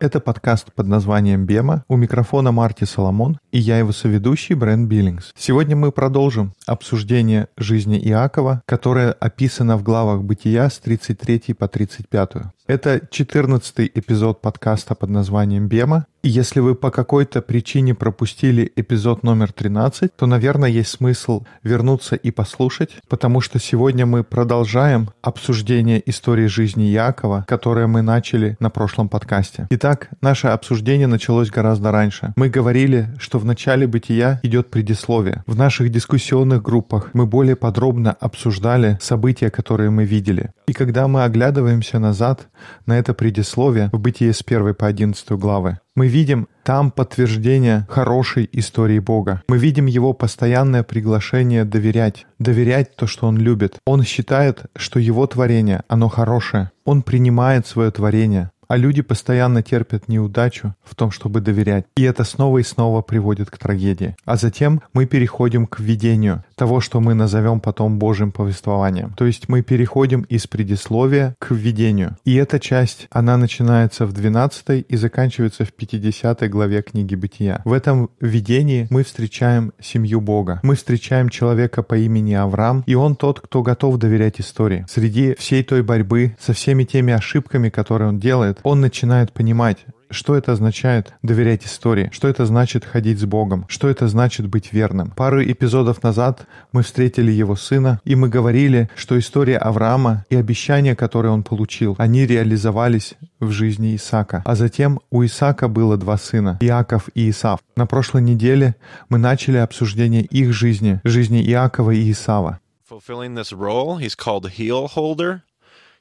Это 0.00 0.18
подкаст 0.20 0.72
под 0.72 0.88
названием 0.88 1.46
«Бема». 1.46 1.84
У 1.88 1.96
микрофона 1.96 2.50
Марти 2.50 2.84
Соломон 2.84 3.38
и 3.52 3.58
я 3.58 3.78
его 3.78 3.92
соведущий 3.92 4.54
Брэн 4.54 4.88
Биллингс. 4.88 5.32
Сегодня 5.36 5.76
мы 5.76 5.92
продолжим 5.92 6.54
обсуждение 6.66 7.48
жизни 7.56 7.98
Иакова, 7.98 8.62
которое 8.66 9.12
описано 9.12 9.76
в 9.76 9.82
главах 9.82 10.22
Бытия 10.22 10.68
с 10.68 10.78
33 10.78 11.54
по 11.54 11.68
35. 11.68 12.30
Это 12.66 13.00
14 13.10 13.90
эпизод 13.94 14.40
подкаста 14.40 14.94
под 14.94 15.10
названием 15.10 15.68
«Бема». 15.68 16.06
Если 16.24 16.60
вы 16.60 16.76
по 16.76 16.92
какой-то 16.92 17.42
причине 17.42 17.96
пропустили 17.96 18.70
эпизод 18.76 19.24
номер 19.24 19.50
13, 19.50 20.14
то, 20.14 20.26
наверное, 20.26 20.68
есть 20.68 20.90
смысл 20.90 21.44
вернуться 21.64 22.14
и 22.14 22.30
послушать, 22.30 22.90
потому 23.08 23.40
что 23.40 23.58
сегодня 23.58 24.06
мы 24.06 24.22
продолжаем 24.22 25.10
обсуждение 25.20 26.00
истории 26.08 26.46
жизни 26.46 26.84
Якова, 26.84 27.44
которое 27.48 27.88
мы 27.88 28.02
начали 28.02 28.56
на 28.60 28.70
прошлом 28.70 29.08
подкасте. 29.08 29.66
Итак, 29.70 30.10
наше 30.20 30.46
обсуждение 30.46 31.08
началось 31.08 31.50
гораздо 31.50 31.90
раньше. 31.90 32.32
Мы 32.36 32.48
говорили, 32.48 33.08
что 33.18 33.40
в 33.40 33.44
начале 33.44 33.88
бытия 33.88 34.38
идет 34.44 34.70
предисловие. 34.70 35.42
В 35.48 35.56
наших 35.56 35.90
дискуссионных 35.90 36.62
группах 36.62 37.10
мы 37.14 37.26
более 37.26 37.56
подробно 37.56 38.12
обсуждали 38.12 38.96
события, 39.00 39.50
которые 39.50 39.90
мы 39.90 40.04
видели. 40.04 40.52
И 40.68 40.72
когда 40.72 41.08
мы 41.08 41.24
оглядываемся 41.24 41.98
назад 41.98 42.46
на 42.86 42.96
это 42.96 43.12
предисловие 43.12 43.90
в 43.92 43.98
бытие 43.98 44.32
с 44.32 44.40
1 44.46 44.72
по 44.76 44.86
11 44.86 45.32
главы, 45.32 45.80
мы 45.94 46.08
видим 46.08 46.48
там 46.64 46.90
подтверждение 46.90 47.86
хорошей 47.90 48.48
истории 48.52 48.98
Бога. 48.98 49.42
Мы 49.48 49.58
видим 49.58 49.86
его 49.86 50.12
постоянное 50.12 50.82
приглашение 50.82 51.64
доверять, 51.64 52.26
доверять 52.38 52.96
то, 52.96 53.06
что 53.06 53.26
он 53.26 53.36
любит. 53.36 53.78
Он 53.84 54.02
считает, 54.02 54.62
что 54.76 54.98
его 54.98 55.26
творение, 55.26 55.82
оно 55.88 56.08
хорошее. 56.08 56.70
Он 56.84 57.02
принимает 57.02 57.66
свое 57.66 57.90
творение, 57.90 58.50
а 58.68 58.76
люди 58.76 59.02
постоянно 59.02 59.62
терпят 59.62 60.08
неудачу 60.08 60.74
в 60.82 60.94
том, 60.94 61.10
чтобы 61.10 61.40
доверять. 61.40 61.86
И 61.96 62.02
это 62.02 62.24
снова 62.24 62.58
и 62.58 62.62
снова 62.62 63.02
приводит 63.02 63.50
к 63.50 63.58
трагедии. 63.58 64.16
А 64.24 64.36
затем 64.36 64.82
мы 64.92 65.06
переходим 65.06 65.66
к 65.66 65.80
введению 65.80 66.44
того, 66.54 66.80
что 66.80 67.00
мы 67.00 67.14
назовем 67.14 67.60
потом 67.60 67.98
Божьим 67.98 68.32
повествованием. 68.32 69.12
То 69.16 69.26
есть 69.26 69.48
мы 69.48 69.62
переходим 69.62 70.22
из 70.22 70.46
предисловия 70.46 71.34
к 71.38 71.50
введению. 71.50 72.16
И 72.24 72.34
эта 72.34 72.58
часть, 72.60 73.08
она 73.10 73.36
начинается 73.36 74.06
в 74.06 74.12
12 74.12 74.86
и 74.88 74.96
заканчивается 74.96 75.64
в 75.64 75.72
50 75.72 76.48
главе 76.50 76.82
книги 76.82 77.14
Бытия. 77.14 77.62
В 77.64 77.72
этом 77.72 78.10
введении 78.20 78.86
мы 78.90 79.02
встречаем 79.02 79.72
семью 79.80 80.20
Бога. 80.20 80.60
Мы 80.62 80.76
встречаем 80.76 81.28
человека 81.28 81.82
по 81.82 81.96
имени 81.96 82.34
Авраам, 82.34 82.84
и 82.86 82.94
он 82.94 83.16
тот, 83.16 83.40
кто 83.40 83.62
готов 83.62 83.98
доверять 83.98 84.40
истории. 84.40 84.86
Среди 84.88 85.34
всей 85.34 85.62
той 85.62 85.82
борьбы 85.82 86.36
со 86.40 86.52
всеми 86.52 86.84
теми 86.84 87.12
ошибками, 87.12 87.68
которые 87.68 88.08
он 88.08 88.18
делает, 88.18 88.51
он 88.62 88.80
начинает 88.80 89.32
понимать, 89.32 89.78
что 90.12 90.36
это 90.36 90.52
означает 90.52 91.14
доверять 91.22 91.64
истории, 91.64 92.10
что 92.12 92.28
это 92.28 92.46
значит 92.46 92.84
ходить 92.84 93.18
с 93.18 93.24
Богом, 93.24 93.64
что 93.68 93.88
это 93.88 94.08
значит 94.08 94.46
быть 94.46 94.72
верным. 94.72 95.10
Пару 95.10 95.42
эпизодов 95.42 96.02
назад 96.02 96.46
мы 96.72 96.82
встретили 96.82 97.30
его 97.30 97.56
сына, 97.56 98.00
и 98.04 98.14
мы 98.14 98.28
говорили, 98.28 98.88
что 98.94 99.18
история 99.18 99.58
Авраама 99.58 100.24
и 100.30 100.36
обещания, 100.36 100.94
которые 100.94 101.32
он 101.32 101.42
получил, 101.42 101.94
они 101.98 102.26
реализовались 102.26 103.14
в 103.40 103.50
жизни 103.50 103.96
Исаака. 103.96 104.42
А 104.44 104.54
затем 104.54 105.00
у 105.10 105.24
Исаака 105.24 105.68
было 105.68 105.96
два 105.96 106.18
сына, 106.18 106.58
Иаков 106.60 107.08
и 107.14 107.30
Исав. 107.30 107.60
На 107.76 107.86
прошлой 107.86 108.22
неделе 108.22 108.76
мы 109.08 109.18
начали 109.18 109.56
обсуждение 109.56 110.22
их 110.22 110.52
жизни, 110.52 111.00
жизни 111.04 111.42
Иакова 111.42 111.90
и 111.92 112.10
Исава. 112.10 112.58
fulfilling 112.92 113.34
this 113.34 113.54
role. 113.54 113.96
He's 113.96 114.14
called 114.14 114.46
heel 114.50 114.86
holder, 114.86 115.42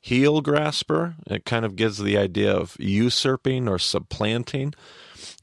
heel 0.02 0.42
grasper. 0.42 1.16
It 1.28 1.46
kind 1.46 1.64
of 1.64 1.76
gives 1.76 2.00
the 2.00 2.18
idea 2.18 2.52
of 2.52 2.76
usurping 2.80 3.68
or 3.68 3.80
supplanting. 3.80 4.74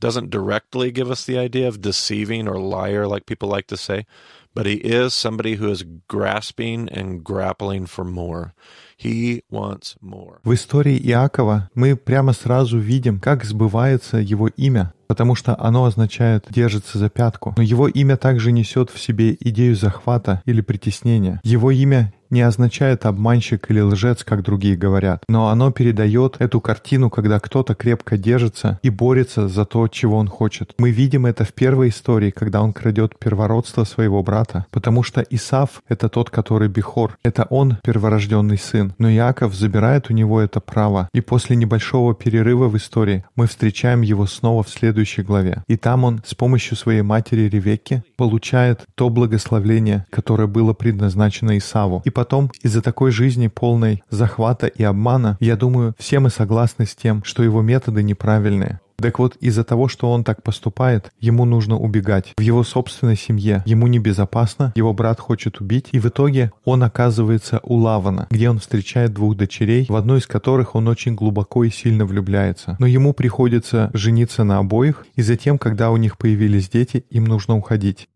Doesn't 0.00 0.30
directly 0.30 0.91
give 0.91 1.10
us 1.10 1.24
the 1.24 1.38
idea 1.38 1.69
of 1.69 1.80
deceiving 1.80 2.48
or 2.48 2.60
liar, 2.60 3.06
like 3.06 3.26
people 3.26 3.48
like 3.48 3.69
to 3.69 3.76
say, 3.76 4.06
but 4.54 4.66
he 4.66 4.74
is 4.74 5.14
somebody 5.14 5.54
who 5.54 5.70
is 5.70 5.84
grasping 6.08 6.88
and 6.88 7.22
grappling 7.24 7.86
for 7.86 8.04
more. 8.04 8.52
He 9.03 9.42
wants 9.50 9.97
more. 10.03 10.38
В 10.42 10.53
истории 10.53 10.98
Иакова 10.98 11.70
мы 11.75 11.94
прямо 11.94 12.32
сразу 12.32 12.78
видим, 12.78 13.20
как 13.20 13.44
сбывается 13.44 14.19
его 14.19 14.48
имя, 14.48 14.92
потому 15.06 15.34
что 15.34 15.59
оно 15.59 15.84
означает 15.84 16.47
«держится 16.50 16.98
за 16.98 17.08
пятку». 17.08 17.54
Но 17.56 17.62
его 17.62 17.88
имя 17.88 18.16
также 18.16 18.50
несет 18.50 18.91
в 18.91 19.00
себе 19.00 19.37
идею 19.41 19.76
захвата 19.76 20.42
или 20.47 20.60
притеснения. 20.60 21.41
Его 21.44 21.70
имя 21.70 22.12
не 22.31 22.42
означает 22.42 23.06
обманщик 23.06 23.70
или 23.70 23.81
лжец, 23.81 24.25
как 24.25 24.42
другие 24.42 24.76
говорят, 24.76 25.25
но 25.28 25.48
оно 25.48 25.70
передает 25.70 26.37
эту 26.41 26.60
картину, 26.60 27.10
когда 27.10 27.41
кто-то 27.41 27.75
крепко 27.75 28.19
держится 28.19 28.78
и 28.82 28.91
борется 28.91 29.48
за 29.48 29.64
то, 29.64 29.88
чего 29.88 30.19
он 30.19 30.28
хочет. 30.28 30.75
Мы 30.78 30.91
видим 30.91 31.26
это 31.26 31.44
в 31.44 31.53
первой 31.53 31.88
истории, 31.88 32.31
когда 32.31 32.62
он 32.62 32.72
крадет 32.72 33.19
первородство 33.19 33.84
своего 33.84 34.22
брата, 34.22 34.66
потому 34.70 35.03
что 35.03 35.22
Исав— 35.22 35.82
это 35.88 36.08
тот, 36.08 36.31
который 36.31 36.69
Бихор, 36.69 37.16
это 37.22 37.44
он 37.48 37.78
перворожденный 37.82 38.58
сын, 38.58 38.88
но 38.99 39.10
Иаков 39.10 39.54
забирает 39.54 40.10
у 40.10 40.12
него 40.12 40.41
это 40.41 40.60
право, 40.60 41.09
и 41.12 41.21
после 41.21 41.56
небольшого 41.56 42.15
перерыва 42.15 42.69
в 42.69 42.76
истории 42.76 43.25
мы 43.37 43.47
встречаем 43.47 44.03
его 44.03 44.26
снова 44.26 44.62
в 44.62 44.69
следующей 44.69 45.22
главе. 45.22 45.62
И 45.66 45.76
там 45.76 46.04
он 46.04 46.21
с 46.25 46.34
помощью 46.34 46.76
своей 46.76 47.03
матери 47.03 47.49
Ревекки 47.49 48.03
получает 48.16 48.82
то 48.94 49.10
благословление, 49.10 50.06
которое 50.10 50.47
было 50.47 50.72
предназначено 50.72 51.56
Исаву. 51.59 52.03
И 52.04 52.10
потом, 52.10 52.50
из-за 52.62 52.82
такой 52.82 53.10
жизни 53.10 53.49
полной 53.49 54.03
захвата 54.10 54.66
и 54.66 54.82
обмана, 54.82 55.37
я 55.41 55.56
думаю, 55.56 55.94
все 55.99 56.19
мы 56.20 56.31
согласны 56.31 56.87
с 56.87 56.94
тем, 56.94 57.22
что 57.25 57.43
его 57.43 57.62
методы 57.62 58.03
неправильные. 58.03 58.81
Так 59.00 59.20
вот, 59.20 59.36
из-за 59.36 59.62
того, 59.62 59.86
что 59.86 60.10
он 60.10 60.25
так 60.25 60.42
поступает, 60.42 61.12
ему 61.20 61.44
нужно 61.44 61.78
убегать. 61.78 62.32
В 62.36 62.41
его 62.41 62.64
собственной 62.64 63.16
семье 63.16 63.62
ему 63.64 63.86
небезопасно, 63.86 64.72
его 64.75 64.92
брат 64.92 65.20
хочет 65.20 65.60
убить, 65.60 65.88
и 65.92 66.00
в 66.00 66.06
итоге 66.06 66.50
он 66.64 66.82
оказывается 66.82 67.60
у 67.62 67.76
Лавана, 67.76 68.26
где 68.31 68.50
он 68.50 68.58
встречает 68.58 69.14
двух 69.14 69.37
дочерей, 69.37 69.87
в 69.88 69.94
одну 69.94 70.16
из 70.16 70.26
которых 70.26 70.75
он 70.75 70.88
очень 70.88 71.14
глубоко 71.14 71.62
и 71.62 71.70
сильно 71.70 72.06
влюбляется. 72.06 72.76
Но 72.81 72.87
ему 72.87 73.12
приходится 73.12 73.91
жениться 73.94 74.42
на 74.42 74.58
обоих, 74.58 75.06
и 75.14 75.22
затем, 75.22 75.58
когда 75.58 75.92
у 75.92 75.97
них 75.97 76.19
появились 76.19 76.69
дети, 76.69 77.04
им 77.08 77.25
нужно 77.25 77.56
уходить. 77.56 78.08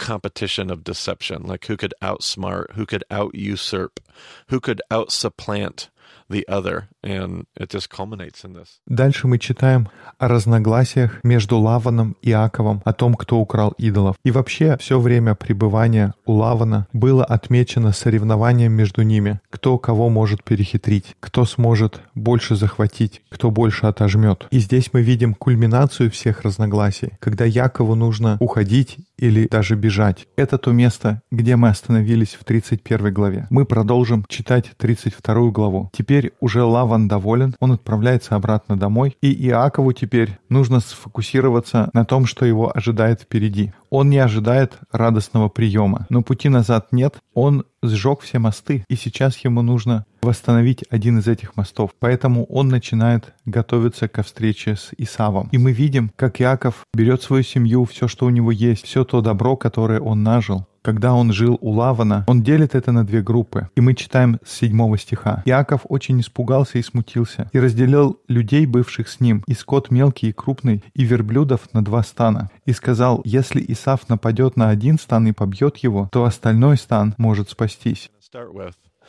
Competition 0.00 0.70
of 0.70 0.82
deception. 0.82 1.42
Like 1.44 1.66
who 1.66 1.76
could 1.76 1.94
outsmart, 2.02 2.72
who 2.72 2.86
could 2.86 3.04
out 3.10 3.34
usurp, 3.34 4.00
who 4.48 4.58
could 4.58 4.82
out 4.90 5.12
supplant 5.12 5.90
the 6.28 6.46
other. 6.48 6.84
And 7.02 7.46
it 7.58 7.70
just 7.70 7.88
culminates 7.88 8.44
in 8.44 8.52
this. 8.54 8.80
Дальше 8.86 9.26
мы 9.26 9.38
читаем 9.38 9.88
о 10.18 10.28
разногласиях 10.28 11.20
между 11.24 11.58
Лаваном 11.58 12.16
и 12.22 12.30
Иаковом, 12.30 12.82
о 12.84 12.92
том, 12.92 13.14
кто 13.14 13.38
украл 13.38 13.74
идолов. 13.78 14.16
И 14.24 14.30
вообще 14.30 14.76
все 14.78 14.98
время 15.00 15.34
пребывания 15.34 16.14
у 16.26 16.34
Лавана 16.34 16.86
было 16.92 17.24
отмечено 17.24 17.92
соревнованием 17.92 18.72
между 18.72 19.02
ними, 19.02 19.40
кто 19.50 19.78
кого 19.78 20.08
может 20.08 20.44
перехитрить, 20.44 21.16
кто 21.20 21.44
сможет 21.44 22.00
больше 22.14 22.56
захватить, 22.56 23.22
кто 23.30 23.50
больше 23.50 23.86
отожмет. 23.86 24.46
И 24.50 24.58
здесь 24.58 24.90
мы 24.92 25.02
видим 25.02 25.34
кульминацию 25.34 26.10
всех 26.10 26.42
разногласий, 26.42 27.12
когда 27.18 27.44
Якову 27.44 27.94
нужно 27.94 28.36
уходить 28.40 28.98
или 29.16 29.46
даже 29.48 29.76
бежать. 29.76 30.26
Это 30.36 30.58
то 30.58 30.72
место, 30.72 31.22
где 31.30 31.56
мы 31.56 31.68
остановились 31.68 32.34
в 32.34 32.44
31 32.44 33.12
главе. 33.12 33.46
Мы 33.50 33.64
продолжим 33.64 34.24
читать 34.28 34.70
32 34.78 35.50
главу. 35.50 35.89
Теперь 35.92 36.32
уже 36.40 36.62
Лаван 36.62 37.08
доволен, 37.08 37.54
он 37.60 37.72
отправляется 37.72 38.36
обратно 38.36 38.78
домой, 38.78 39.16
и 39.20 39.32
Иакову 39.48 39.92
теперь 39.92 40.38
нужно 40.48 40.80
сфокусироваться 40.80 41.90
на 41.92 42.04
том, 42.04 42.26
что 42.26 42.44
его 42.44 42.76
ожидает 42.76 43.22
впереди. 43.22 43.72
Он 43.90 44.08
не 44.08 44.18
ожидает 44.18 44.78
радостного 44.92 45.48
приема, 45.48 46.06
но 46.10 46.22
пути 46.22 46.48
назад 46.48 46.88
нет, 46.92 47.16
он 47.34 47.64
сжег 47.82 48.20
все 48.20 48.38
мосты, 48.38 48.84
и 48.88 48.94
сейчас 48.94 49.38
ему 49.38 49.62
нужно 49.62 50.04
восстановить 50.22 50.84
один 50.90 51.18
из 51.18 51.28
этих 51.28 51.56
мостов. 51.56 51.90
Поэтому 51.98 52.44
он 52.44 52.68
начинает 52.68 53.32
готовиться 53.46 54.06
ко 54.08 54.22
встрече 54.22 54.76
с 54.76 54.90
Исавом. 54.98 55.48
И 55.50 55.58
мы 55.58 55.72
видим, 55.72 56.12
как 56.16 56.40
Иаков 56.40 56.84
берет 56.94 57.22
свою 57.22 57.42
семью, 57.42 57.84
все, 57.84 58.06
что 58.06 58.26
у 58.26 58.30
него 58.30 58.50
есть, 58.50 58.84
все 58.84 59.04
то 59.04 59.20
добро, 59.20 59.56
которое 59.56 60.00
он 60.00 60.22
нажил, 60.22 60.66
когда 60.82 61.14
он 61.14 61.32
жил 61.32 61.58
у 61.60 61.70
Лавана, 61.70 62.24
он 62.26 62.42
делит 62.42 62.74
это 62.74 62.92
на 62.92 63.04
две 63.04 63.22
группы. 63.22 63.68
И 63.76 63.80
мы 63.80 63.94
читаем 63.94 64.38
с 64.44 64.52
седьмого 64.52 64.98
стиха. 64.98 65.42
Иаков 65.44 65.82
очень 65.88 66.20
испугался 66.20 66.78
и 66.78 66.82
смутился, 66.82 67.48
и 67.52 67.60
разделил 67.60 68.20
людей, 68.28 68.66
бывших 68.66 69.08
с 69.08 69.20
ним, 69.20 69.44
и 69.46 69.54
скот 69.54 69.90
мелкий 69.90 70.28
и 70.28 70.32
крупный, 70.32 70.82
и 70.94 71.04
верблюдов 71.04 71.72
на 71.72 71.84
два 71.84 72.02
стана. 72.02 72.50
И 72.64 72.72
сказал, 72.72 73.20
если 73.24 73.64
Исав 73.68 74.08
нападет 74.08 74.56
на 74.56 74.68
один 74.70 74.98
стан 74.98 75.26
и 75.26 75.32
побьет 75.32 75.78
его, 75.78 76.08
то 76.12 76.24
остальной 76.24 76.76
стан 76.76 77.14
может 77.18 77.50
спастись. 77.50 78.10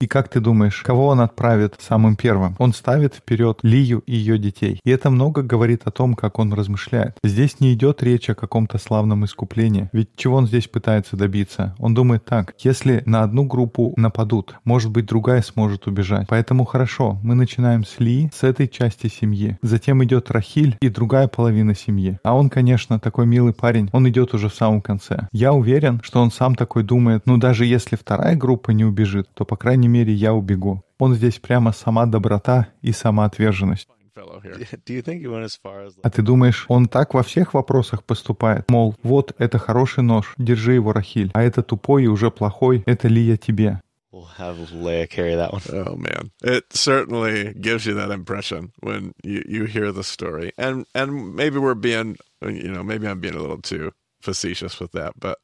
И 0.00 0.06
как 0.06 0.28
ты 0.28 0.40
думаешь, 0.40 0.82
кого 0.82 1.08
он 1.08 1.20
отправит 1.20 1.74
самым 1.78 2.16
первым? 2.16 2.56
Он 2.58 2.72
ставит 2.72 3.14
вперед 3.14 3.58
Лию 3.62 4.02
и 4.06 4.14
ее 4.14 4.38
детей. 4.38 4.80
И 4.84 4.90
это 4.90 5.10
много 5.10 5.42
говорит 5.42 5.82
о 5.84 5.90
том, 5.90 6.14
как 6.14 6.38
он 6.38 6.52
размышляет. 6.52 7.18
Здесь 7.22 7.60
не 7.60 7.74
идет 7.74 8.02
речь 8.02 8.30
о 8.30 8.34
каком-то 8.34 8.78
славном 8.78 9.24
искуплении. 9.24 9.90
Ведь 9.92 10.10
чего 10.16 10.36
он 10.36 10.46
здесь 10.46 10.66
пытается 10.66 11.16
добиться? 11.16 11.74
Он 11.78 11.94
думает 11.94 12.24
так, 12.24 12.54
если 12.58 13.02
на 13.04 13.22
одну 13.22 13.44
группу 13.44 13.92
нападут, 13.96 14.54
может 14.64 14.90
быть, 14.90 15.06
другая 15.06 15.42
сможет 15.42 15.86
убежать. 15.86 16.26
Поэтому 16.28 16.64
хорошо, 16.64 17.18
мы 17.22 17.34
начинаем 17.34 17.84
с 17.84 18.00
Ли, 18.00 18.30
с 18.34 18.44
этой 18.44 18.68
части 18.68 19.08
семьи. 19.08 19.58
Затем 19.62 20.02
идет 20.04 20.30
Рахиль 20.30 20.76
и 20.80 20.88
другая 20.88 21.28
половина 21.28 21.74
семьи. 21.74 22.18
А 22.24 22.34
он, 22.34 22.48
конечно, 22.48 22.98
такой 22.98 23.26
милый 23.26 23.52
парень, 23.52 23.90
он 23.92 24.08
идет 24.08 24.34
уже 24.34 24.48
в 24.48 24.54
самом 24.54 24.80
конце. 24.80 25.28
Я 25.32 25.52
уверен, 25.52 26.00
что 26.02 26.20
он 26.20 26.30
сам 26.30 26.54
такой 26.54 26.82
думает, 26.82 27.22
ну 27.26 27.36
даже 27.36 27.66
если 27.66 27.89
вторая 27.96 28.36
группа 28.36 28.70
не 28.70 28.84
убежит, 28.84 29.28
то, 29.34 29.44
по 29.44 29.56
крайней 29.56 29.88
мере, 29.88 30.12
я 30.12 30.34
убегу. 30.34 30.82
Он 30.98 31.14
здесь 31.14 31.38
прямо 31.38 31.72
сама 31.72 32.06
доброта 32.06 32.68
и 32.82 32.92
самоотверженность. 32.92 33.88
А 36.02 36.10
ты 36.10 36.22
думаешь, 36.22 36.64
он 36.68 36.86
так 36.86 37.14
во 37.14 37.22
всех 37.22 37.54
вопросах 37.54 38.04
поступает? 38.04 38.70
Мол, 38.70 38.94
вот 39.02 39.34
это 39.38 39.58
хороший 39.58 40.02
нож, 40.02 40.34
держи 40.36 40.74
его, 40.74 40.92
Рахиль, 40.92 41.30
а 41.32 41.42
это 41.42 41.62
тупой 41.62 42.04
и 42.04 42.08
уже 42.08 42.30
плохой, 42.30 42.82
это 42.86 43.08
ли 43.08 43.22
я 43.22 43.36
тебе? 43.36 43.80
we'll 44.12 44.24
have 44.24 44.56
Leia 44.72 45.08
carry 45.08 45.34
that 45.34 45.52
one? 45.52 45.62
Oh 45.72 45.96
man, 45.96 46.30
it 46.42 46.72
certainly 46.72 47.54
gives 47.54 47.86
you 47.86 47.94
that 47.94 48.10
impression 48.10 48.72
when 48.80 49.14
you, 49.22 49.42
you 49.46 49.64
hear 49.64 49.92
the 49.92 50.04
story, 50.04 50.52
and 50.58 50.86
and 50.94 51.34
maybe 51.34 51.58
we're 51.58 51.74
being, 51.74 52.16
you 52.42 52.70
know, 52.70 52.82
maybe 52.82 53.06
I'm 53.06 53.20
being 53.20 53.34
a 53.34 53.40
little 53.40 53.62
too 53.62 53.92
facetious 54.20 54.80
with 54.80 54.92
that, 54.92 55.14
but 55.18 55.38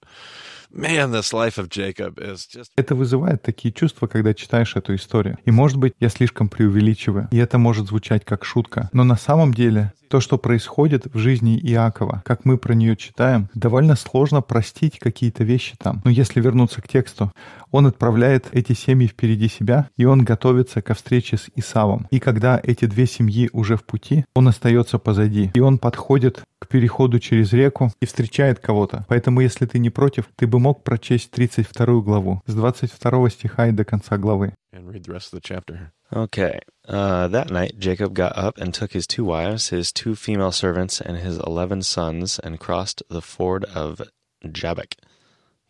man, 0.70 1.12
this 1.12 1.32
life 1.32 1.58
of 1.58 1.68
Jacob 1.68 2.18
is 2.18 2.46
just 2.46 2.70
Это 2.76 2.94
вызывает 2.94 3.42
такие 3.42 3.72
чувства, 3.72 4.06
когда 4.06 4.34
читаешь 4.34 4.76
эту 4.76 4.94
историю. 4.94 5.38
И 5.44 5.50
может 5.50 5.78
быть, 5.78 5.94
я 6.00 6.08
слишком 6.08 6.48
преувеличиваю, 6.48 7.28
и 7.30 7.38
это 7.38 7.58
может 7.58 7.88
звучать 7.88 8.24
как 8.24 8.44
шутка. 8.44 8.90
Но 8.92 9.04
на 9.04 9.16
самом 9.16 9.52
деле, 9.54 9.92
то, 10.08 10.20
что 10.20 10.38
происходит 10.38 11.06
в 11.12 11.18
жизни 11.18 11.58
Иакова, 11.58 12.22
как 12.24 12.44
мы 12.44 12.58
про 12.58 12.74
нее 12.74 12.96
читаем, 12.96 13.48
довольно 13.54 13.96
сложно 13.96 14.42
простить 14.42 14.98
какие-то 14.98 15.44
вещи 15.44 15.76
там. 15.78 16.00
Но 16.04 16.10
если 16.10 16.40
вернуться 16.40 16.82
к 16.82 16.88
тексту, 16.88 17.32
он 17.70 17.86
отправляет 17.86 18.46
эти 18.52 18.72
семьи 18.72 19.06
впереди 19.06 19.48
себя, 19.48 19.88
и 19.96 20.04
он 20.04 20.24
готовится 20.24 20.82
ко 20.82 20.94
встрече 20.94 21.36
с 21.36 21.50
Исавом. 21.54 22.06
И 22.10 22.18
когда 22.18 22.60
эти 22.62 22.84
две 22.86 23.06
семьи 23.06 23.50
уже 23.52 23.76
в 23.76 23.84
пути, 23.84 24.24
он 24.34 24.48
остается 24.48 24.98
позади. 24.98 25.50
И 25.54 25.60
он 25.60 25.78
подходит 25.78 26.42
к 26.58 26.68
переходу 26.68 27.18
через 27.18 27.52
реку 27.52 27.92
и 28.00 28.06
встречает 28.06 28.60
кого-то. 28.60 29.04
Поэтому, 29.08 29.40
если 29.40 29.66
ты 29.66 29.78
не 29.78 29.90
против, 29.90 30.26
ты 30.36 30.46
бы 30.46 30.58
мог 30.58 30.84
прочесть 30.84 31.30
32 31.32 32.00
главу 32.00 32.42
с 32.46 32.54
22 32.54 33.30
стиха 33.30 33.68
и 33.68 33.72
до 33.72 33.84
конца 33.84 34.16
главы. 34.16 34.52
and 34.76 34.86
read 34.86 35.04
the 35.04 35.12
rest 35.12 35.32
of 35.32 35.40
the 35.40 35.40
chapter. 35.40 35.92
Okay. 36.14 36.58
Uh, 36.88 37.26
that 37.28 37.50
night, 37.50 37.78
Jacob 37.78 38.14
got 38.14 38.36
up 38.38 38.58
and 38.58 38.72
took 38.72 38.92
his 38.92 39.06
two 39.06 39.24
wives, 39.24 39.70
his 39.70 39.90
two 39.92 40.14
female 40.14 40.52
servants, 40.52 41.00
and 41.00 41.16
his 41.16 41.38
eleven 41.38 41.82
sons, 41.82 42.38
and 42.38 42.60
crossed 42.60 43.02
the 43.08 43.20
ford 43.22 43.64
of 43.64 44.00
Jabbok. 44.44 44.94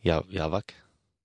Ya- 0.02 0.22
Yavak? 0.22 0.70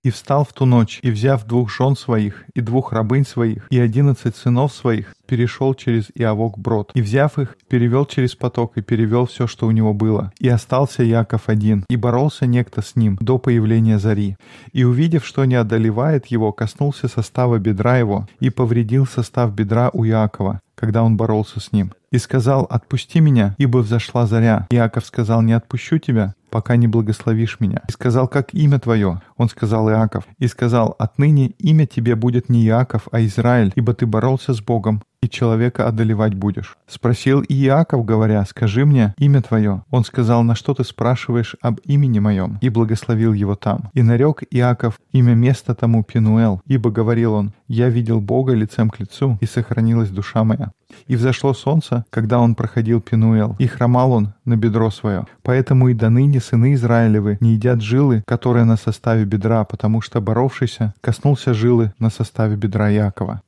И 0.04 0.10
встал 0.10 0.44
в 0.44 0.52
ту 0.52 0.64
ночь, 0.64 0.98
и, 1.02 1.12
взяв 1.12 1.46
двух 1.46 1.70
жен 1.70 1.94
своих, 1.94 2.44
и 2.54 2.60
двух 2.60 2.92
рабынь 2.92 3.24
своих, 3.24 3.68
и 3.70 3.78
одиннадцать 3.78 4.34
сынов 4.34 4.72
своих, 4.72 5.14
перешел 5.26 5.74
через 5.74 6.10
Иавок 6.16 6.58
брод. 6.58 6.90
И, 6.94 7.00
взяв 7.00 7.38
их, 7.38 7.56
перевел 7.68 8.04
через 8.04 8.34
поток, 8.34 8.76
и 8.76 8.82
перевел 8.82 9.26
все, 9.26 9.46
что 9.46 9.68
у 9.68 9.70
него 9.70 9.94
было. 9.94 10.32
И 10.40 10.48
остался 10.48 11.04
Яков 11.04 11.48
один, 11.48 11.84
и 11.88 11.96
боролся 11.96 12.46
некто 12.46 12.82
с 12.82 12.96
ним 12.96 13.16
до 13.20 13.38
появления 13.38 14.00
зари. 14.00 14.36
И, 14.72 14.82
увидев, 14.82 15.24
что 15.24 15.44
не 15.44 15.54
одолевает 15.54 16.26
его, 16.26 16.50
коснулся 16.52 17.06
состава 17.06 17.58
бедра 17.58 17.98
его, 17.98 18.28
и 18.40 18.50
повредил 18.50 19.06
состав 19.06 19.54
бедра 19.54 19.88
у 19.92 20.04
Иакова, 20.04 20.60
когда 20.74 21.04
он 21.04 21.16
боролся 21.16 21.60
с 21.60 21.70
ним. 21.70 21.92
И 22.10 22.18
сказал, 22.18 22.66
«Отпусти 22.68 23.20
меня, 23.20 23.54
ибо 23.56 23.78
взошла 23.78 24.26
заря». 24.26 24.66
Иаков 24.70 25.06
сказал, 25.06 25.42
«Не 25.42 25.52
отпущу 25.52 25.98
тебя, 25.98 26.34
пока 26.52 26.76
не 26.76 26.86
благословишь 26.86 27.58
меня». 27.58 27.80
И 27.88 27.92
сказал, 27.92 28.28
«Как 28.28 28.54
имя 28.54 28.78
твое?» 28.78 29.20
Он 29.36 29.48
сказал, 29.48 29.90
«Иаков». 29.90 30.24
И 30.38 30.46
сказал, 30.46 30.94
«Отныне 30.98 31.48
имя 31.58 31.86
тебе 31.86 32.14
будет 32.14 32.48
не 32.48 32.64
Иаков, 32.66 33.08
а 33.10 33.20
Израиль, 33.22 33.72
ибо 33.74 33.94
ты 33.94 34.06
боролся 34.06 34.52
с 34.52 34.60
Богом, 34.60 35.02
и 35.22 35.28
человека 35.28 35.88
одолевать 35.88 36.34
будешь». 36.34 36.76
Спросил 36.86 37.40
и 37.40 37.54
Иаков, 37.64 38.04
говоря, 38.04 38.44
«Скажи 38.44 38.84
мне 38.84 39.14
имя 39.18 39.40
твое». 39.40 39.82
Он 39.90 40.04
сказал, 40.04 40.42
«На 40.42 40.54
что 40.54 40.74
ты 40.74 40.84
спрашиваешь 40.84 41.56
об 41.62 41.78
имени 41.84 42.18
моем?» 42.18 42.58
И 42.60 42.68
благословил 42.68 43.32
его 43.32 43.54
там. 43.54 43.90
И 43.94 44.02
нарек 44.02 44.42
Иаков 44.50 45.00
имя 45.12 45.34
места 45.34 45.74
тому 45.74 46.04
Пенуэл, 46.04 46.60
ибо 46.66 46.90
говорил 46.90 47.34
он, 47.34 47.52
«Я 47.68 47.88
видел 47.88 48.20
Бога 48.20 48.52
лицем 48.52 48.90
к 48.90 49.00
лицу, 49.00 49.38
и 49.40 49.46
сохранилась 49.46 50.10
душа 50.10 50.44
моя». 50.44 50.72
И 51.06 51.16
взошло 51.16 51.54
солнце, 51.54 52.04
когда 52.10 52.38
он 52.38 52.54
проходил 52.54 53.00
Пенуэл, 53.00 53.56
и 53.58 53.66
хромал 53.66 54.12
он 54.12 54.34
на 54.44 54.56
бедро 54.56 54.90
свое. 54.90 55.24
Поэтому 55.42 55.88
и 55.88 55.94
до 55.94 56.10
ныне 56.10 56.40
сыны 56.42 56.74
Израилевы 56.74 57.38
не 57.40 57.54
едят 57.54 57.80
жилы, 57.80 58.22
которые 58.26 58.64
на 58.64 58.76
составе 58.76 59.24
бедра, 59.24 59.64
потому 59.64 60.02
что 60.02 60.20
боровшийся 60.20 60.92
коснулся 61.00 61.54
жилы 61.54 61.94
на 61.98 62.10
составе 62.10 62.56
бедра 62.56 62.90
Якова. 62.90 63.40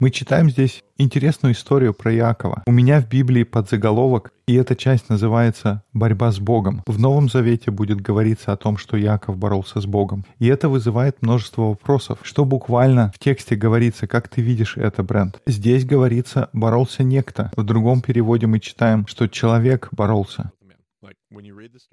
Мы 0.00 0.10
читаем 0.10 0.48
здесь 0.48 0.84
интересную 0.96 1.54
историю 1.54 1.92
про 1.92 2.14
Иакова. 2.14 2.62
У 2.68 2.70
меня 2.70 3.00
в 3.00 3.08
Библии 3.08 3.42
подзаголовок, 3.42 4.32
и 4.46 4.54
эта 4.54 4.76
часть 4.76 5.08
называется 5.08 5.82
«Борьба 5.92 6.30
с 6.30 6.38
Богом». 6.38 6.84
В 6.86 7.00
Новом 7.00 7.28
Завете 7.28 7.72
будет 7.72 8.00
говориться 8.00 8.52
о 8.52 8.56
том, 8.56 8.76
что 8.76 8.96
Иаков 8.96 9.36
боролся 9.36 9.80
с 9.80 9.86
Богом. 9.86 10.24
И 10.38 10.46
это 10.46 10.68
вызывает 10.68 11.20
множество 11.20 11.62
вопросов. 11.62 12.20
Что 12.22 12.44
буквально 12.44 13.10
в 13.12 13.18
тексте 13.18 13.56
говорится, 13.56 14.06
как 14.06 14.28
ты 14.28 14.40
видишь 14.40 14.76
это, 14.76 15.02
Брент? 15.02 15.40
Здесь 15.48 15.84
говорится 15.84 16.48
«боролся 16.52 17.02
некто». 17.02 17.50
В 17.56 17.64
другом 17.64 18.00
переводе 18.00 18.46
мы 18.46 18.60
читаем, 18.60 19.04
что 19.08 19.26
человек 19.26 19.88
боролся. 19.90 20.52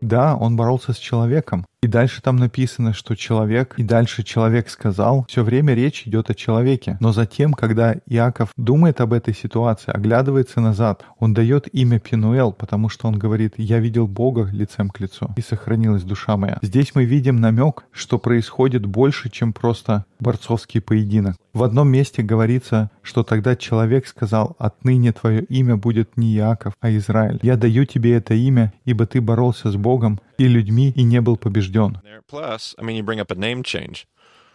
Да, 0.02 0.36
он 0.36 0.56
боролся 0.56 0.94
с 0.94 0.98
человеком. 0.98 1.66
И 1.82 1.88
дальше 1.88 2.22
там 2.22 2.38
написано, 2.38 2.94
что 2.94 3.16
человек, 3.16 3.76
и 3.78 3.84
дальше 3.84 4.24
человек 4.24 4.70
сказал, 4.70 5.26
все 5.30 5.44
время 5.44 5.74
речь 5.74 6.08
идет 6.08 6.30
о 6.30 6.34
человеке. 6.34 6.98
Но 7.00 7.12
затем, 7.12 7.54
когда 7.54 7.96
Иаков 8.06 8.50
думает 8.58 9.02
об 9.02 9.14
этой 9.14 9.36
ситуации, 9.36 9.92
оглядывается 9.92 10.62
назад, 10.62 11.06
он 11.20 11.34
дает 11.34 11.68
имя 11.74 12.00
Пенуэл, 12.00 12.54
потому 12.54 12.90
что 12.90 13.08
он 13.08 13.20
говорит, 13.20 13.54
я 13.58 13.80
видел 13.80 14.08
Бога 14.08 14.50
лицем 14.52 14.90
к 14.90 15.00
лицу, 15.00 15.30
и 15.36 15.42
сохранилась 15.42 16.04
душа 16.04 16.38
моя. 16.38 16.58
Здесь 16.62 16.96
мы 16.96 17.06
видим 17.06 17.36
намек, 17.36 17.84
что 17.92 18.18
происходит 18.18 18.86
больше, 18.86 19.30
чем 19.30 19.54
просто 19.54 20.06
борцовский 20.20 20.82
поединок. 20.82 21.36
В 21.54 21.64
одном 21.64 21.90
месте 21.90 22.22
говорится, 22.22 22.92
что 23.02 23.24
тогда 23.24 23.56
человек 23.56 24.08
сказал, 24.08 24.56
отныне 24.60 25.14
твое 25.14 25.44
имя 25.44 25.78
будет 25.78 26.18
не 26.18 26.36
Иаков, 26.36 26.74
а 26.82 26.92
Израиль. 26.92 27.40
Я 27.42 27.58
даю 27.58 27.86
тебе 27.86 28.16
это 28.16 28.34
имя, 28.34 28.74
ибо 28.86 29.06
ты 29.06 29.22
боролся 29.22 29.72
с 29.72 29.76
Богом 29.76 30.20
и 30.38 30.48
людьми 30.48 30.92
и 30.96 31.04
не 31.04 31.22
был 31.22 31.38
побежден. 31.38 32.00
Plus, 32.32 32.74
I 32.80 32.84
mean, 32.84 32.98
you 32.98 33.04
bring 33.04 33.20
up 33.20 33.32
a 33.32 33.36
name 33.36 33.62
change. 33.64 34.08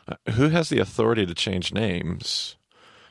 Uh, 0.09 0.17
who 0.37 0.49
has 0.49 0.71
the 0.71 0.81
authority 0.81 1.25
to 1.25 1.35
change 1.35 1.73
names? 1.73 2.57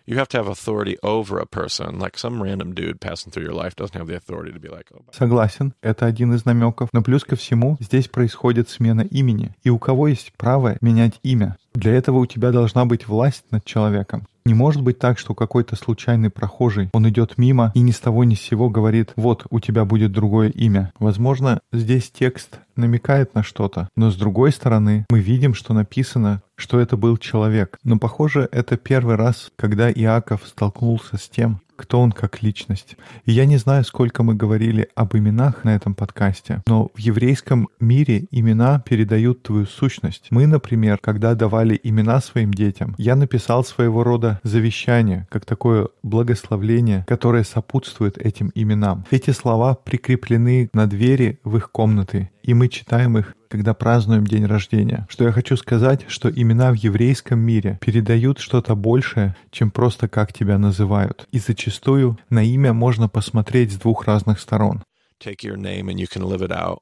You 0.10 0.18
have 0.18 0.28
to 0.30 0.38
have 0.40 0.48
authority 0.48 0.98
over 1.04 1.38
a 1.38 1.46
person. 1.46 2.00
Like 2.00 2.18
some 2.18 2.42
random 2.42 2.74
dude 2.74 3.00
passing 3.00 3.32
through 3.32 3.44
your 3.44 3.54
life 3.54 3.76
doesn't 3.76 3.96
have 3.96 4.08
the 4.08 4.16
authority 4.16 4.52
to 4.52 4.60
be 4.60 4.68
like, 4.68 4.88
oh, 4.92 5.04
Согласен, 5.12 5.76
это 5.84 6.08
один 6.08 6.34
из 6.34 6.46
намеков. 6.46 6.90
Но 6.94 7.04
плюс 7.04 7.24
ко 7.24 7.36
всему, 7.36 7.78
здесь 7.80 8.08
происходит 8.08 8.70
смена 8.70 9.02
имени. 9.02 9.56
И 9.62 9.70
у 9.70 9.78
кого 9.78 10.08
есть 10.08 10.34
право 10.36 10.78
менять 10.82 11.20
имя? 11.22 11.58
Для 11.76 11.94
этого 11.94 12.18
у 12.18 12.26
тебя 12.26 12.50
должна 12.52 12.86
быть 12.86 13.08
власть 13.08 13.44
над 13.52 13.66
человеком. 13.66 14.26
Не 14.46 14.56
может 14.56 14.82
быть 14.82 14.98
так, 14.98 15.20
что 15.20 15.36
какой-то 15.36 15.76
случайный 15.76 16.32
прохожий, 16.32 16.90
он 16.92 17.08
идет 17.08 17.38
мимо 17.38 17.72
и 17.76 17.82
ни 17.82 17.92
с 17.92 18.00
того 18.00 18.24
ни 18.24 18.34
с 18.34 18.42
сего 18.42 18.68
говорит, 18.68 19.14
вот, 19.16 19.46
у 19.52 19.60
тебя 19.60 19.86
будет 19.86 20.12
другое 20.12 20.50
имя. 20.50 20.92
Возможно, 20.98 21.60
здесь 21.72 22.10
текст 22.10 22.60
намекает 22.80 23.36
на 23.36 23.44
что-то, 23.44 23.90
но 23.96 24.10
с 24.10 24.16
другой 24.16 24.52
стороны, 24.52 25.06
мы 25.10 25.20
видим, 25.20 25.54
что 25.54 25.74
написано, 25.74 26.42
что 26.56 26.80
это 26.80 26.98
был 26.98 27.18
человек. 27.18 27.78
Но 27.84 27.98
похоже, 27.98 28.50
это 28.52 28.78
первый 28.78 29.16
раз, 29.16 29.52
когда 29.56 29.92
Иаков 29.92 30.42
столкнулся 30.46 31.18
с 31.18 31.30
тем, 31.30 31.62
кто 31.80 32.02
он 32.02 32.12
как 32.12 32.44
личность. 32.44 32.98
И 33.24 33.32
я 33.32 33.46
не 33.46 33.56
знаю, 33.56 33.86
сколько 33.86 34.22
мы 34.22 34.36
говорили 34.36 34.90
об 34.96 35.16
именах 35.16 35.64
на 35.64 35.76
этом 35.76 35.96
подкасте, 35.96 36.62
но 36.68 36.90
в 36.94 37.00
еврейском 37.00 37.70
мире 37.80 38.26
имена 38.32 38.80
передают 38.82 39.44
твою 39.44 39.66
сущность. 39.66 40.28
Мы, 40.30 40.46
например, 40.46 41.00
когда 41.02 41.34
давали 41.36 41.80
имена 41.82 42.20
своим 42.20 42.54
детям, 42.54 42.96
я 42.98 43.16
написал 43.16 43.64
своего 43.64 44.04
рода 44.04 44.42
завещание, 44.44 45.26
как 45.32 45.46
такое 45.46 45.88
благословление, 46.04 47.06
которое 47.08 47.46
сопутствует 47.46 48.18
этим 48.18 48.52
именам. 48.56 49.06
Эти 49.10 49.32
слова 49.32 49.76
прикреплены 49.76 50.70
на 50.74 50.86
двери 50.86 51.40
в 51.46 51.56
их 51.56 51.72
комнаты, 51.72 52.30
и 52.50 52.54
мы 52.56 52.68
читаем 52.68 53.18
их 53.18 53.36
когда 53.48 53.74
празднуем 53.74 54.26
день 54.26 54.46
рождения. 54.46 55.08
Что 55.10 55.24
я 55.24 55.32
хочу 55.32 55.58
сказать, 55.58 56.06
что 56.08 56.30
имена 56.30 56.72
в 56.72 56.76
еврейском 56.76 57.40
мире 57.40 57.80
передают 57.82 58.38
что-то 58.40 58.76
большее, 58.76 59.36
чем 59.50 59.72
просто 59.72 60.08
как 60.08 60.34
тебя 60.34 60.60
называют. 60.60 61.28
И 61.32 61.40
зачастую 61.40 62.20
на 62.30 62.44
имя 62.44 62.74
можно 62.74 63.10
посмотреть 63.10 63.72
с 63.74 63.78
двух 63.78 64.06
разных 64.06 64.40
сторон. 64.40 64.84
take 65.20 65.44
your 65.44 65.58
name 65.58 65.90
and 65.90 66.00
you 66.00 66.08
can 66.08 66.24
live 66.24 66.42
it 66.42 66.52
out. 66.52 66.80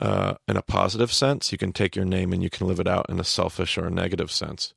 uh, 0.00 0.34
in 0.46 0.56
a 0.56 0.62
positive 0.62 1.12
sense. 1.12 1.52
You 1.52 1.58
can 1.58 1.72
take 1.72 1.96
your 1.96 2.04
name 2.04 2.32
and 2.32 2.42
you 2.42 2.50
can 2.50 2.66
live 2.66 2.80
it 2.80 2.88
out 2.88 3.06
in 3.08 3.18
a 3.20 3.24
selfish 3.24 3.78
or 3.78 3.86
a 3.86 3.90
negative 3.90 4.30
sense. 4.30 4.74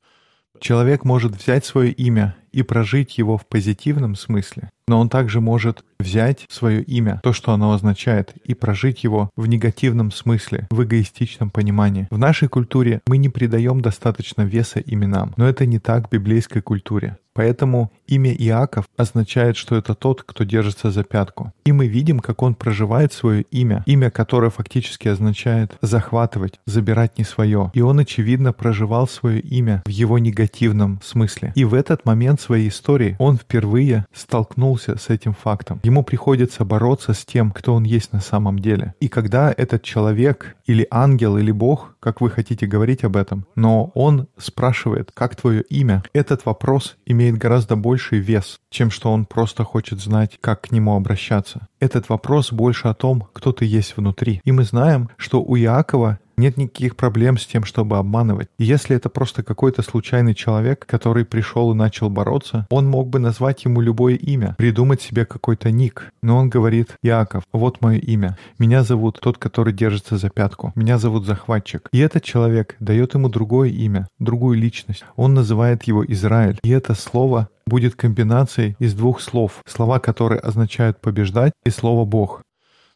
Человек 0.60 1.04
может 1.04 1.36
взять 1.36 1.64
свое 1.64 1.92
имя 1.92 2.36
и 2.52 2.62
прожить 2.62 3.18
его 3.18 3.36
в 3.36 3.46
позитивном 3.46 4.14
смысле, 4.14 4.70
но 4.88 4.98
он 4.98 5.08
также 5.08 5.40
может 5.40 5.84
взять 6.00 6.46
свое 6.48 6.82
имя, 6.82 7.20
то, 7.22 7.32
что 7.32 7.52
оно 7.52 7.72
означает, 7.72 8.34
и 8.44 8.54
прожить 8.54 9.04
его 9.04 9.30
в 9.36 9.46
негативном 9.46 10.10
смысле, 10.10 10.66
в 10.70 10.82
эгоистичном 10.82 11.50
понимании. 11.50 12.08
В 12.10 12.18
нашей 12.18 12.48
культуре 12.48 13.00
мы 13.06 13.18
не 13.18 13.28
придаем 13.28 13.80
достаточно 13.80 14.42
веса 14.42 14.80
именам, 14.80 15.32
но 15.36 15.48
это 15.48 15.66
не 15.66 15.78
так 15.78 16.08
в 16.08 16.10
библейской 16.10 16.60
культуре. 16.60 17.18
Поэтому 17.32 17.92
имя 18.06 18.32
Иаков 18.34 18.86
означает, 18.96 19.56
что 19.56 19.76
это 19.76 19.94
тот, 19.94 20.24
кто 20.24 20.44
держится 20.44 20.90
за 20.90 21.04
пятку. 21.04 21.52
И 21.64 21.72
мы 21.72 21.86
видим, 21.86 22.18
как 22.18 22.42
он 22.42 22.54
проживает 22.54 23.12
свое 23.12 23.42
имя, 23.50 23.84
имя, 23.86 24.10
которое 24.10 24.50
фактически 24.50 25.08
означает 25.08 25.78
захватывать, 25.80 26.58
забирать 26.66 27.18
не 27.18 27.24
свое. 27.24 27.70
И 27.72 27.80
он, 27.80 28.00
очевидно, 28.00 28.52
проживал 28.52 29.06
свое 29.06 29.40
имя 29.40 29.82
в 29.86 29.88
его 29.88 30.18
негативном 30.18 31.00
смысле. 31.02 31.52
И 31.54 31.64
в 31.64 31.74
этот 31.74 32.04
момент 32.04 32.39
своей 32.40 32.68
истории 32.68 33.16
он 33.18 33.36
впервые 33.36 34.06
столкнулся 34.12 34.96
с 34.98 35.08
этим 35.08 35.34
фактом. 35.34 35.80
Ему 35.82 36.02
приходится 36.02 36.64
бороться 36.64 37.12
с 37.12 37.24
тем, 37.24 37.50
кто 37.50 37.74
он 37.74 37.84
есть 37.84 38.12
на 38.12 38.20
самом 38.20 38.58
деле. 38.58 38.94
И 39.00 39.08
когда 39.08 39.52
этот 39.56 39.82
человек 39.82 40.56
или 40.66 40.86
ангел 40.90 41.36
или 41.36 41.50
Бог, 41.50 41.96
как 42.00 42.20
вы 42.20 42.30
хотите 42.30 42.66
говорить 42.66 43.04
об 43.04 43.16
этом, 43.16 43.46
но 43.54 43.90
он 43.94 44.28
спрашивает, 44.36 45.10
как 45.12 45.36
твое 45.36 45.62
имя, 45.62 46.02
этот 46.12 46.44
вопрос 46.46 46.96
имеет 47.06 47.36
гораздо 47.36 47.76
больший 47.76 48.18
вес, 48.18 48.60
чем 48.70 48.90
что 48.90 49.12
он 49.12 49.26
просто 49.26 49.64
хочет 49.64 50.00
знать, 50.00 50.38
как 50.40 50.62
к 50.62 50.70
нему 50.70 50.96
обращаться. 50.96 51.68
Этот 51.78 52.08
вопрос 52.08 52.52
больше 52.52 52.88
о 52.88 52.94
том, 52.94 53.28
кто 53.32 53.52
ты 53.52 53.64
есть 53.64 53.96
внутри. 53.96 54.40
И 54.44 54.52
мы 54.52 54.64
знаем, 54.64 55.10
что 55.16 55.42
у 55.42 55.56
Иакова 55.56 56.18
нет 56.40 56.56
никаких 56.56 56.96
проблем 56.96 57.38
с 57.38 57.46
тем, 57.46 57.64
чтобы 57.64 57.98
обманывать. 57.98 58.48
И 58.58 58.64
если 58.64 58.96
это 58.96 59.08
просто 59.08 59.42
какой-то 59.42 59.82
случайный 59.82 60.34
человек, 60.34 60.84
который 60.86 61.24
пришел 61.24 61.70
и 61.70 61.76
начал 61.76 62.10
бороться, 62.10 62.66
он 62.70 62.86
мог 62.88 63.08
бы 63.08 63.18
назвать 63.18 63.64
ему 63.64 63.80
любое 63.80 64.14
имя, 64.14 64.56
придумать 64.58 65.00
себе 65.00 65.24
какой-то 65.24 65.70
ник. 65.70 66.10
Но 66.22 66.38
он 66.38 66.48
говорит, 66.48 66.96
Яков, 67.02 67.44
вот 67.52 67.80
мое 67.80 67.98
имя. 67.98 68.36
Меня 68.58 68.82
зовут 68.82 69.20
тот, 69.20 69.38
который 69.38 69.72
держится 69.72 70.16
за 70.16 70.30
пятку. 70.30 70.72
Меня 70.74 70.98
зовут 70.98 71.26
захватчик. 71.26 71.88
И 71.92 71.98
этот 71.98 72.24
человек 72.24 72.76
дает 72.80 73.14
ему 73.14 73.28
другое 73.28 73.68
имя, 73.68 74.08
другую 74.18 74.58
личность. 74.58 75.04
Он 75.16 75.34
называет 75.34 75.84
его 75.84 76.04
Израиль. 76.04 76.58
И 76.62 76.70
это 76.70 76.94
слово 76.94 77.48
будет 77.66 77.94
комбинацией 77.94 78.74
из 78.78 78.94
двух 78.94 79.20
слов. 79.20 79.62
Слова, 79.66 80.00
которые 80.00 80.40
означают 80.40 81.00
побеждать, 81.00 81.52
и 81.64 81.70
слово 81.70 82.04
Бог. 82.04 82.42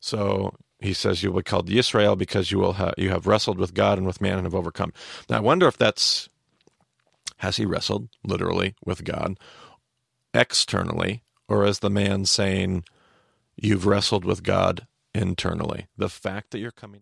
So 0.02 0.52
he 0.80 0.92
says 0.92 1.22
you 1.22 1.30
will 1.30 1.40
be 1.40 1.44
called 1.44 1.70
Israel 1.70 2.16
because 2.16 2.50
you 2.50 2.58
will 2.58 2.74
ha- 2.74 2.94
you 2.98 3.10
have 3.10 3.26
wrestled 3.26 3.58
with 3.58 3.74
God 3.74 3.98
and 3.98 4.06
with 4.06 4.20
man 4.20 4.38
and 4.38 4.44
have 4.44 4.54
overcome. 4.54 4.92
Now 5.28 5.38
I 5.38 5.40
wonder 5.40 5.66
if 5.66 5.76
that's 5.78 6.28
has 7.38 7.56
he 7.56 7.66
wrestled 7.66 8.08
literally 8.24 8.74
with 8.84 9.04
God 9.04 9.38
externally, 10.32 11.22
or 11.48 11.64
is 11.64 11.80
the 11.80 11.90
man 11.90 12.24
saying 12.24 12.84
you've 13.56 13.86
wrestled 13.86 14.24
with 14.24 14.42
God 14.42 14.86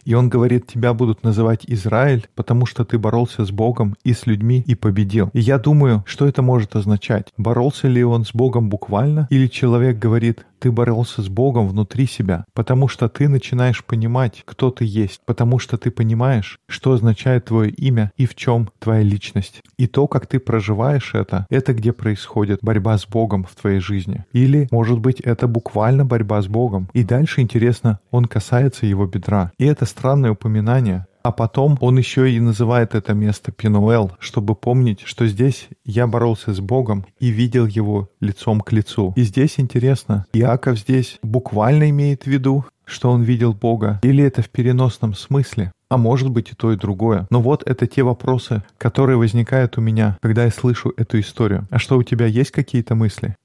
И 0.04 0.14
он 0.14 0.28
говорит, 0.28 0.66
тебя 0.66 0.92
будут 0.92 1.22
называть 1.22 1.64
Израиль, 1.66 2.28
потому 2.34 2.66
что 2.66 2.84
ты 2.84 2.98
боролся 2.98 3.44
с 3.44 3.50
Богом 3.50 3.96
и 4.04 4.12
с 4.12 4.26
людьми 4.26 4.62
и 4.66 4.74
победил. 4.74 5.30
И 5.32 5.40
я 5.40 5.58
думаю, 5.58 6.04
что 6.06 6.26
это 6.26 6.42
может 6.42 6.76
означать? 6.76 7.32
Боролся 7.36 7.88
ли 7.88 8.04
он 8.04 8.24
с 8.24 8.34
Богом 8.34 8.68
буквально? 8.68 9.26
Или 9.30 9.46
человек 9.46 9.98
говорит, 9.98 10.44
ты 10.62 10.70
боролся 10.70 11.22
с 11.22 11.28
Богом 11.28 11.66
внутри 11.66 12.06
себя, 12.06 12.44
потому 12.54 12.86
что 12.86 13.08
ты 13.08 13.28
начинаешь 13.28 13.84
понимать, 13.84 14.42
кто 14.44 14.70
ты 14.70 14.84
есть, 14.84 15.20
потому 15.26 15.58
что 15.58 15.76
ты 15.76 15.90
понимаешь, 15.90 16.60
что 16.68 16.92
означает 16.92 17.46
твое 17.46 17.70
имя 17.70 18.12
и 18.16 18.26
в 18.26 18.36
чем 18.36 18.70
твоя 18.78 19.02
личность. 19.02 19.60
И 19.76 19.88
то, 19.88 20.06
как 20.06 20.28
ты 20.28 20.38
проживаешь 20.38 21.14
это, 21.14 21.46
это 21.50 21.74
где 21.74 21.92
происходит 21.92 22.60
борьба 22.62 22.96
с 22.96 23.06
Богом 23.08 23.42
в 23.42 23.56
твоей 23.60 23.80
жизни. 23.80 24.24
Или, 24.32 24.68
может 24.70 25.00
быть, 25.00 25.18
это 25.18 25.48
буквально 25.48 26.04
борьба 26.04 26.40
с 26.40 26.46
Богом. 26.46 26.88
И 26.92 27.02
дальше 27.02 27.40
интересно, 27.40 27.98
он 28.10 28.26
касается 28.26 28.86
его 28.86 29.06
бедра. 29.06 29.52
И 29.58 29.64
это 29.64 29.86
странное 29.86 30.32
упоминание, 30.32 31.06
а 31.22 31.30
потом 31.30 31.78
он 31.80 31.98
еще 31.98 32.30
и 32.30 32.40
называет 32.40 32.94
это 32.94 33.14
место 33.14 33.52
Пинуэл, 33.52 34.12
чтобы 34.18 34.54
помнить, 34.54 35.02
что 35.04 35.26
здесь 35.26 35.68
я 35.84 36.06
боролся 36.06 36.52
с 36.52 36.60
Богом 36.60 37.06
и 37.20 37.28
видел 37.28 37.66
его 37.66 38.08
лицом 38.20 38.60
к 38.60 38.72
лицу. 38.72 39.12
И 39.16 39.22
здесь 39.22 39.54
интересно, 39.58 40.26
Иаков 40.32 40.78
здесь 40.78 41.18
буквально 41.22 41.90
имеет 41.90 42.24
в 42.24 42.26
виду, 42.26 42.64
что 42.84 43.10
он 43.10 43.22
видел 43.22 43.54
Бога, 43.54 44.00
или 44.02 44.24
это 44.24 44.42
в 44.42 44.50
переносном 44.50 45.14
смысле? 45.14 45.72
А 45.88 45.96
может 45.96 46.30
быть 46.30 46.50
и 46.50 46.54
то, 46.54 46.72
и 46.72 46.76
другое. 46.76 47.26
Но 47.30 47.40
вот 47.40 47.62
это 47.66 47.86
те 47.86 48.02
вопросы, 48.02 48.62
которые 48.78 49.18
возникают 49.18 49.76
у 49.78 49.80
меня, 49.80 50.18
когда 50.22 50.44
я 50.44 50.50
слышу 50.50 50.92
эту 50.96 51.20
историю. 51.20 51.68
А 51.70 51.78
что, 51.78 51.98
у 51.98 52.02
тебя 52.02 52.26
есть 52.26 52.50
какие-то 52.50 52.94
мысли? 52.94 53.36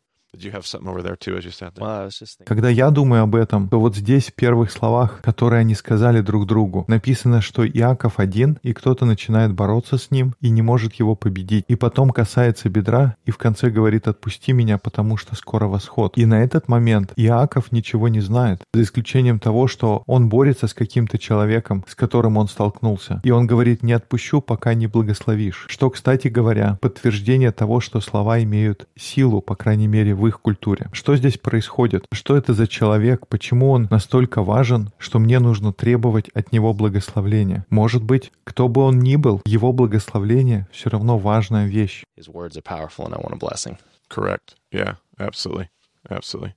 Когда 2.45 2.69
я 2.69 2.89
думаю 2.89 3.23
об 3.23 3.35
этом, 3.35 3.69
то 3.69 3.79
вот 3.79 3.95
здесь 3.95 4.27
в 4.27 4.33
первых 4.33 4.71
словах, 4.71 5.21
которые 5.21 5.61
они 5.61 5.75
сказали 5.75 6.21
друг 6.21 6.45
другу, 6.45 6.85
написано, 6.87 7.41
что 7.41 7.67
Иаков 7.67 8.19
один, 8.19 8.59
и 8.63 8.73
кто-то 8.73 9.05
начинает 9.05 9.53
бороться 9.53 9.97
с 9.97 10.11
ним 10.11 10.35
и 10.39 10.49
не 10.49 10.61
может 10.61 10.93
его 10.95 11.15
победить. 11.15 11.65
И 11.67 11.75
потом 11.75 12.11
касается 12.11 12.69
бедра, 12.69 13.15
и 13.25 13.31
в 13.31 13.37
конце 13.37 13.69
говорит 13.69 14.07
«отпусти 14.07 14.53
меня, 14.53 14.77
потому 14.77 15.17
что 15.17 15.35
скоро 15.35 15.67
восход». 15.67 16.17
И 16.17 16.25
на 16.25 16.43
этот 16.43 16.67
момент 16.67 17.13
Иаков 17.15 17.71
ничего 17.71 18.07
не 18.07 18.19
знает, 18.19 18.61
за 18.73 18.83
исключением 18.83 19.39
того, 19.39 19.67
что 19.67 20.03
он 20.05 20.29
борется 20.29 20.67
с 20.67 20.73
каким-то 20.73 21.17
человеком, 21.17 21.83
с 21.87 21.95
которым 21.95 22.37
он 22.37 22.47
столкнулся. 22.47 23.21
И 23.23 23.31
он 23.31 23.47
говорит 23.47 23.83
«не 23.83 23.93
отпущу, 23.93 24.41
пока 24.41 24.73
не 24.73 24.87
благословишь». 24.87 25.65
Что, 25.67 25.89
кстати 25.89 26.27
говоря, 26.27 26.77
подтверждение 26.81 27.51
того, 27.51 27.79
что 27.79 28.01
слова 28.01 28.41
имеют 28.43 28.87
силу, 28.95 29.41
по 29.41 29.55
крайней 29.55 29.87
мере, 29.87 30.13
в 30.27 30.29
их 30.29 30.41
культуре. 30.41 30.87
Что 30.91 31.15
здесь 31.15 31.37
происходит? 31.37 32.05
Что 32.13 32.35
это 32.35 32.53
за 32.53 32.67
человек? 32.67 33.27
Почему 33.27 33.71
он 33.71 33.87
настолько 33.89 34.43
важен, 34.43 34.91
что 34.97 35.19
мне 35.19 35.39
нужно 35.39 35.71
требовать 35.71 36.27
от 36.29 36.51
него 36.51 36.73
благословления? 36.73 37.65
Может 37.69 38.03
быть, 38.03 38.31
кто 38.43 38.67
бы 38.67 38.81
он 38.81 38.99
ни 38.99 39.15
был, 39.15 39.41
его 39.45 39.71
благословление 39.71 40.67
все 40.71 40.89
равно 40.89 41.17
важная 41.17 41.67
вещь. 41.67 42.03
His 42.19 42.27
words 42.31 42.57
are 42.57 42.61
powerful, 42.61 43.05
and 43.05 43.13
I 43.13 43.19
want 43.19 43.33
a 43.33 43.37
blessing. 43.37 43.77
Correct. 44.09 44.55
Yeah, 44.71 44.95
absolutely. 45.17 45.69
Absolutely. 46.09 46.53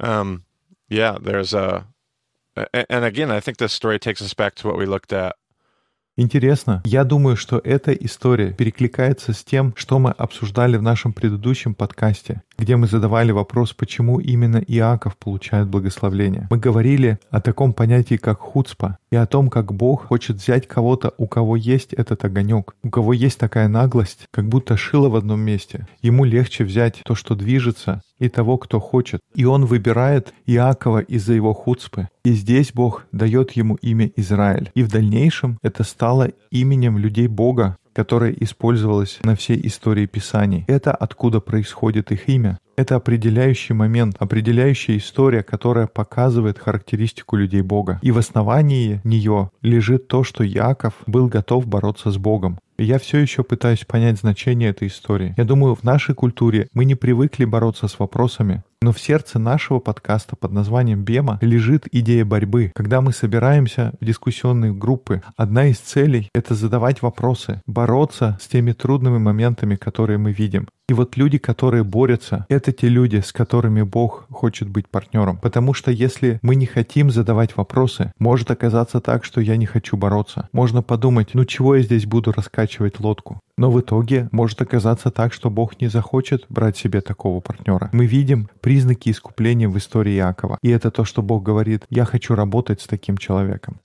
Um, 0.00 0.44
yeah, 0.88 1.16
there's 1.22 1.54
a, 1.54 1.86
a- 2.56 2.90
and 2.92 3.04
again, 3.04 3.30
I 3.30 3.40
think 3.40 3.58
this 3.58 3.72
story 3.72 3.98
takes 3.98 4.20
us 4.20 4.34
back 4.34 4.54
to 4.56 4.66
what 4.68 4.76
we 4.76 4.86
looked 4.86 5.12
at 5.12 5.36
Интересно, 6.16 6.80
я 6.84 7.02
думаю, 7.02 7.36
что 7.36 7.60
эта 7.64 7.90
история 7.92 8.52
перекликается 8.52 9.32
с 9.32 9.42
тем, 9.42 9.74
что 9.76 9.98
мы 9.98 10.10
обсуждали 10.10 10.76
в 10.76 10.82
нашем 10.82 11.12
предыдущем 11.12 11.74
подкасте, 11.74 12.42
где 12.56 12.76
мы 12.76 12.86
задавали 12.86 13.32
вопрос, 13.32 13.72
почему 13.72 14.20
именно 14.20 14.58
Иаков 14.58 15.16
получает 15.16 15.66
благословление. 15.66 16.46
Мы 16.50 16.58
говорили 16.58 17.18
о 17.30 17.40
таком 17.40 17.72
понятии, 17.72 18.16
как 18.16 18.38
хуцпа, 18.38 18.98
и 19.10 19.16
о 19.16 19.26
том, 19.26 19.50
как 19.50 19.74
Бог 19.74 20.06
хочет 20.06 20.36
взять 20.36 20.68
кого-то, 20.68 21.14
у 21.18 21.26
кого 21.26 21.56
есть 21.56 21.92
этот 21.92 22.24
огонек, 22.24 22.76
у 22.84 22.90
кого 22.90 23.12
есть 23.12 23.40
такая 23.40 23.66
наглость, 23.66 24.28
как 24.30 24.48
будто 24.48 24.76
шило 24.76 25.08
в 25.08 25.16
одном 25.16 25.40
месте. 25.40 25.88
Ему 26.00 26.24
легче 26.24 26.62
взять 26.62 27.00
то, 27.04 27.16
что 27.16 27.34
движется, 27.34 28.02
и 28.24 28.28
того, 28.28 28.58
кто 28.58 28.80
хочет. 28.80 29.20
И 29.34 29.44
он 29.44 29.64
выбирает 29.66 30.34
Иакова 30.46 31.00
из-за 31.00 31.34
его 31.34 31.52
хуцпы. 31.52 32.08
И 32.24 32.32
здесь 32.32 32.72
Бог 32.72 33.06
дает 33.12 33.52
ему 33.52 33.76
имя 33.76 34.10
Израиль. 34.16 34.70
И 34.74 34.82
в 34.82 34.88
дальнейшем 34.88 35.58
это 35.62 35.84
стало 35.84 36.30
именем 36.50 36.98
людей 36.98 37.26
Бога, 37.26 37.76
которое 37.94 38.32
использовалось 38.32 39.18
на 39.22 39.36
всей 39.36 39.66
истории 39.66 40.06
Писаний. 40.06 40.64
Это 40.66 40.92
откуда 40.92 41.40
происходит 41.40 42.12
их 42.12 42.28
имя. 42.28 42.58
Это 42.76 42.96
определяющий 42.96 43.72
момент, 43.72 44.16
определяющая 44.18 44.96
история, 44.96 45.44
которая 45.44 45.86
показывает 45.86 46.58
характеристику 46.58 47.36
людей 47.36 47.62
Бога. 47.62 48.00
И 48.02 48.10
в 48.10 48.18
основании 48.18 49.00
нее 49.04 49.50
лежит 49.62 50.08
то, 50.08 50.24
что 50.24 50.42
Яков 50.42 50.94
был 51.06 51.28
готов 51.28 51.68
бороться 51.68 52.10
с 52.10 52.18
Богом. 52.18 52.58
Я 52.76 52.98
все 52.98 53.18
еще 53.18 53.44
пытаюсь 53.44 53.84
понять 53.84 54.18
значение 54.18 54.70
этой 54.70 54.88
истории. 54.88 55.34
Я 55.36 55.44
думаю, 55.44 55.76
в 55.76 55.84
нашей 55.84 56.14
культуре 56.14 56.68
мы 56.72 56.84
не 56.84 56.96
привыкли 56.96 57.44
бороться 57.44 57.86
с 57.86 57.98
вопросами, 58.00 58.64
но 58.84 58.92
в 58.92 59.00
сердце 59.00 59.38
нашего 59.38 59.78
подкаста 59.78 60.36
под 60.36 60.52
названием 60.52 61.04
«Бема» 61.04 61.38
лежит 61.40 61.88
идея 61.90 62.26
борьбы. 62.26 62.70
Когда 62.74 63.00
мы 63.00 63.14
собираемся 63.14 63.94
в 63.98 64.04
дискуссионные 64.04 64.74
группы, 64.74 65.22
одна 65.36 65.68
из 65.68 65.78
целей— 65.78 66.28
это 66.34 66.54
задавать 66.54 67.00
вопросы, 67.00 67.62
бороться 67.66 68.38
с 68.42 68.46
теми 68.46 68.72
трудными 68.72 69.16
моментами, 69.16 69.76
которые 69.76 70.18
мы 70.18 70.32
видим. 70.32 70.68
И 70.86 70.92
вот 70.92 71.16
люди, 71.16 71.38
которые 71.38 71.82
борются, 71.82 72.44
это 72.50 72.70
те 72.72 72.88
люди, 72.88 73.22
с 73.24 73.32
которыми 73.32 73.80
Бог 73.80 74.26
хочет 74.28 74.68
быть 74.68 74.86
партнером. 74.86 75.38
Потому 75.38 75.72
что 75.72 75.90
если 75.90 76.38
мы 76.42 76.56
не 76.56 76.66
хотим 76.66 77.10
задавать 77.10 77.56
вопросы, 77.56 78.12
может 78.18 78.50
оказаться 78.50 79.00
так, 79.00 79.24
что 79.24 79.40
я 79.40 79.56
не 79.56 79.64
хочу 79.64 79.96
бороться. 79.96 80.50
Можно 80.52 80.82
подумать, 80.82 81.30
ну 81.32 81.46
чего 81.46 81.76
я 81.76 81.82
здесь 81.82 82.04
буду 82.04 82.32
раскачивать 82.32 83.00
лодку? 83.00 83.40
Но 83.56 83.70
в 83.70 83.80
итоге 83.80 84.28
может 84.32 84.60
оказаться 84.60 85.10
так, 85.10 85.32
что 85.32 85.48
Бог 85.50 85.80
не 85.80 85.88
захочет 85.88 86.46
брать 86.48 86.76
себе 86.76 87.00
такого 87.00 87.40
партнера. 87.40 87.88
Мы 87.92 88.06
видим 88.06 88.48
признаки 88.60 89.10
искупления 89.10 89.68
в 89.68 89.78
истории 89.78 90.16
Иакова. 90.16 90.58
И 90.62 90.70
это 90.70 90.90
то, 90.90 91.04
что 91.04 91.22
Бог 91.22 91.42
говорит, 91.44 91.84
я 91.88 92.04
хочу 92.04 92.34
работать 92.34 92.80
с 92.80 92.86
таким 92.86 93.16
человеком. 93.16 93.78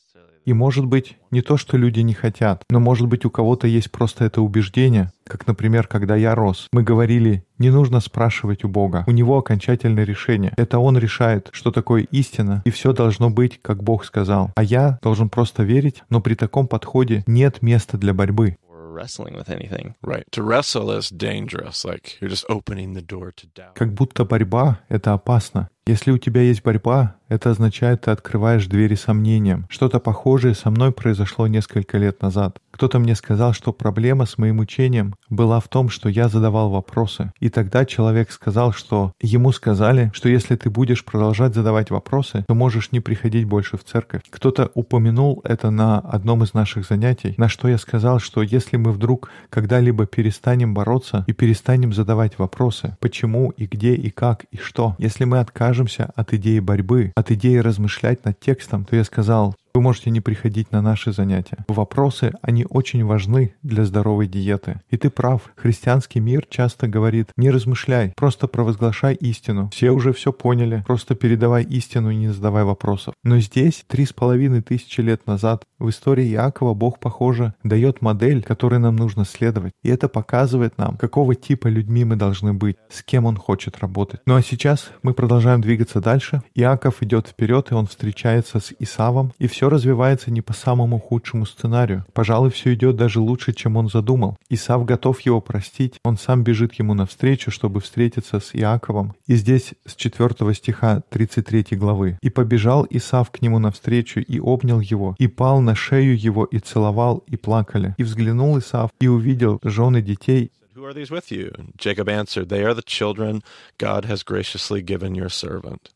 И 0.45 0.53
может 0.53 0.85
быть, 0.87 1.17
не 1.29 1.43
то, 1.43 1.57
что 1.57 1.77
люди 1.77 1.99
не 1.99 2.15
хотят, 2.15 2.63
но 2.71 2.79
может 2.79 3.07
быть 3.07 3.23
у 3.23 3.29
кого-то 3.29 3.67
есть 3.67 3.91
просто 3.91 4.25
это 4.25 4.41
убеждение, 4.41 5.11
как, 5.23 5.45
например, 5.45 5.85
когда 5.85 6.15
я 6.15 6.33
рос. 6.33 6.69
Мы 6.73 6.81
говорили, 6.81 7.43
не 7.59 7.69
нужно 7.69 7.99
спрашивать 7.99 8.63
у 8.63 8.67
Бога. 8.67 9.03
У 9.05 9.11
Него 9.11 9.37
окончательное 9.37 10.05
решение. 10.05 10.53
Это 10.57 10.79
Он 10.79 10.97
решает, 10.97 11.49
что 11.51 11.71
такое 11.71 12.01
истина, 12.09 12.63
и 12.65 12.71
все 12.71 12.93
должно 12.93 13.29
быть, 13.29 13.59
как 13.61 13.83
Бог 13.83 14.05
сказал. 14.05 14.51
А 14.55 14.63
я 14.63 14.97
должен 15.03 15.29
просто 15.29 15.61
верить, 15.61 16.03
но 16.09 16.19
при 16.19 16.33
таком 16.33 16.67
подходе 16.67 17.23
нет 17.27 17.61
места 17.61 17.99
для 17.99 18.15
борьбы. 18.15 18.57
wrestling 18.98 19.34
with 19.34 19.50
anything. 19.50 19.94
Right. 20.02 20.24
To 20.32 20.42
wrestle 20.42 20.90
is 20.90 21.10
dangerous. 21.10 21.84
Like 21.84 22.18
you're 22.20 22.30
just 22.30 22.44
opening 22.48 22.94
the 22.94 23.02
door 23.02 23.32
to 23.36 23.46
doubt. 23.46 23.74
Как 23.74 23.94
будто 23.94 24.24
борьба — 24.24 24.88
это 24.88 25.12
опасно. 25.12 25.68
Если 25.89 26.11
у 26.11 26.19
тебя 26.19 26.41
есть 26.41 26.61
борьба, 26.61 27.15
это 27.29 27.49
означает, 27.49 28.01
ты 28.01 28.11
открываешь 28.11 28.67
двери 28.67 28.93
сомнениям. 28.93 29.65
Что-то 29.69 29.99
похожее 29.99 30.53
со 30.53 30.69
мной 30.69 30.91
произошло 30.91 31.47
несколько 31.47 31.97
лет 31.97 32.21
назад. 32.21 32.59
Кто-то 32.71 32.99
мне 32.99 33.15
сказал, 33.15 33.53
что 33.53 33.73
проблема 33.73 34.25
с 34.25 34.37
моим 34.37 34.59
учением 34.59 35.15
была 35.29 35.59
в 35.59 35.67
том, 35.67 35.89
что 35.89 36.09
я 36.09 36.29
задавал 36.29 36.69
вопросы. 36.69 37.31
И 37.39 37.49
тогда 37.49 37.85
человек 37.85 38.31
сказал, 38.31 38.71
что 38.71 39.13
ему 39.21 39.51
сказали, 39.51 40.11
что 40.13 40.29
если 40.29 40.55
ты 40.55 40.69
будешь 40.69 41.03
продолжать 41.03 41.53
задавать 41.53 41.91
вопросы, 41.91 42.45
то 42.47 42.55
можешь 42.55 42.91
не 42.91 42.99
приходить 42.99 43.45
больше 43.45 43.77
в 43.77 43.83
церковь. 43.83 44.21
Кто-то 44.29 44.71
упомянул 44.75 45.41
это 45.43 45.71
на 45.71 45.99
одном 45.99 46.43
из 46.43 46.53
наших 46.53 46.85
занятий, 46.85 47.33
на 47.37 47.49
что 47.49 47.67
я 47.67 47.77
сказал, 47.77 48.19
что 48.19 48.41
если 48.41 48.77
мы 48.77 48.91
вдруг 48.91 49.29
когда-либо 49.49 50.05
перестанем 50.05 50.73
бороться 50.73 51.25
и 51.27 51.33
перестанем 51.33 51.93
задавать 51.93 52.39
вопросы, 52.39 52.95
почему 52.99 53.49
и 53.51 53.65
где 53.65 53.93
и 53.93 54.09
как 54.09 54.45
и 54.51 54.57
что, 54.57 54.95
если 54.99 55.25
мы 55.25 55.39
откажемся 55.79 56.11
от 56.15 56.33
идеи 56.33 56.59
борьбы, 56.59 57.13
от 57.15 57.31
идеи 57.31 57.57
размышлять 57.57 58.25
над 58.25 58.39
текстом, 58.39 58.83
то 58.83 58.95
я 58.95 59.03
сказал, 59.03 59.55
вы 59.73 59.81
можете 59.81 60.09
не 60.09 60.21
приходить 60.21 60.71
на 60.71 60.81
наши 60.81 61.11
занятия. 61.11 61.65
Вопросы, 61.67 62.33
они 62.41 62.65
очень 62.69 63.05
важны 63.05 63.55
для 63.63 63.85
здоровой 63.85 64.27
диеты. 64.27 64.81
И 64.89 64.97
ты 64.97 65.09
прав, 65.09 65.51
христианский 65.55 66.19
мир 66.19 66.45
часто 66.49 66.87
говорит, 66.87 67.29
не 67.35 67.51
размышляй, 67.51 68.13
просто 68.15 68.47
провозглашай 68.47 69.15
истину. 69.15 69.69
Все 69.73 69.91
уже 69.91 70.13
все 70.13 70.31
поняли, 70.31 70.83
просто 70.85 71.15
передавай 71.15 71.63
истину 71.63 72.09
и 72.11 72.15
не 72.15 72.29
задавай 72.29 72.63
вопросов. 72.63 73.13
Но 73.23 73.39
здесь, 73.39 73.83
три 73.87 74.05
с 74.05 74.13
половиной 74.13 74.61
тысячи 74.61 75.01
лет 75.01 75.27
назад, 75.27 75.63
в 75.77 75.89
истории 75.89 76.31
Иакова 76.33 76.73
Бог, 76.73 76.99
похоже, 76.99 77.53
дает 77.63 78.01
модель, 78.01 78.43
которой 78.43 78.79
нам 78.79 78.95
нужно 78.95 79.25
следовать. 79.25 79.73
И 79.83 79.89
это 79.89 80.09
показывает 80.09 80.77
нам, 80.77 80.97
какого 80.97 81.35
типа 81.35 81.67
людьми 81.67 82.05
мы 82.05 82.15
должны 82.15 82.53
быть, 82.53 82.77
с 82.89 83.03
кем 83.03 83.25
он 83.25 83.37
хочет 83.37 83.79
работать. 83.79 84.21
Ну 84.25 84.35
а 84.35 84.41
сейчас 84.41 84.89
мы 85.03 85.13
продолжаем 85.13 85.61
двигаться 85.61 86.01
дальше. 86.01 86.41
Иаков 86.55 87.01
идет 87.01 87.27
вперед, 87.27 87.71
и 87.71 87.73
он 87.73 87.87
встречается 87.87 88.59
с 88.59 88.73
Исавом, 88.79 89.33
и 89.39 89.47
все 89.47 89.58
развивается 89.67 90.31
не 90.31 90.41
по 90.41 90.53
самому 90.53 90.99
худшему 90.99 91.45
сценарию. 91.45 92.05
Пожалуй, 92.13 92.51
все 92.51 92.73
идет 92.75 92.95
даже 92.95 93.19
лучше, 93.19 93.51
чем 93.51 93.75
он 93.75 93.89
задумал. 93.89 94.37
Исав 94.49 94.85
готов 94.85 95.19
его 95.21 95.41
простить, 95.41 95.95
он 96.05 96.17
сам 96.17 96.43
бежит 96.43 96.75
ему 96.75 96.93
навстречу, 96.93 97.51
чтобы 97.51 97.81
встретиться 97.81 98.39
с 98.39 98.55
Иаковом. 98.55 99.15
И 99.25 99.35
здесь 99.35 99.73
с 99.85 99.95
4 99.95 100.53
стиха 100.53 101.01
33 101.09 101.75
главы. 101.77 102.17
«И 102.21 102.29
побежал 102.29 102.85
Исав 102.89 103.31
к 103.31 103.41
нему 103.41 103.59
навстречу, 103.59 104.19
и 104.19 104.39
обнял 104.39 104.79
его, 104.79 105.15
и 105.17 105.27
пал 105.27 105.61
на 105.61 105.75
шею 105.75 106.17
его, 106.17 106.45
и 106.45 106.59
целовал, 106.59 107.23
и 107.25 107.35
плакали. 107.35 107.95
И 107.97 108.03
взглянул 108.03 108.59
Исав, 108.59 108.91
и 108.99 109.07
увидел 109.07 109.59
жены 109.63 110.01
детей, 110.01 110.51
Who 110.75 110.85
are 110.85 110.93
these 110.93 111.11
with 111.11 111.29
you? 111.29 111.51
Jacob 111.77 112.07
answered, 112.07 112.47
They 112.47 112.63
are 112.63 112.73
the 112.73 112.81
children 112.81 113.43
God 113.77 114.05
has 114.05 114.23
graciously 114.23 114.81
given 114.81 115.13
your 115.13 115.27
servant. 115.27 115.89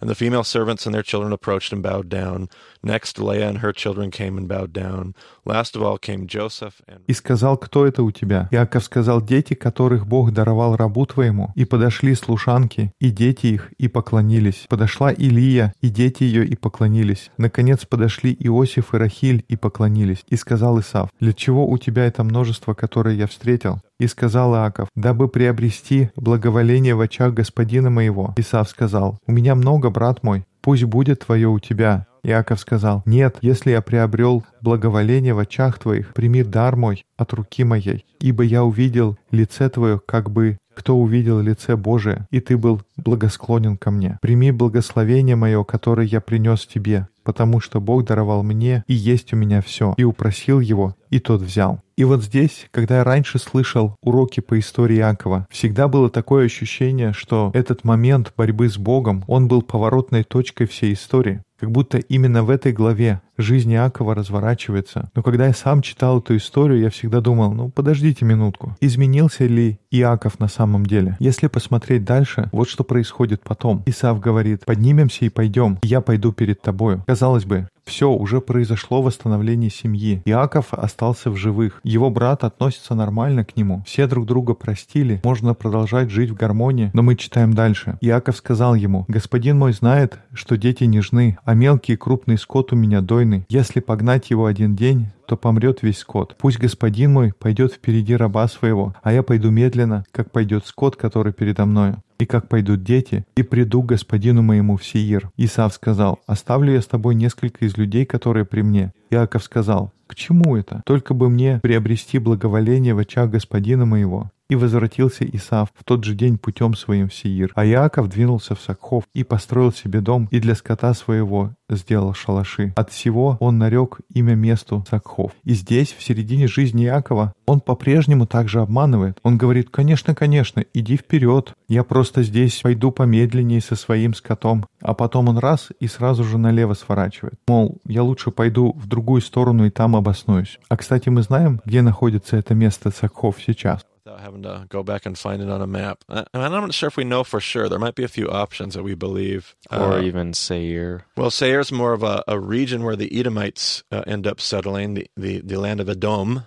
And 0.00 0.08
the 0.08 0.14
female 0.14 0.44
servants 0.44 0.86
and 0.86 0.94
their 0.94 1.02
children 1.02 1.32
approached 1.32 1.72
and 1.72 1.82
bowed 1.82 2.08
down. 2.08 2.48
Next, 2.82 3.18
Leah 3.18 3.48
and 3.48 3.58
her 3.58 3.72
children 3.72 4.10
came 4.10 4.38
and 4.38 4.48
bowed 4.48 4.72
down. 4.72 5.14
Last 5.44 5.76
of 5.76 5.82
all 5.82 5.98
came 5.98 6.26
Joseph 6.26 6.80
and... 6.88 7.00
И 7.06 7.12
сказал, 7.12 7.58
кто 7.58 7.86
это 7.86 8.02
у 8.02 8.10
тебя? 8.10 8.48
Иаков 8.50 8.84
сказал, 8.84 9.20
дети, 9.20 9.54
которых 9.54 10.06
Бог 10.06 10.32
даровал 10.32 10.76
рабу 10.76 11.04
твоему. 11.04 11.52
И 11.54 11.66
подошли 11.66 12.14
слушанки, 12.14 12.92
и 12.98 13.10
дети 13.10 13.48
их, 13.48 13.72
и 13.78 13.88
поклонились. 13.88 14.64
Подошла 14.68 15.12
Илия, 15.12 15.74
и 15.82 15.90
дети 15.90 16.24
ее, 16.24 16.46
и 16.46 16.56
поклонились. 16.56 17.30
Наконец 17.36 17.84
подошли 17.84 18.34
Иосиф 18.40 18.94
и 18.94 18.96
Рахиль, 18.96 19.44
и 19.48 19.56
поклонились. 19.56 20.24
И 20.28 20.36
сказал 20.36 20.80
Исав, 20.80 21.10
для 21.20 21.34
чего 21.34 21.66
у 21.68 21.76
тебя 21.76 22.06
это 22.06 22.24
множество, 22.24 22.72
которое 22.72 23.14
я 23.14 23.26
встретил? 23.26 23.80
И 23.98 24.06
сказал 24.06 24.54
Иаков, 24.54 24.88
дабы 24.94 25.28
приобрести 25.28 26.10
благоволение 26.16 26.94
в 26.94 27.00
очах 27.02 27.34
господина 27.34 27.90
моего. 27.90 28.32
Исав 28.38 28.68
сказал, 28.70 29.18
у 29.26 29.32
меня 29.32 29.54
много, 29.54 29.89
брат 29.90 30.22
мой, 30.22 30.44
пусть 30.60 30.84
будет 30.84 31.20
твое 31.20 31.48
у 31.48 31.58
тебя. 31.58 32.06
Иаков 32.22 32.60
сказал, 32.60 33.02
«Нет, 33.06 33.38
если 33.40 33.70
я 33.70 33.80
приобрел 33.80 34.44
благоволение 34.60 35.34
в 35.34 35.38
очах 35.38 35.78
твоих, 35.78 36.12
прими 36.14 36.42
дар 36.42 36.76
мой 36.76 37.04
от 37.16 37.32
руки 37.32 37.64
моей, 37.64 38.04
ибо 38.20 38.42
я 38.42 38.64
увидел 38.64 39.16
лице 39.30 39.68
твое, 39.68 40.00
как 40.04 40.30
бы 40.30 40.58
кто 40.74 40.96
увидел 40.96 41.40
лице 41.40 41.76
Божие, 41.76 42.26
и 42.30 42.40
ты 42.40 42.56
был 42.56 42.80
благосклонен 42.96 43.76
ко 43.76 43.90
мне. 43.90 44.18
Прими 44.22 44.50
благословение 44.50 45.36
мое, 45.36 45.62
которое 45.62 46.06
я 46.06 46.22
принес 46.22 46.64
тебе, 46.64 47.06
потому 47.22 47.60
что 47.60 47.80
Бог 47.80 48.06
даровал 48.06 48.42
мне, 48.42 48.82
и 48.86 48.94
есть 48.94 49.32
у 49.32 49.36
меня 49.36 49.60
все, 49.60 49.94
и 49.98 50.04
упросил 50.04 50.60
его, 50.60 50.94
и 51.10 51.18
тот 51.18 51.42
взял. 51.42 51.82
И 51.96 52.04
вот 52.04 52.22
здесь, 52.22 52.66
когда 52.70 52.98
я 52.98 53.04
раньше 53.04 53.38
слышал 53.38 53.94
уроки 54.00 54.40
по 54.40 54.58
истории 54.58 54.96
Иакова, 54.96 55.46
всегда 55.50 55.86
было 55.86 56.08
такое 56.08 56.46
ощущение, 56.46 57.12
что 57.12 57.50
этот 57.52 57.84
момент 57.84 58.32
борьбы 58.36 58.70
с 58.70 58.78
Богом, 58.78 59.22
он 59.26 59.48
был 59.48 59.60
поворотной 59.60 60.24
точкой 60.24 60.66
всей 60.66 60.94
истории. 60.94 61.42
Как 61.60 61.70
будто 61.70 61.98
именно 61.98 62.42
в 62.42 62.48
этой 62.48 62.72
главе 62.72 63.20
жизнь 63.36 63.72
Иакова 63.74 64.14
разворачивается. 64.14 65.10
Но 65.14 65.22
когда 65.22 65.46
я 65.46 65.52
сам 65.52 65.82
читал 65.82 66.20
эту 66.20 66.36
историю, 66.38 66.80
я 66.80 66.88
всегда 66.88 67.20
думал, 67.20 67.52
ну 67.52 67.68
подождите 67.68 68.24
минутку, 68.24 68.76
изменился 68.80 69.44
ли 69.44 69.78
Иаков 69.90 70.40
на 70.40 70.48
самом 70.48 70.86
деле? 70.86 71.18
Если 71.20 71.48
посмотреть 71.48 72.04
дальше, 72.04 72.48
вот 72.52 72.68
что 72.68 72.82
происходит 72.82 73.42
потом. 73.42 73.82
Исав 73.84 74.20
говорит, 74.20 74.64
поднимемся 74.64 75.26
и 75.26 75.28
пойдем, 75.28 75.78
и 75.82 75.88
я 75.88 76.00
пойду 76.00 76.32
перед 76.32 76.62
тобою. 76.62 77.04
Казалось 77.06 77.44
бы, 77.44 77.68
все, 77.90 78.10
уже 78.10 78.40
произошло 78.40 79.02
восстановление 79.02 79.68
семьи. 79.68 80.22
Иаков 80.24 80.72
остался 80.72 81.30
в 81.30 81.36
живых. 81.36 81.80
Его 81.82 82.08
брат 82.08 82.44
относится 82.44 82.94
нормально 82.94 83.44
к 83.44 83.56
нему. 83.56 83.82
Все 83.84 84.06
друг 84.06 84.26
друга 84.26 84.54
простили. 84.54 85.20
Можно 85.24 85.54
продолжать 85.54 86.10
жить 86.10 86.30
в 86.30 86.34
гармонии. 86.34 86.90
Но 86.94 87.02
мы 87.02 87.16
читаем 87.16 87.52
дальше. 87.52 87.98
Иаков 88.00 88.36
сказал 88.36 88.74
ему, 88.74 89.04
«Господин 89.08 89.58
мой 89.58 89.72
знает, 89.72 90.18
что 90.32 90.56
дети 90.56 90.84
нежны, 90.84 91.36
а 91.44 91.54
мелкий 91.54 91.94
и 91.94 91.96
крупный 91.96 92.38
скот 92.38 92.72
у 92.72 92.76
меня 92.76 93.00
дойный. 93.00 93.44
Если 93.48 93.80
погнать 93.80 94.30
его 94.30 94.46
один 94.46 94.76
день, 94.76 95.08
то 95.30 95.36
помрет 95.36 95.82
весь 95.82 95.98
скот. 95.98 96.34
Пусть 96.36 96.58
господин 96.58 97.12
мой 97.12 97.32
пойдет 97.32 97.72
впереди 97.72 98.16
раба 98.16 98.48
своего, 98.48 98.96
а 99.00 99.12
я 99.12 99.22
пойду 99.22 99.50
медленно, 99.50 100.04
как 100.10 100.32
пойдет 100.32 100.66
скот, 100.66 100.96
который 100.96 101.32
передо 101.32 101.66
мною 101.66 102.02
и 102.18 102.26
как 102.26 102.48
пойдут 102.48 102.82
дети, 102.82 103.24
и 103.36 103.44
приду 103.44 103.80
к 103.84 103.86
господину 103.86 104.42
моему 104.42 104.76
в 104.76 104.84
Сеир. 104.84 105.30
Исав 105.36 105.72
сказал, 105.72 106.18
оставлю 106.26 106.72
я 106.72 106.80
с 106.82 106.86
тобой 106.86 107.14
несколько 107.14 107.64
из 107.64 107.76
людей, 107.76 108.04
которые 108.04 108.44
при 108.44 108.62
мне. 108.62 108.92
Иаков 109.10 109.42
сказал, 109.44 109.92
к 110.10 110.16
чему 110.16 110.56
это? 110.56 110.82
Только 110.86 111.14
бы 111.14 111.28
мне 111.28 111.60
приобрести 111.62 112.18
благоволение 112.18 112.94
в 112.94 112.98
очах 112.98 113.30
господина 113.30 113.86
моего. 113.86 114.32
И 114.48 114.56
возвратился 114.56 115.24
Исав 115.24 115.68
в 115.76 115.84
тот 115.84 116.02
же 116.02 116.16
день 116.16 116.36
путем 116.36 116.74
своим 116.74 117.08
в 117.08 117.14
Сеир. 117.14 117.52
А 117.54 117.64
Иаков 117.64 118.08
двинулся 118.08 118.56
в 118.56 118.60
Сакхов 118.60 119.04
и 119.14 119.22
построил 119.22 119.72
себе 119.72 120.00
дом, 120.00 120.26
и 120.32 120.40
для 120.40 120.56
скота 120.56 120.92
своего 120.94 121.52
сделал 121.70 122.14
шалаши. 122.14 122.72
От 122.74 122.90
всего 122.90 123.36
он 123.38 123.58
нарек 123.58 124.00
имя 124.12 124.34
месту 124.34 124.84
Сакхов. 124.90 125.30
И 125.44 125.54
здесь, 125.54 125.94
в 125.96 126.02
середине 126.02 126.48
жизни 126.48 126.86
Иакова, 126.86 127.32
он 127.46 127.60
по-прежнему 127.60 128.26
также 128.26 128.60
обманывает. 128.60 129.18
Он 129.22 129.38
говорит, 129.38 129.70
конечно, 129.70 130.16
конечно, 130.16 130.64
иди 130.74 130.96
вперед, 130.96 131.54
я 131.70 131.84
просто 131.84 132.22
здесь 132.22 132.60
пойду 132.62 132.90
помедленнее 132.90 133.60
со 133.60 133.76
своим 133.76 134.12
скотом. 134.14 134.66
А 134.82 134.92
потом 134.94 135.28
он 135.28 135.38
раз 135.38 135.68
и 135.80 135.86
сразу 135.86 136.24
же 136.24 136.36
налево 136.36 136.74
сворачивает. 136.74 137.34
Мол, 137.48 137.78
я 137.86 138.02
лучше 138.02 138.30
пойду 138.30 138.72
в 138.76 138.86
другую 138.86 139.22
сторону 139.22 139.64
и 139.66 139.70
там 139.70 139.96
обоснуюсь. 139.96 140.58
А, 140.68 140.76
кстати, 140.76 141.08
мы 141.08 141.22
знаем, 141.22 141.60
где 141.64 141.80
находится 141.82 142.36
это 142.36 142.54
место 142.54 142.90
Сакхов 142.90 143.36
сейчас. 143.40 143.86
without 144.06 144.20
having 144.20 144.42
to 144.42 144.66
go 144.70 144.82
back 144.82 145.04
and 145.04 145.16
find 145.16 145.42
it 145.42 145.50
on 145.50 145.60
a 145.60 145.66
map. 145.66 145.98
Uh, 146.08 146.24
And 146.32 146.42
I'm 146.42 146.52
not 146.52 146.72
sure 146.74 146.88
if 146.88 146.96
we 146.96 147.04
know 147.04 147.22
for 147.22 147.38
sure. 147.38 147.68
There 147.68 147.78
might 147.78 147.94
be 147.94 148.02
a 148.02 148.08
few 148.08 148.28
options 148.30 148.74
that 148.74 148.82
we 148.82 148.94
believe. 148.94 149.54
Or 149.70 149.98
Uh, 149.98 150.02
even 150.02 150.32
Seir. 150.32 151.04
well, 151.18 151.30
Seir's 151.30 151.70
more 151.70 151.92
of 151.92 152.02
a, 152.02 152.24
a 152.26 152.38
region 152.40 152.82
where 152.82 152.96
the 152.96 153.10
Edomites 153.20 153.84
uh, 153.92 154.02
end 154.06 154.26
up 154.26 154.40
settling, 154.40 154.94
the, 154.94 155.06
the, 155.16 155.42
the 155.42 155.60
land 155.60 155.80
of 155.80 155.88
Edom. 155.88 156.44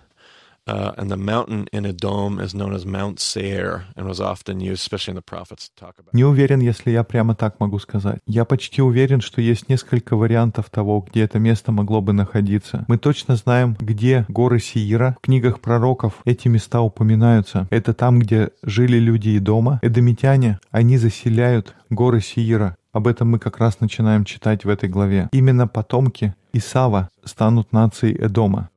Uh, 0.66 0.92
and 0.96 1.10
the 1.10 1.16
mountain 1.16 1.66
in 1.72 1.84
Edom 1.84 2.40
is 2.40 2.54
known 2.54 2.74
as 2.74 2.86
Mount 2.86 3.20
Seir 3.20 3.84
and 3.96 4.06
was 4.06 4.18
often 4.18 4.60
used, 4.60 4.80
especially 4.80 5.12
in 5.12 5.16
the 5.16 5.22
prophets, 5.22 5.68
to 5.68 5.74
talk 5.74 5.98
about. 5.98 6.14
Не 6.14 6.24
уверен, 6.24 6.60
если 6.60 6.90
я 6.90 7.04
прямо 7.04 7.34
так 7.34 7.60
могу 7.60 7.78
сказать. 7.78 8.20
Я 8.26 8.46
почти 8.46 8.80
уверен, 8.80 9.20
что 9.20 9.42
есть 9.42 9.68
несколько 9.68 10.16
вариантов 10.16 10.70
того, 10.70 11.00
где 11.02 11.24
это 11.24 11.38
место 11.38 11.70
могло 11.70 12.00
бы 12.00 12.14
находиться. 12.14 12.86
Мы 12.88 12.96
точно 12.96 13.36
знаем, 13.36 13.76
где 13.78 14.24
горы 14.28 14.58
Сиира. 14.58 15.16
В 15.18 15.24
книгах 15.24 15.60
пророков 15.60 16.20
эти 16.24 16.48
места 16.48 16.80
упоминаются. 16.80 17.66
Это 17.70 17.92
там, 17.92 18.18
где 18.18 18.50
жили 18.62 18.96
люди 18.96 19.30
и 19.30 19.38
дома. 19.40 19.80
Эдомитяне, 19.82 20.60
они 20.70 20.96
заселяют 20.96 21.74
горы 21.90 22.22
Сиира. 22.22 22.76
Об 22.92 23.06
этом 23.08 23.28
мы 23.28 23.38
как 23.38 23.58
раз 23.58 23.80
начинаем 23.80 24.24
читать 24.24 24.64
в 24.64 24.68
этой 24.68 24.88
главе. 24.88 25.28
Именно 25.32 25.66
потомки 25.66 26.34
Исава 26.52 27.10
станут 27.24 27.72
нацией 27.72 28.16
Эдома. 28.16 28.70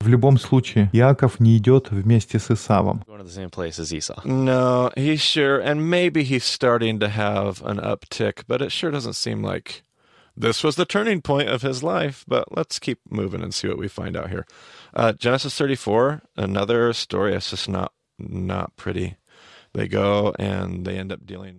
В 0.00 0.08
любом 0.08 0.36
случае, 0.36 0.90
Иаков 0.92 1.38
не 1.38 1.56
идет 1.56 1.92
вместе 1.92 2.40
с 2.40 2.50
Исавом. 2.50 3.04
Going 3.06 3.20
to 3.20 3.24
the 3.24 3.30
same 3.30 3.50
place 3.50 3.78
as 3.78 3.92
Esau. 3.92 4.20
No, 4.24 4.90
he's 4.96 5.20
sure, 5.20 5.60
and 5.60 5.88
maybe 5.88 6.24
he's 6.24 6.42
starting 6.42 6.98
to 6.98 7.08
have 7.08 7.62
an 7.64 7.78
uptick, 7.78 8.42
but 8.48 8.60
it 8.60 8.72
sure 8.72 8.90
doesn't 8.90 9.14
seem 9.14 9.44
like 9.44 9.84
this 10.36 10.64
was 10.64 10.74
the 10.74 10.84
turning 10.84 11.22
point 11.22 11.48
of 11.48 11.62
his 11.62 11.84
life. 11.84 12.24
But 12.26 12.56
let's 12.56 12.80
keep 12.80 12.98
moving 13.10 13.42
and 13.42 13.54
see 13.54 13.68
what 13.68 13.78
we 13.78 13.86
find 13.86 14.16
out 14.16 14.30
here. 14.30 14.44
Uh, 14.92 15.12
Genesis 15.12 15.56
34, 15.56 16.22
another 16.36 16.92
story. 16.92 17.34
It's 17.34 17.50
just 17.50 17.68
not 17.68 17.92
not 18.18 18.74
pretty. 18.76 19.16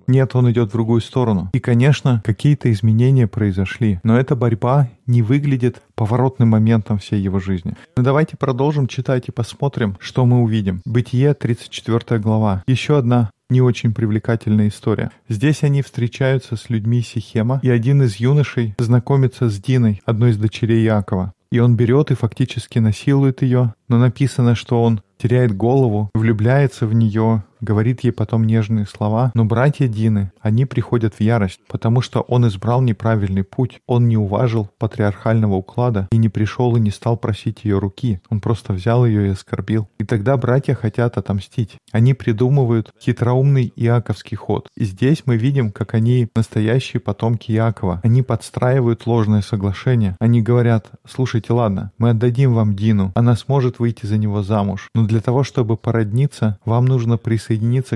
Нет, 0.07 0.35
он 0.35 0.51
идет 0.51 0.69
в 0.69 0.73
другую 0.73 1.01
сторону. 1.01 1.51
И, 1.53 1.61
конечно, 1.61 2.23
какие-то 2.25 2.71
изменения 2.73 3.27
произошли, 3.27 4.01
но 4.03 4.19
эта 4.19 4.35
борьба 4.37 4.89
не 5.07 5.23
выглядит 5.23 5.83
поворотным 5.95 6.51
моментом 6.51 6.99
всей 6.99 7.21
его 7.21 7.39
жизни. 7.41 7.75
Но 7.97 8.03
давайте 8.03 8.37
продолжим 8.37 8.87
читать 8.87 9.29
и 9.29 9.33
посмотрим, 9.33 9.97
что 10.01 10.27
мы 10.27 10.43
увидим. 10.43 10.83
Бытие, 10.85 11.35
34 11.35 12.21
глава. 12.21 12.63
Еще 12.67 12.99
одна 12.99 13.31
не 13.51 13.63
очень 13.63 13.95
привлекательная 13.95 14.69
история. 14.69 15.11
Здесь 15.29 15.63
они 15.63 15.83
встречаются 15.83 16.57
с 16.57 16.69
людьми 16.69 17.01
Сихема, 17.01 17.61
и 17.63 17.71
один 17.71 18.03
из 18.03 18.17
юношей 18.17 18.75
знакомится 18.79 19.49
с 19.49 19.59
Диной, 19.59 20.03
одной 20.05 20.31
из 20.31 20.37
дочерей 20.37 20.85
Якова. 20.85 21.33
И 21.51 21.61
он 21.61 21.77
берет 21.77 22.11
и 22.11 22.15
фактически 22.15 22.79
насилует 22.79 23.41
ее, 23.41 23.73
но 23.89 23.99
написано, 23.99 24.55
что 24.55 24.83
он 24.83 25.01
теряет 25.17 25.57
голову, 25.57 26.11
влюбляется 26.13 26.87
в 26.87 26.93
нее, 26.93 27.43
говорит 27.61 28.01
ей 28.01 28.13
потом 28.13 28.45
нежные 28.45 28.87
слова. 28.87 29.33
Но 29.35 29.45
братья 29.45 29.89
Дины, 29.89 30.33
они 30.41 30.65
приходят 30.65 31.15
в 31.15 31.21
ярость, 31.21 31.61
потому 31.69 32.01
что 32.01 32.21
он 32.21 32.47
избрал 32.47 32.81
неправильный 32.81 33.45
путь. 33.45 33.81
Он 33.87 34.09
не 34.09 34.17
уважил 34.17 34.71
патриархального 34.79 35.55
уклада 35.55 36.09
и 36.13 36.17
не 36.17 36.29
пришел 36.29 36.77
и 36.77 36.81
не 36.81 36.91
стал 36.91 37.17
просить 37.17 37.65
ее 37.65 37.79
руки. 37.79 38.21
Он 38.31 38.41
просто 38.41 38.73
взял 38.73 39.05
ее 39.05 39.27
и 39.27 39.31
оскорбил. 39.31 39.89
И 39.99 40.05
тогда 40.05 40.37
братья 40.37 40.75
хотят 40.75 41.19
отомстить. 41.19 41.77
Они 41.93 42.15
придумывают 42.15 42.93
хитроумный 43.01 43.73
Иаковский 43.77 44.37
ход. 44.37 44.69
И 44.77 44.85
здесь 44.85 45.23
мы 45.27 45.37
видим, 45.37 45.73
как 45.73 45.95
они 45.95 46.29
настоящие 46.37 47.01
потомки 47.01 47.53
Иакова. 47.53 48.01
Они 48.05 48.23
подстраивают 48.23 49.07
ложное 49.07 49.43
соглашение. 49.43 50.17
Они 50.21 50.43
говорят, 50.43 50.91
слушайте, 51.09 51.53
ладно, 51.53 51.93
мы 51.99 52.11
отдадим 52.11 52.55
вам 52.55 52.75
Дину, 52.77 53.13
она 53.15 53.37
сможет 53.37 53.79
выйти 53.79 54.07
за 54.07 54.19
него 54.19 54.43
замуж. 54.43 54.89
Но 54.95 55.07
для 55.07 55.21
того, 55.21 55.43
чтобы 55.43 55.77
породниться, 55.77 56.59
вам 56.65 56.85
нужно 56.85 57.17
присоединиться 57.17 57.48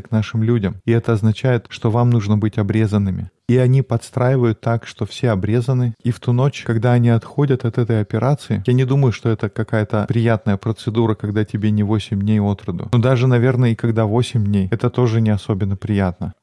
к 0.03 0.11
нашим 0.11 0.43
людям. 0.43 0.81
И 0.85 0.93
это 0.93 1.12
означает, 1.12 1.67
что 1.69 1.91
вам 1.91 2.11
нужно 2.11 2.37
быть 2.38 2.59
обрезанными. 2.59 3.31
И 3.49 3.57
они 3.57 3.83
подстраивают 3.83 4.61
так, 4.61 4.87
что 4.87 5.05
все 5.05 5.31
обрезаны. 5.31 5.95
И 6.03 6.11
в 6.11 6.21
ту 6.21 6.33
ночь, 6.33 6.62
когда 6.65 6.93
они 6.93 7.11
отходят 7.11 7.65
от 7.65 7.79
этой 7.79 8.01
операции, 8.01 8.62
я 8.67 8.73
не 8.73 8.85
думаю, 8.85 9.12
что 9.12 9.29
это 9.29 9.49
какая-то 9.51 10.07
приятная 10.09 10.57
процедура, 10.57 11.15
когда 11.15 11.45
тебе 11.45 11.71
не 11.71 11.83
8 11.83 12.21
дней 12.21 12.41
от 12.41 12.65
роду. 12.65 12.88
Но 12.93 12.99
даже, 12.99 13.27
наверное, 13.27 13.73
и 13.73 13.75
когда 13.75 14.07
8 14.07 14.45
дней, 14.45 14.69
это 14.71 14.91
тоже 14.91 15.21
не 15.21 15.31
особенно 15.31 15.77
приятно. 15.77 16.35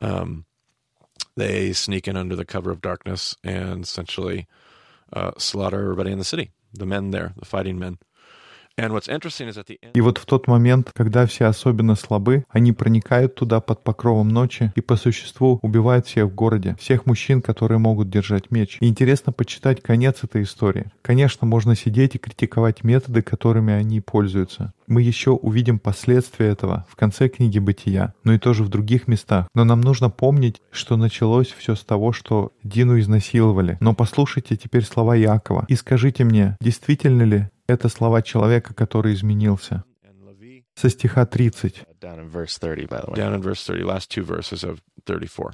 Um, 0.00 0.44
uh. 1.40 1.44
The 6.74 6.84
men 6.84 7.10
there, 7.10 7.32
the 7.36 7.46
fighting 7.46 7.78
men. 7.78 7.98
И 8.78 10.00
вот 10.00 10.18
в 10.18 10.26
тот 10.26 10.46
момент, 10.46 10.90
когда 10.94 11.26
все 11.26 11.46
особенно 11.46 11.94
слабы, 11.94 12.44
они 12.48 12.72
проникают 12.72 13.34
туда 13.34 13.60
под 13.60 13.82
покровом 13.82 14.28
ночи 14.28 14.72
и 14.74 14.80
по 14.80 14.96
существу 14.96 15.58
убивают 15.62 16.06
всех 16.06 16.26
в 16.26 16.34
городе, 16.34 16.76
всех 16.78 17.06
мужчин, 17.06 17.42
которые 17.42 17.78
могут 17.78 18.08
держать 18.08 18.50
меч. 18.50 18.78
И 18.80 18.88
интересно 18.88 19.32
почитать 19.32 19.82
конец 19.82 20.22
этой 20.22 20.42
истории. 20.42 20.86
Конечно, 21.02 21.46
можно 21.46 21.74
сидеть 21.74 22.14
и 22.14 22.18
критиковать 22.18 22.84
методы, 22.84 23.22
которыми 23.22 23.72
они 23.72 24.00
пользуются. 24.00 24.72
Мы 24.86 25.02
еще 25.02 25.32
увидим 25.32 25.78
последствия 25.78 26.46
этого 26.46 26.86
в 26.88 26.96
конце 26.96 27.28
книги 27.28 27.58
«Бытия», 27.58 28.14
но 28.24 28.32
и 28.32 28.38
тоже 28.38 28.64
в 28.64 28.68
других 28.68 29.06
местах. 29.06 29.48
Но 29.54 29.64
нам 29.64 29.80
нужно 29.80 30.08
помнить, 30.08 30.62
что 30.70 30.96
началось 30.96 31.48
все 31.48 31.74
с 31.74 31.84
того, 31.84 32.12
что 32.12 32.52
Дину 32.62 32.98
изнасиловали. 32.98 33.76
Но 33.80 33.94
послушайте 33.94 34.56
теперь 34.56 34.84
слова 34.84 35.14
Якова 35.14 35.66
и 35.68 35.74
скажите 35.74 36.24
мне, 36.24 36.56
действительно 36.60 37.22
ли 37.22 37.48
это 37.67 37.89
слова 37.89 38.21
человека, 38.21 38.73
который 38.73 39.13
изменился? 39.13 39.83
And 40.03 40.21
Levi, 40.25 40.63
Со 40.75 40.89
стиха 40.89 41.25
30. 41.25 41.85
Down 41.99 42.19
in 42.19 42.29
verse 42.29 42.57
30, 42.57 42.85
by 42.85 43.01
the 43.01 43.11
way. 43.11 43.15
down 43.15 43.33
in 43.33 43.41
verse 43.41 43.63
30, 43.63 43.83
last 43.83 44.09
two 44.09 44.23
verses 44.23 44.63
of 44.63 44.81
34. 45.05 45.53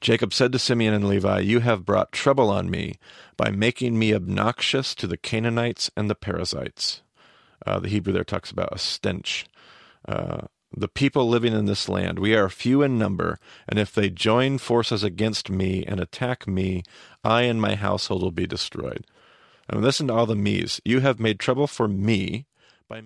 Jacob 0.00 0.32
said 0.32 0.52
to 0.52 0.58
Simeon 0.58 0.94
and 0.94 1.06
Levi, 1.06 1.40
You 1.40 1.60
have 1.60 1.84
brought 1.84 2.12
trouble 2.12 2.48
on 2.48 2.70
me 2.70 2.94
by 3.36 3.50
making 3.50 3.98
me 3.98 4.14
obnoxious 4.14 4.94
to 4.94 5.06
the 5.06 5.18
Canaanites 5.18 5.90
and 5.96 6.08
the 6.08 6.14
Perizzites. 6.14 7.02
Uh, 7.66 7.80
the 7.80 7.88
Hebrew 7.88 8.12
there 8.12 8.24
talks 8.24 8.50
about 8.50 8.72
a 8.72 8.78
stench. 8.78 9.44
Uh, 10.08 10.42
the 10.74 10.88
people 10.88 11.28
living 11.28 11.52
in 11.52 11.66
this 11.66 11.88
land, 11.88 12.18
we 12.18 12.34
are 12.34 12.48
few 12.48 12.80
in 12.80 12.96
number, 12.96 13.38
and 13.68 13.78
if 13.78 13.92
they 13.92 14.08
join 14.08 14.56
forces 14.56 15.02
against 15.02 15.50
me 15.50 15.84
and 15.84 16.00
attack 16.00 16.46
me, 16.46 16.82
I 17.24 17.42
and 17.42 17.60
my 17.60 17.74
household 17.74 18.22
will 18.22 18.30
be 18.30 18.46
destroyed. 18.46 19.04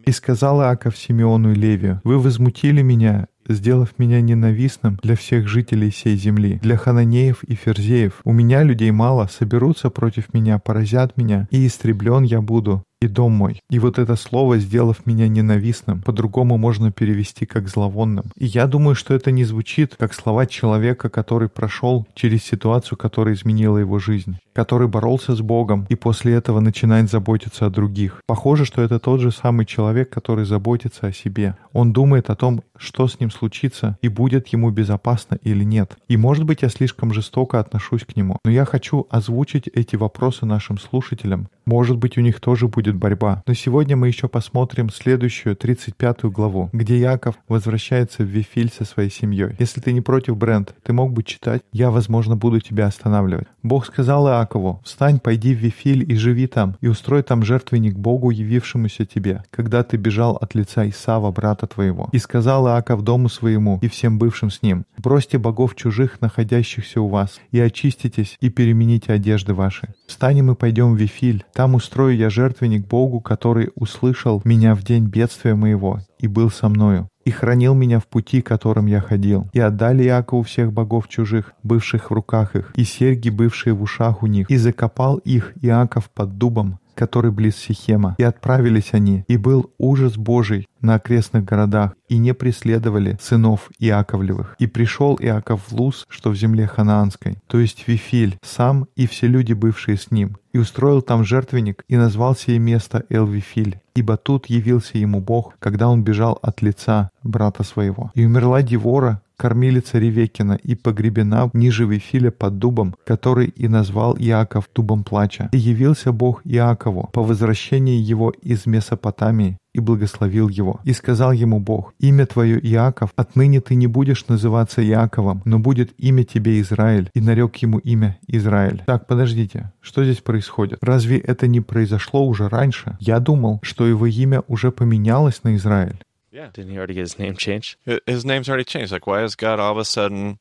«И 0.05 0.11
сказал 0.11 0.61
Иаков 0.61 0.97
Симеону 0.97 1.53
и 1.53 1.55
Левию, 1.55 2.01
«Вы 2.03 2.19
возмутили 2.19 2.81
меня, 2.81 3.27
сделав 3.47 3.97
меня 3.97 4.19
ненавистным 4.19 4.99
для 5.01 5.15
всех 5.15 5.47
жителей 5.47 5.91
сей 5.91 6.15
земли, 6.17 6.59
для 6.61 6.75
хананеев 6.75 7.43
и 7.43 7.55
ферзеев. 7.55 8.21
У 8.23 8.33
меня 8.33 8.63
людей 8.63 8.91
мало, 8.91 9.27
соберутся 9.27 9.89
против 9.89 10.33
меня, 10.33 10.59
поразят 10.59 11.15
меня, 11.17 11.47
и 11.49 11.65
истреблен 11.65 12.23
я 12.23 12.41
буду, 12.41 12.83
и 13.01 13.07
дом 13.07 13.31
мой. 13.31 13.61
И 13.69 13.79
вот 13.79 13.97
это 13.97 14.15
слово, 14.15 14.57
сделав 14.57 15.05
меня 15.05 15.27
ненавистным, 15.27 16.01
по-другому 16.01 16.57
можно 16.57 16.91
перевести 16.91 17.45
как 17.45 17.69
зловонным. 17.69 18.25
И 18.35 18.45
я 18.45 18.67
думаю, 18.67 18.95
что 18.95 19.13
это 19.13 19.31
не 19.31 19.45
звучит 19.45 19.95
как 19.97 20.13
слова 20.13 20.45
человека, 20.45 21.09
который 21.09 21.47
прошел 21.47 22.05
через 22.13 22.43
ситуацию, 22.43 22.97
которая 22.97 23.35
изменила 23.35 23.77
его 23.77 23.99
жизнь, 23.99 24.37
который 24.53 24.89
боролся 24.89 25.33
с 25.33 25.41
Богом 25.41 25.85
и 25.87 25.95
после 25.95 26.33
этого 26.33 26.59
начинает 26.59 27.09
заботиться 27.09 27.65
о 27.65 27.69
других. 27.69 28.21
Похоже, 28.27 28.65
что 28.65 28.81
это 28.81 28.99
тот 28.99 29.21
же 29.21 29.31
самый 29.31 29.65
человек, 29.65 30.09
который 30.09 30.43
заботится 30.43 31.07
о 31.07 31.13
себе. 31.13 31.55
Он 31.71 31.93
думает 31.93 32.29
о 32.29 32.35
том, 32.35 32.63
что 32.75 33.07
с 33.07 33.19
ним 33.19 33.31
случится 33.31 33.97
и 34.01 34.09
будет 34.09 34.47
ему 34.49 34.71
безопасно 34.71 35.37
или 35.41 35.63
нет. 35.63 35.97
И 36.09 36.17
может 36.17 36.43
быть 36.43 36.63
я 36.63 36.69
слишком 36.69 37.13
жестоко 37.13 37.59
отношусь 37.59 38.03
к 38.03 38.15
нему, 38.17 38.37
но 38.43 38.51
я 38.51 38.65
хочу 38.65 39.07
озвучить 39.09 39.67
эти 39.67 39.95
вопросы 39.95 40.45
нашим 40.45 40.77
слушателям. 40.77 41.47
Может 41.65 41.97
быть 41.97 42.17
у 42.17 42.21
них 42.21 42.39
тоже 42.39 42.67
будет 42.67 42.88
борьба. 42.95 43.43
Но 43.45 43.53
сегодня 43.53 43.95
мы 43.95 44.07
еще 44.07 44.27
посмотрим 44.27 44.89
следующую 44.89 45.55
35 45.55 46.25
главу, 46.25 46.69
где 46.73 46.99
Яков 46.99 47.35
возвращается 47.47 48.23
в 48.23 48.27
Вифиль 48.27 48.71
со 48.71 48.85
своей 48.85 49.09
семьей. 49.09 49.55
Если 49.59 49.81
ты 49.81 49.93
не 49.93 50.01
против, 50.01 50.37
Брент, 50.37 50.73
ты 50.83 50.93
мог 50.93 51.13
бы 51.13 51.23
читать, 51.23 51.61
я, 51.71 51.91
возможно, 51.91 52.35
буду 52.35 52.59
тебя 52.59 52.87
останавливать. 52.87 53.47
Бог 53.63 53.85
сказал 53.85 54.27
Иакову, 54.27 54.81
встань, 54.83 55.19
пойди 55.19 55.53
в 55.53 55.59
Вифиль 55.59 56.09
и 56.09 56.15
живи 56.15 56.47
там, 56.47 56.77
и 56.81 56.87
устрой 56.87 57.23
там 57.23 57.43
жертвенник 57.43 57.95
Богу, 57.95 58.29
явившемуся 58.29 59.05
тебе, 59.05 59.43
когда 59.51 59.83
ты 59.83 59.97
бежал 59.97 60.35
от 60.35 60.55
лица 60.55 60.87
Исава, 60.87 61.31
брата 61.31 61.67
твоего. 61.67 62.09
И 62.11 62.19
сказал 62.19 62.67
Иаков 62.67 63.03
дому 63.03 63.29
своему 63.29 63.79
и 63.81 63.87
всем 63.87 64.17
бывшим 64.17 64.49
с 64.49 64.61
ним, 64.61 64.85
бросьте 64.97 65.37
богов 65.37 65.75
чужих, 65.75 66.21
находящихся 66.21 67.01
у 67.01 67.07
вас, 67.07 67.39
и 67.51 67.59
очиститесь, 67.59 68.37
и 68.39 68.49
перемените 68.49 69.13
одежды 69.13 69.53
ваши. 69.53 69.93
Встанем 70.07 70.51
и 70.51 70.55
пойдем 70.55 70.93
в 70.93 70.97
Вифиль, 70.97 71.45
там 71.53 71.75
устрою 71.75 72.15
я 72.15 72.29
жертвенник 72.29 72.78
Богу, 72.79 73.21
который 73.21 73.69
услышал 73.75 74.41
меня 74.45 74.75
в 74.75 74.83
день 74.83 75.05
бедствия 75.05 75.55
моего 75.55 75.99
и 76.19 76.27
был 76.27 76.49
со 76.49 76.69
мною, 76.69 77.07
и 77.25 77.31
хранил 77.31 77.75
меня 77.75 77.99
в 77.99 78.07
пути, 78.07 78.41
которым 78.41 78.87
я 78.87 79.01
ходил. 79.01 79.47
И 79.53 79.59
отдали 79.59 80.03
Якову 80.03 80.43
всех 80.43 80.73
богов 80.73 81.07
чужих, 81.07 81.53
бывших 81.63 82.09
в 82.09 82.13
руках 82.13 82.55
их, 82.55 82.73
и 82.75 82.83
серьги, 82.83 83.29
бывшие 83.29 83.73
в 83.73 83.81
ушах 83.81 84.23
у 84.23 84.27
них, 84.27 84.49
и 84.49 84.57
закопал 84.57 85.17
их 85.17 85.53
Иаков 85.61 86.09
под 86.09 86.37
дубом, 86.37 86.79
который 86.99 87.31
близ 87.31 87.55
Сихема. 87.55 88.15
И 88.17 88.23
отправились 88.23 88.89
они, 88.91 89.23
и 89.29 89.37
был 89.37 89.71
ужас 89.77 90.17
Божий 90.17 90.67
на 90.81 90.95
окрестных 90.95 91.45
городах, 91.45 91.93
и 92.09 92.17
не 92.17 92.33
преследовали 92.33 93.17
сынов 93.21 93.69
Иаковлевых. 93.79 94.55
И 94.59 94.67
пришел 94.67 95.17
Иаков 95.21 95.61
в 95.69 95.71
Луз, 95.71 96.05
что 96.09 96.29
в 96.29 96.35
земле 96.35 96.67
ханаанской, 96.67 97.37
то 97.47 97.57
есть 97.57 97.87
Вифиль, 97.87 98.37
сам 98.43 98.87
и 98.97 99.07
все 99.07 99.27
люди, 99.27 99.53
бывшие 99.53 99.95
с 99.95 100.11
ним, 100.11 100.35
и 100.51 100.57
устроил 100.57 101.01
там 101.01 101.23
жертвенник, 101.23 101.83
и 101.87 101.95
назвал 101.95 102.35
сие 102.35 102.59
место 102.59 103.05
Эл-Вифиль, 103.09 103.79
ибо 103.95 104.17
тут 104.17 104.47
явился 104.47 104.97
ему 104.97 105.21
Бог, 105.21 105.55
когда 105.59 105.87
он 105.87 106.03
бежал 106.03 106.37
от 106.41 106.61
лица 106.61 107.11
брата 107.23 107.63
своего. 107.63 108.11
И 108.13 108.25
умерла 108.25 108.61
Девора, 108.61 109.21
кормилица 109.39 109.99
Ревекина, 109.99 110.59
и 110.61 110.75
погребена 110.75 111.49
ниже 111.53 111.85
Вифиля 111.85 112.29
под 112.31 112.59
дубом, 112.59 112.95
который 113.05 113.47
и 113.47 113.67
назвал 113.69 114.17
Иаков 114.19 114.69
дубом 114.75 115.03
плача. 115.03 115.49
И 115.53 115.57
явился 115.57 116.11
Бог 116.11 116.41
Иакову 116.43 117.09
по 117.13 117.23
возвращении 117.23 117.97
его 117.97 118.31
из 118.41 118.65
Месопотамии, 118.65 119.57
и 119.73 119.79
благословил 119.79 120.49
его. 120.49 120.79
И 120.83 120.93
сказал 120.93 121.31
ему 121.31 121.59
Бог, 121.59 121.93
«Имя 121.99 122.25
твое 122.25 122.59
Иаков, 122.59 123.11
отныне 123.15 123.61
ты 123.61 123.75
не 123.75 123.87
будешь 123.87 124.27
называться 124.27 124.85
Иаковом, 124.85 125.41
но 125.45 125.59
будет 125.59 125.93
имя 125.97 126.23
тебе 126.23 126.59
Израиль». 126.59 127.09
И 127.13 127.21
нарек 127.21 127.55
ему 127.57 127.77
имя 127.77 128.17
Израиль. 128.27 128.83
Так, 128.85 129.07
подождите, 129.07 129.71
что 129.79 130.03
здесь 130.03 130.21
происходит? 130.21 130.79
Разве 130.81 131.17
это 131.19 131.47
не 131.47 131.61
произошло 131.61 132.25
уже 132.25 132.49
раньше? 132.49 132.97
Я 132.99 133.19
думал, 133.19 133.59
что 133.61 133.87
его 133.87 134.07
имя 134.07 134.43
уже 134.47 134.71
поменялось 134.71 135.43
на 135.43 135.55
Израиль. 135.55 135.99
Yeah. 136.31 136.49
Didn't 136.53 136.71
he 136.71 136.77
already 136.77 136.93
get 136.93 137.01
his 137.01 137.17
name 137.19 137.35
changed? 137.35 137.77
Hi- 137.87 137.99
His 138.05 138.23
name's 138.23 138.47
already 138.49 138.63
changed. 138.65 138.91
Like, 138.91 139.07
why 139.07 139.21
has 139.21 139.35
God 139.35 139.59
all 139.59 139.71
of 139.71 139.77
a 139.77 139.85
sudden 139.85 140.37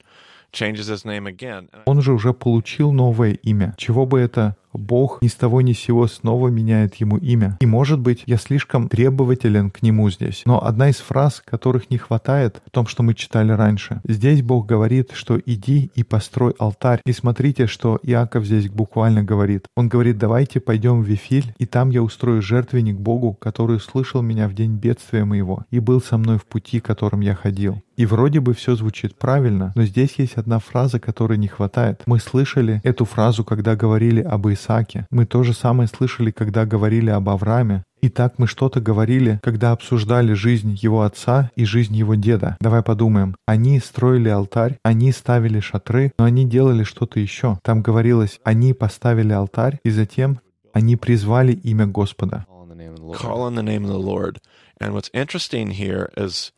changes 0.53 0.87
his 0.89 1.05
name 1.05 1.27
again? 1.27 1.69
Он 1.87 2.01
же 2.03 2.13
уже 2.13 2.33
получил 2.35 2.93
новое 2.93 3.33
имя. 3.43 3.75
Чего 3.79 4.05
бы 4.07 4.21
это 4.21 4.55
Бог 4.73 5.21
ни 5.23 5.29
с 5.29 5.35
того 5.35 5.61
ни 5.61 5.73
с 5.73 5.79
сего 5.79 6.07
снова 6.07 6.49
меняет 6.49 6.97
ему 6.97 7.17
имя. 7.17 7.57
И 7.61 7.67
может 7.67 8.01
быть, 8.01 8.23
я 8.27 8.37
слишком 8.37 8.89
требователен 8.89 9.71
к 9.71 9.83
нему 9.83 10.11
здесь. 10.11 10.43
Но 10.45 10.65
одна 10.65 10.91
из 10.91 10.97
фраз, 10.97 11.43
которых 11.45 11.91
не 11.91 11.99
хватает 11.99 12.61
в 12.67 12.71
том, 12.71 12.87
что 12.87 13.03
мы 13.03 13.15
читали 13.15 13.53
раньше. 13.53 14.01
Здесь 14.07 14.43
Бог 14.43 14.67
говорит, 14.67 15.11
что 15.13 15.39
иди 15.45 15.91
и 15.95 16.03
построй 16.03 16.55
алтарь. 16.59 17.01
И 17.05 17.13
смотрите, 17.13 17.67
что 17.67 17.99
Иаков 18.03 18.45
здесь 18.45 18.69
буквально 18.69 19.23
говорит. 19.23 19.67
Он 19.77 19.89
говорит, 19.89 20.19
давайте 20.19 20.61
пойдем 20.61 21.03
в 21.03 21.07
Вифиль, 21.07 21.55
и 21.59 21.67
там 21.67 21.91
я 21.91 22.03
устрою 22.03 22.43
жертвенник 22.43 22.97
Богу, 22.97 23.35
который 23.35 23.77
услышал 23.77 24.23
меня 24.23 24.49
в 24.49 24.55
день 24.55 24.73
бедствия 24.73 25.25
моего 25.25 25.65
и 25.71 25.81
был 25.81 26.01
со 26.01 26.19
мной 26.19 26.39
в 26.39 26.45
пути, 26.45 26.81
которым 26.81 27.21
я 27.21 27.35
ходил. 27.35 27.83
И 27.97 28.07
вроде 28.07 28.39
бы 28.39 28.55
все 28.55 28.77
звучит 28.77 29.17
правильно, 29.17 29.73
но 29.75 29.83
здесь 29.83 30.15
есть 30.19 30.37
одна 30.37 30.61
фраза, 30.61 31.01
которой 31.01 31.37
не 31.37 31.49
хватает. 31.49 32.03
Мы 32.07 32.21
слышали 32.21 32.81
эту 32.85 33.05
фразу, 33.05 33.45
когда 33.45 33.75
говорили 33.75 34.21
об 34.21 34.47
Исааке. 34.59 35.07
Мы 35.11 35.25
то 35.25 35.43
же 35.43 35.55
самое 35.55 35.89
слышали, 35.89 36.31
когда 36.31 36.67
говорили 36.67 37.11
об 37.11 37.29
Аврааме. 37.29 37.85
И 38.01 38.09
так 38.09 38.39
мы 38.39 38.47
что-то 38.47 38.81
говорили, 38.81 39.41
когда 39.43 39.73
обсуждали 39.73 40.33
жизнь 40.33 40.77
его 40.81 41.03
отца 41.03 41.51
и 41.57 41.65
жизнь 41.65 41.97
его 41.97 42.15
деда. 42.15 42.57
Давай 42.61 42.83
подумаем. 42.83 43.35
Они 43.47 43.81
строили 43.81 44.29
алтарь, 44.29 44.79
они 44.85 45.11
ставили 45.13 45.61
шатры, 45.61 46.13
но 46.19 46.25
они 46.25 46.45
делали 46.45 46.85
что-то 46.85 47.19
еще. 47.19 47.59
Там 47.63 47.83
говорилось, 47.83 48.41
они 48.45 48.73
поставили 48.73 49.33
алтарь, 49.33 49.79
и 49.85 49.91
затем 49.91 50.41
они 50.73 50.97
призвали 50.97 51.53
имя 51.53 51.87
Господа. 51.87 52.45
And 54.81 54.95
what's 54.95 55.11
interesting 55.13 55.73
here 55.73 56.09
is, 56.17 56.53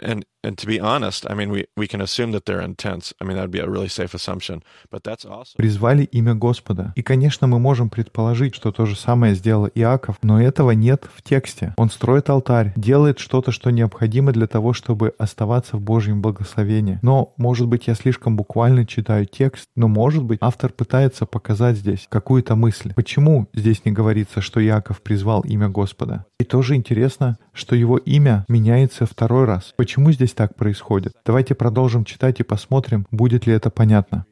and 0.00 0.24
and 0.44 0.56
to 0.58 0.66
be 0.66 0.80
honest, 0.80 1.26
I 1.28 1.34
mean, 1.34 1.50
we 1.50 1.66
we 1.76 1.88
can 1.88 2.00
assume 2.00 2.32
that 2.32 2.44
they're 2.46 2.60
intense. 2.60 3.12
I 3.20 3.24
mean, 3.24 3.36
that'd 3.36 3.50
be 3.50 3.60
a 3.60 3.68
really 3.68 3.88
safe 3.88 4.14
assumption. 4.14 4.62
But 4.90 5.02
that's 5.02 5.24
also 5.24 5.56
призвали 5.56 6.04
имя 6.04 6.34
Господа. 6.34 6.92
И, 6.96 7.02
конечно, 7.02 7.46
мы 7.46 7.58
можем 7.58 7.90
предположить, 7.90 8.54
что 8.54 8.72
то 8.72 8.86
же 8.86 8.96
самое 8.96 9.34
сделал 9.34 9.68
Иаков, 9.74 10.16
но 10.22 10.40
этого 10.40 10.72
нет 10.72 11.08
в 11.14 11.22
тексте. 11.22 11.74
Он 11.76 11.90
строит 11.90 12.30
алтарь, 12.30 12.72
делает 12.76 13.18
что-то, 13.18 13.50
что 13.50 13.70
необходимо 13.70 14.32
для 14.32 14.46
того, 14.46 14.72
чтобы 14.72 15.14
оставаться 15.18 15.76
в 15.76 15.80
Божьем 15.80 16.22
благословении. 16.22 16.98
Но, 17.02 17.34
может 17.36 17.66
быть, 17.66 17.86
я 17.86 17.94
слишком 17.94 18.36
буквально 18.36 18.86
читаю 18.86 19.26
текст, 19.26 19.68
но, 19.76 19.88
может 19.88 20.22
быть, 20.22 20.38
автор 20.40 20.72
пытается 20.72 21.26
показать 21.26 21.76
здесь 21.76 22.06
какую-то 22.08 22.54
мысль. 22.54 22.92
Почему 22.94 23.48
здесь 23.54 23.84
не 23.84 23.92
говорится, 23.92 24.40
что 24.40 24.64
Иаков 24.64 25.00
призвал 25.00 25.40
имя 25.42 25.68
Господа? 25.68 26.26
И 26.38 26.44
тоже 26.44 26.74
интересно, 26.74 27.38
что 27.52 27.74
его 27.74 27.96
имя 27.96 28.44
меняется 28.48 29.06
второй 29.06 29.44
раз. 29.44 29.72
Почему 29.76 30.12
здесь 30.12 30.33
так 30.34 30.54
происходит? 30.56 31.12
Давайте 31.24 31.54
продолжим 31.54 32.04
читать 32.04 32.40
и 32.40 32.42
посмотрим, 32.42 33.06
будет 33.10 33.46
ли 33.46 33.54
это 33.54 33.70
понятно. 33.70 34.26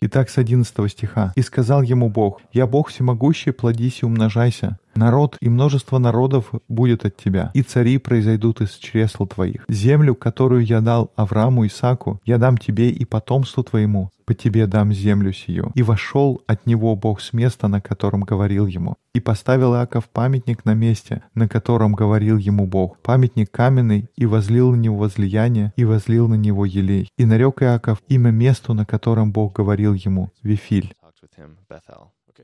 Итак, 0.00 0.30
с 0.30 0.38
11 0.38 0.90
стиха. 0.90 1.32
«И 1.36 1.42
сказал 1.42 1.82
ему 1.82 2.08
Бог, 2.08 2.40
«Я 2.52 2.66
Бог 2.66 2.88
всемогущий, 2.88 3.52
плодись 3.52 4.02
и 4.02 4.06
умножайся. 4.06 4.78
Народ 4.96 5.36
и 5.40 5.50
множество 5.50 5.98
народов 5.98 6.52
будет 6.68 7.04
от 7.04 7.16
тебя, 7.16 7.50
и 7.52 7.62
цари 7.62 7.98
произойдут 7.98 8.62
из 8.62 8.70
чресл 8.70 9.26
твоих. 9.26 9.66
Землю, 9.68 10.14
которую 10.14 10.64
я 10.64 10.80
дал 10.80 11.10
Аврааму 11.16 11.66
Исаку, 11.66 12.18
я 12.24 12.38
дам 12.38 12.56
тебе 12.56 12.88
и 12.88 13.04
потомству 13.04 13.62
твоему, 13.62 14.10
по 14.24 14.34
тебе 14.34 14.66
дам 14.66 14.92
землю 14.92 15.32
сию». 15.32 15.70
И 15.74 15.82
вошел 15.82 16.42
от 16.46 16.66
него 16.66 16.96
Бог 16.96 17.20
с 17.20 17.32
места, 17.32 17.68
на 17.68 17.80
котором 17.80 18.22
говорил 18.22 18.66
ему. 18.66 18.96
И 19.14 19.20
поставил 19.20 19.74
Иаков 19.74 20.08
памятник 20.08 20.64
на 20.64 20.74
месте, 20.74 21.22
на 21.34 21.46
котором 21.46 21.92
говорил 21.92 22.38
ему 22.38 22.66
Бог. 22.66 22.98
Памятник 23.02 23.50
каменный, 23.50 24.08
и 24.16 24.26
возлил 24.26 24.72
на 24.72 24.76
него 24.76 24.96
возлияние, 24.96 25.72
и 25.76 25.84
возлил 25.84 26.26
на 26.28 26.34
него 26.34 26.64
елей. 26.64 27.10
И 27.18 27.24
нарек 27.24 27.62
Иаков 27.62 28.02
имя 28.08 28.30
месту, 28.30 28.74
на 28.74 28.86
котором 28.86 29.30
Бог 29.30 29.54
говорил 29.54 29.94
ему, 29.94 30.30
Вифиль. 30.42 30.94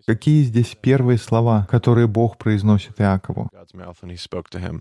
Какие 0.07 0.43
здесь 0.43 0.77
первые 0.81 1.19
слова, 1.19 1.67
которые 1.71 2.07
Бог 2.07 2.39
произносит 2.39 3.01
Иакову? 3.01 3.49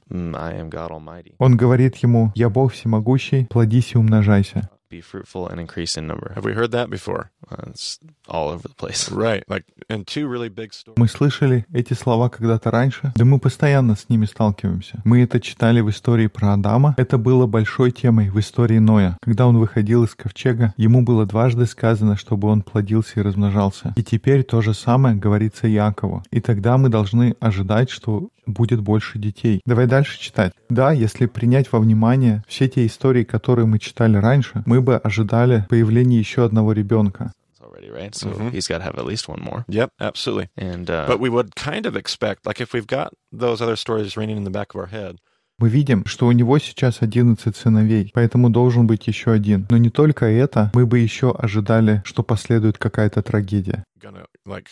Mm. 0.09 1.35
Он 1.37 1.57
говорит 1.57 1.95
ему, 1.97 2.31
«Я 2.35 2.49
Бог 2.49 2.73
всемогущий, 2.73 3.45
плодись 3.45 3.93
и 3.93 3.97
умножайся». 3.97 4.69
Be 4.91 4.99
fruitful 4.99 5.47
and 5.47 5.57
increase 5.61 5.95
in 5.95 6.05
number. 6.05 6.33
Have 6.35 6.43
we 6.43 6.51
heard 6.51 6.71
that 6.71 6.89
before? 6.89 7.31
Uh, 7.49 7.69
it's 7.69 7.97
all 8.27 8.49
over 8.49 8.67
the 8.67 8.75
place. 8.75 9.09
Right. 9.21 9.43
Like 9.47 9.63
in 9.87 10.03
two 10.03 10.27
really 10.27 10.49
big 10.49 10.73
stories. 10.73 10.97
Мы 10.97 11.07
слышали 11.07 11.65
эти 11.71 11.93
слова 11.93 12.27
когда-то 12.27 12.71
раньше, 12.71 13.13
да 13.15 13.23
мы 13.23 13.39
постоянно 13.39 13.95
с 13.95 14.09
ними 14.09 14.25
сталкиваемся. 14.25 15.01
Мы 15.05 15.21
это 15.21 15.39
читали 15.39 15.79
в 15.79 15.89
истории 15.89 16.27
про 16.27 16.53
Адама. 16.53 16.95
Это 16.97 17.17
было 17.17 17.45
большой 17.45 17.91
темой 17.91 18.29
в 18.29 18.39
истории 18.39 18.79
Ноя. 18.79 19.17
Когда 19.21 19.47
он 19.47 19.57
выходил 19.57 20.03
из 20.03 20.13
ковчега, 20.13 20.73
ему 20.75 21.03
было 21.03 21.25
дважды 21.25 21.67
сказано, 21.67 22.17
чтобы 22.17 22.49
он 22.49 22.61
плодился 22.61 23.21
и 23.21 23.23
размножался. 23.23 23.93
И 23.95 24.03
теперь 24.03 24.43
то 24.43 24.61
же 24.61 24.73
самое 24.73 25.15
говорится 25.15 25.67
Якову. 25.67 26.23
И 26.31 26.41
тогда 26.41 26.77
мы 26.77 26.89
должны 26.89 27.35
ожидать, 27.39 27.89
что 27.89 28.29
будет 28.45 28.81
больше 28.81 29.19
детей. 29.19 29.61
Давай 29.65 29.87
дальше 29.87 30.19
читать. 30.19 30.53
Да, 30.69 30.91
если 30.91 31.25
принять 31.25 31.71
во 31.71 31.79
внимание 31.79 32.43
все 32.47 32.67
те 32.67 32.85
истории, 32.85 33.23
которые 33.23 33.65
мы 33.65 33.79
читали 33.79 34.17
раньше, 34.17 34.63
мы 34.65 34.80
бы 34.81 34.97
ожидали 34.97 35.65
появления 35.69 36.19
еще 36.19 36.43
одного 36.45 36.73
ребенка. 36.73 37.31
already, 37.61 37.89
right? 37.91 38.13
So 38.13 38.29
Mhm. 38.31 38.51
he's 38.51 38.67
got 38.67 38.79
to 38.79 38.83
have 38.83 38.97
at 38.97 39.05
least 39.05 39.27
one 39.29 39.41
more. 39.41 39.63
Yep, 39.67 39.91
absolutely. 39.99 40.49
And 40.57 40.89
uh, 40.89 41.05
But 41.07 41.19
we 41.19 41.29
would 41.29 41.55
kind 41.55 41.85
of 41.85 41.95
expect, 41.95 42.45
like, 42.45 42.59
if 42.59 42.73
we've 42.73 42.87
got 42.87 43.13
those 43.31 43.61
other 43.61 43.75
stories 43.75 44.17
ringing 44.17 44.35
in 44.37 44.43
the 44.43 44.49
back 44.51 44.73
of 44.73 44.81
our 44.81 44.87
head, 44.91 45.17
Мы 45.59 45.69
видим, 45.69 46.03
что 46.07 46.25
у 46.25 46.31
него 46.31 46.57
сейчас 46.57 47.01
11 47.03 47.55
сыновей, 47.55 48.09
поэтому 48.15 48.49
должен 48.49 48.87
быть 48.87 49.05
еще 49.05 49.31
один. 49.31 49.67
Но 49.69 49.77
не 49.77 49.91
только 49.91 50.25
это, 50.25 50.71
мы 50.73 50.87
бы 50.87 50.97
еще 50.97 51.31
ожидали, 51.37 52.01
что 52.03 52.23
последует 52.23 52.79
какая-то 52.79 53.21
трагедия. 53.21 53.83
gonna 54.01 54.25
like 54.47 54.65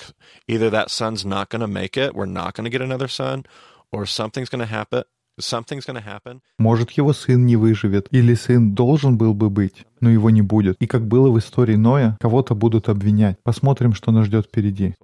either 0.47 0.71
that 0.71 0.87
son's 0.89 1.23
not 1.23 1.49
gonna 1.51 1.67
make 1.67 1.95
it, 1.95 2.13
we're 2.15 2.25
not 2.25 2.55
gonna 2.55 2.71
get 2.71 2.81
another 2.81 3.07
son, 3.07 3.45
or 3.91 4.05
something's 4.07 4.49
gonna 4.49 4.65
happen. 4.65 5.03
Может, 6.57 6.91
его 6.91 7.13
сын 7.13 7.45
не 7.45 7.55
выживет, 7.55 8.07
или 8.11 8.33
сын 8.33 8.73
должен 8.73 9.17
был 9.17 9.33
бы 9.33 9.49
быть, 9.49 9.85
но 9.99 10.09
его 10.09 10.29
не 10.29 10.41
будет. 10.41 10.77
И 10.79 10.87
как 10.87 11.07
было 11.07 11.29
в 11.29 11.39
истории 11.39 11.75
Ноя, 11.75 12.17
кого-то 12.19 12.55
будут 12.55 12.89
обвинять. 12.89 13.37
Посмотрим, 13.43 13.93
что 13.93 14.11
нас 14.11 14.25
ждет 14.25 14.45
впереди. 14.47 14.95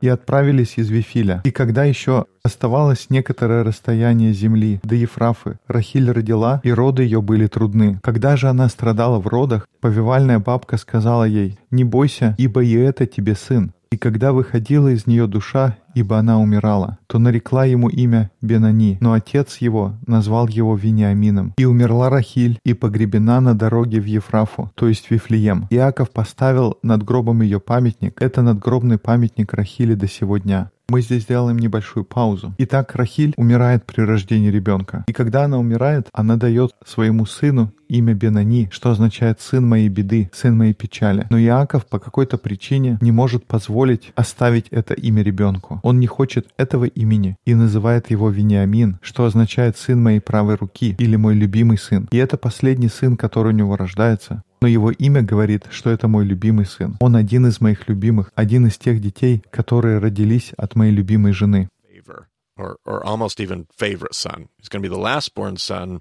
И 0.00 0.08
отправились 0.08 0.78
из 0.78 0.88
Вифиля. 0.88 1.42
И 1.44 1.50
когда 1.50 1.84
еще 1.84 2.26
оставалось 2.42 3.10
некоторое 3.10 3.64
расстояние 3.64 4.32
земли 4.32 4.80
до 4.82 4.94
Ефрафы, 4.94 5.58
Рахиль 5.66 6.10
родила, 6.10 6.60
и 6.64 6.70
роды 6.70 7.02
ее 7.02 7.20
были 7.20 7.46
трудны. 7.48 7.98
Когда 8.02 8.36
же 8.36 8.48
она 8.48 8.68
страдала 8.68 9.18
в 9.18 9.26
родах, 9.26 9.68
повивальная 9.80 10.38
бабка 10.38 10.78
сказала 10.78 11.24
ей, 11.24 11.58
«Не 11.70 11.84
бойся, 11.84 12.34
ибо 12.38 12.62
и 12.62 12.72
это 12.72 13.06
тебе 13.06 13.34
сын». 13.34 13.72
И 13.92 13.96
когда 13.96 14.32
выходила 14.32 14.86
из 14.86 15.08
нее 15.08 15.26
душа, 15.26 15.76
ибо 15.94 16.16
она 16.16 16.38
умирала, 16.38 16.98
то 17.08 17.18
нарекла 17.18 17.64
ему 17.64 17.88
имя 17.88 18.30
Бенани, 18.40 18.98
но 19.00 19.14
отец 19.14 19.56
его 19.56 19.96
назвал 20.06 20.46
его 20.46 20.76
Вениамином. 20.76 21.54
И 21.56 21.64
умерла 21.64 22.08
Рахиль, 22.08 22.60
и 22.64 22.72
погребена 22.72 23.40
на 23.40 23.54
дороге 23.54 24.00
в 24.00 24.04
Ефрафу, 24.04 24.70
то 24.76 24.86
есть 24.86 25.10
Вифлеем. 25.10 25.66
Иаков 25.70 26.10
поставил 26.10 26.78
над 26.84 27.02
гробом 27.02 27.42
ее 27.42 27.58
памятник. 27.58 28.22
Это 28.22 28.42
надгробный 28.42 28.98
памятник 28.98 29.52
Рахили 29.54 29.94
до 29.94 30.06
сего 30.06 30.38
дня. 30.38 30.70
Мы 30.90 31.02
здесь 31.02 31.22
сделаем 31.22 31.56
небольшую 31.56 32.04
паузу. 32.04 32.52
Итак, 32.58 32.96
Рахиль 32.96 33.32
умирает 33.36 33.86
при 33.86 34.00
рождении 34.00 34.50
ребенка. 34.50 35.04
И 35.06 35.12
когда 35.12 35.44
она 35.44 35.56
умирает, 35.56 36.08
она 36.12 36.34
дает 36.34 36.72
своему 36.84 37.26
сыну 37.26 37.72
имя 37.86 38.12
Бенани, 38.12 38.68
что 38.72 38.90
означает 38.90 39.40
«сын 39.40 39.64
моей 39.64 39.88
беды», 39.88 40.30
«сын 40.34 40.56
моей 40.56 40.74
печали». 40.74 41.28
Но 41.30 41.38
Иаков 41.38 41.86
по 41.86 42.00
какой-то 42.00 42.38
причине 42.38 42.98
не 43.00 43.12
может 43.12 43.46
позволить 43.46 44.12
оставить 44.16 44.66
это 44.72 44.94
имя 44.94 45.22
ребенку. 45.22 45.78
Он 45.84 46.00
не 46.00 46.08
хочет 46.08 46.48
этого 46.56 46.86
имени 46.86 47.36
и 47.44 47.54
называет 47.54 48.10
его 48.10 48.28
Вениамин, 48.28 48.98
что 49.00 49.24
означает 49.26 49.76
«сын 49.76 50.02
моей 50.02 50.20
правой 50.20 50.56
руки» 50.56 50.96
или 50.98 51.14
«мой 51.14 51.34
любимый 51.34 51.78
сын». 51.78 52.08
И 52.10 52.16
это 52.16 52.36
последний 52.36 52.88
сын, 52.88 53.16
который 53.16 53.52
у 53.52 53.56
него 53.56 53.76
рождается. 53.76 54.42
Но 54.60 54.68
его 54.68 54.90
имя 54.90 55.22
говорит, 55.22 55.66
что 55.70 55.90
это 55.90 56.08
мой 56.08 56.24
любимый 56.24 56.66
сын. 56.66 56.96
Он 57.00 57.16
один 57.16 57.46
из 57.46 57.60
моих 57.60 57.88
любимых, 57.88 58.30
один 58.34 58.66
из 58.66 58.76
тех 58.76 59.00
детей, 59.00 59.42
которые 59.50 59.98
родились 59.98 60.52
от 60.56 60.76
моей 60.76 60.92
любимой 60.92 61.32
жены. 61.32 61.68
favor 61.90 62.26
or 62.56 62.76
or 62.84 63.04
almost 63.04 63.40
even 63.40 63.66
favorite 63.76 64.14
son. 64.14 64.48
He's 64.58 64.68
going 64.68 64.82
to 64.82 64.88
be 64.88 64.94
the 64.94 65.00
last 65.00 65.34
born 65.34 65.56
son 65.56 66.00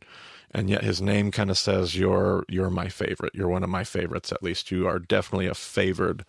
and 0.51 0.69
yet 0.69 0.83
his 0.83 1.01
name 1.01 1.31
kind 1.31 1.49
of 1.49 1.57
says 1.57 1.95
you're 1.95 2.43
you're 2.47 2.69
my 2.69 2.89
favorite. 2.89 3.33
You're 3.33 3.49
one 3.49 3.63
of 3.63 3.69
my 3.69 3.83
favorites 3.83 4.31
at 4.31 4.41
least. 4.41 4.71
You 4.71 4.87
are 4.87 4.99
definitely 4.99 5.47
a 5.47 5.53
favored 5.53 6.25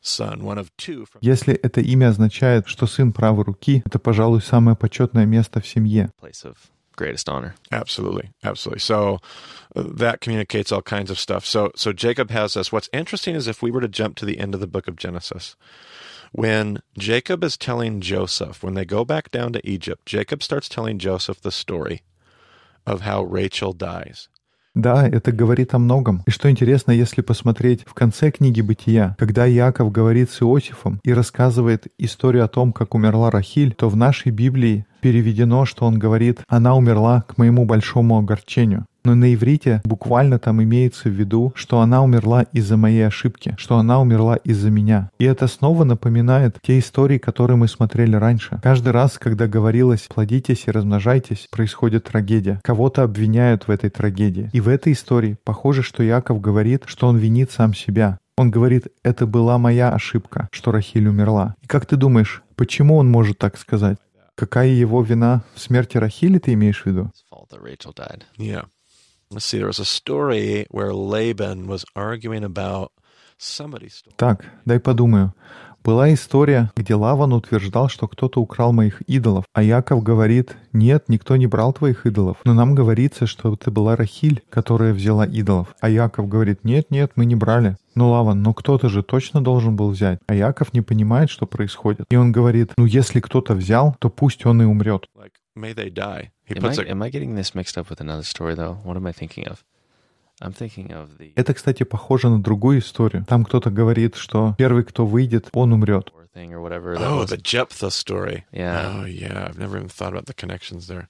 son, 0.00 0.44
one 0.44 0.58
of 0.58 0.70
two 0.76 1.06
from 1.06 1.20
Если 1.22 1.54
это 1.54 1.80
имя 1.80 2.08
означает, 2.08 2.68
что 2.68 2.86
сын 2.86 3.12
правой 3.12 3.44
руки, 3.44 3.82
это, 3.84 3.98
пожалуй, 3.98 4.40
самое 4.42 4.76
почетное 4.76 5.26
место 5.26 5.60
в 5.60 5.66
семье. 5.66 6.10
Place 6.20 6.44
of 6.44 6.56
greatest 6.96 7.28
honor. 7.28 7.54
Absolutely, 7.72 8.30
absolutely. 8.42 8.80
So 8.80 9.18
uh, 9.76 9.84
that 9.86 10.20
communicates 10.20 10.72
all 10.72 10.82
kinds 10.82 11.10
of 11.10 11.18
stuff. 11.18 11.44
So 11.44 11.72
so 11.76 11.92
Jacob 11.92 12.30
has 12.30 12.54
this. 12.54 12.72
What's 12.72 12.88
interesting 12.92 13.34
is 13.34 13.46
if 13.46 13.62
we 13.62 13.70
were 13.70 13.80
to 13.80 13.88
jump 13.88 14.16
to 14.16 14.24
the 14.24 14.38
end 14.38 14.54
of 14.54 14.60
the 14.60 14.66
book 14.66 14.88
of 14.88 14.96
Genesis, 14.96 15.56
when 16.32 16.82
Jacob 16.98 17.44
is 17.44 17.56
telling 17.56 18.00
Joseph, 18.00 18.62
when 18.62 18.74
they 18.74 18.84
go 18.84 19.04
back 19.04 19.30
down 19.30 19.52
to 19.52 19.68
Egypt, 19.68 20.04
Jacob 20.06 20.42
starts 20.42 20.68
telling 20.68 20.98
Joseph 20.98 21.40
the 21.40 21.52
story 21.52 22.02
of 22.86 23.02
how 23.02 23.22
Rachel 23.22 23.72
dies. 23.72 24.28
Да, 24.74 25.06
это 25.06 25.30
говорит 25.30 25.72
о 25.72 25.78
многом. 25.78 26.22
И 26.26 26.30
что 26.32 26.50
интересно, 26.50 26.90
если 26.90 27.22
посмотреть 27.22 27.84
в 27.86 27.94
конце 27.94 28.32
книги 28.32 28.60
«Бытия», 28.60 29.14
когда 29.18 29.48
Иаков 29.48 29.92
говорит 29.92 30.30
с 30.30 30.42
Иосифом 30.42 31.00
и 31.04 31.12
рассказывает 31.12 31.86
историю 31.96 32.44
о 32.44 32.48
том, 32.48 32.72
как 32.72 32.94
умерла 32.94 33.30
Рахиль, 33.30 33.72
то 33.72 33.88
в 33.88 33.96
нашей 33.96 34.32
Библии 34.32 34.84
переведено, 35.00 35.64
что 35.64 35.86
он 35.86 35.98
говорит 35.98 36.40
«она 36.48 36.74
умерла 36.74 37.22
к 37.22 37.38
моему 37.38 37.66
большому 37.66 38.18
огорчению». 38.18 38.86
Но 39.04 39.14
на 39.14 39.34
иврите 39.34 39.82
буквально 39.84 40.38
там 40.38 40.62
имеется 40.62 41.10
в 41.10 41.12
виду, 41.12 41.52
что 41.54 41.80
она 41.80 42.02
умерла 42.02 42.42
из-за 42.52 42.76
моей 42.78 43.06
ошибки, 43.06 43.54
что 43.58 43.76
она 43.76 44.00
умерла 44.00 44.36
из-за 44.36 44.70
меня. 44.70 45.10
И 45.18 45.24
это 45.24 45.46
снова 45.46 45.84
напоминает 45.84 46.58
те 46.62 46.78
истории, 46.78 47.18
которые 47.18 47.58
мы 47.58 47.68
смотрели 47.68 48.16
раньше. 48.16 48.60
Каждый 48.62 48.92
раз, 48.92 49.18
когда 49.18 49.46
говорилось 49.46 50.06
«плодитесь 50.08 50.64
и 50.66 50.70
размножайтесь», 50.70 51.48
происходит 51.50 52.04
трагедия. 52.04 52.60
Кого-то 52.64 53.02
обвиняют 53.02 53.68
в 53.68 53.70
этой 53.70 53.90
трагедии. 53.90 54.48
И 54.54 54.60
в 54.60 54.68
этой 54.68 54.94
истории 54.94 55.36
похоже, 55.44 55.82
что 55.82 56.02
Яков 56.02 56.40
говорит, 56.40 56.84
что 56.86 57.06
он 57.06 57.18
винит 57.18 57.50
сам 57.50 57.74
себя. 57.74 58.18
Он 58.36 58.50
говорит, 58.50 58.88
это 59.02 59.26
была 59.26 59.58
моя 59.58 59.92
ошибка, 59.92 60.48
что 60.50 60.72
Рахиль 60.72 61.06
умерла. 61.06 61.54
И 61.62 61.66
как 61.66 61.86
ты 61.86 61.96
думаешь, 61.96 62.42
почему 62.56 62.96
он 62.96 63.08
может 63.08 63.38
так 63.38 63.56
сказать? 63.58 63.98
Какая 64.34 64.68
его 64.68 65.02
вина 65.02 65.44
в 65.54 65.60
смерти 65.60 65.98
Рахили, 65.98 66.38
ты 66.38 66.54
имеешь 66.54 66.82
в 66.82 66.86
виду? 66.86 67.12
Yeah. 68.36 68.64
Let's 69.34 69.46
see. 69.46 69.58
There 69.58 69.66
was 69.66 69.80
a 69.80 69.84
story 69.84 70.64
where 70.70 70.92
Laban 70.92 71.66
was 71.66 71.84
arguing 71.96 72.44
about 72.44 72.92
somebody's 73.36 73.94
story. 73.94 74.14
Так, 74.16 74.44
дай 74.64 74.78
подумаю. 74.78 75.34
Была 75.82 76.14
история, 76.14 76.70
где 76.76 76.94
Лаван 76.94 77.32
утверждал, 77.32 77.88
что 77.88 78.06
кто-то 78.06 78.40
украл 78.40 78.72
моих 78.72 79.02
идолов, 79.02 79.44
а 79.52 79.62
Яков 79.62 80.04
говорит, 80.04 80.56
нет, 80.72 81.08
никто 81.08 81.36
не 81.36 81.48
брал 81.48 81.72
твоих 81.72 82.06
идолов, 82.06 82.38
но 82.44 82.54
нам 82.54 82.76
говорится, 82.76 83.26
что 83.26 83.52
это 83.52 83.72
была 83.72 83.96
Рахиль, 83.96 84.42
которая 84.48 84.94
взяла 84.94 85.26
идолов. 85.26 85.74
А 85.80 85.90
Яков 85.90 86.28
говорит, 86.28 86.64
нет, 86.64 86.90
нет, 86.90 87.12
мы 87.16 87.26
не 87.26 87.34
брали. 87.34 87.76
Ну, 87.96 88.10
Лаван, 88.10 88.40
ну 88.40 88.54
кто-то 88.54 88.88
же 88.88 89.02
точно 89.02 89.42
должен 89.42 89.74
был 89.74 89.90
взять. 89.90 90.20
А 90.28 90.34
Яков 90.34 90.72
не 90.72 90.80
понимает, 90.80 91.28
что 91.28 91.44
происходит. 91.44 92.06
И 92.08 92.16
он 92.16 92.30
говорит, 92.30 92.72
ну 92.78 92.86
если 92.86 93.18
кто-то 93.18 93.54
взял, 93.54 93.96
то 93.98 94.10
пусть 94.10 94.46
он 94.46 94.62
и 94.62 94.64
умрет. 94.64 95.06
Like, 95.16 95.32
may 96.48 96.54
they 96.54 96.60
die. 96.60 96.60
He 96.60 96.66
Am 96.66 96.70
puts 96.70 96.78
I, 96.78 96.82
a, 96.82 96.90
am 96.90 97.02
I 97.02 97.10
getting 97.10 97.34
this 97.34 97.54
mixed 97.54 97.78
up 97.78 97.90
with 97.90 98.00
another 98.00 98.22
story 98.22 98.54
though? 98.54 98.78
What 98.84 98.96
am 98.96 99.06
I 99.06 99.12
thinking 99.12 99.46
of? 99.48 99.64
I'm 100.42 100.52
thinking 100.52 100.92
of 100.92 101.16
the 101.18 101.32
Это, 101.36 101.54
кстати, 101.54 101.84
похоже 101.84 102.28
на 102.28 102.42
другую 102.42 102.80
историю. 102.80 103.24
Там 103.24 103.44
кто-то 103.44 103.70
говорит, 103.70 104.16
что 104.16 104.54
первый, 104.58 104.84
кто 104.84 105.06
выйдет, 105.06 105.48
он 105.52 105.72
умрет. 105.72 106.12
oh, 106.36 107.18
was. 107.18 107.30
the 107.30 107.36
Jephthah 107.36 107.90
story. 107.90 108.44
Yeah. 108.52 109.02
Oh, 109.02 109.04
yeah. 109.04 109.46
I've 109.48 109.58
never 109.58 109.76
even 109.76 109.88
thought 109.88 110.12
about 110.12 110.26
the 110.26 110.34
connections 110.34 110.88
there. 110.88 111.08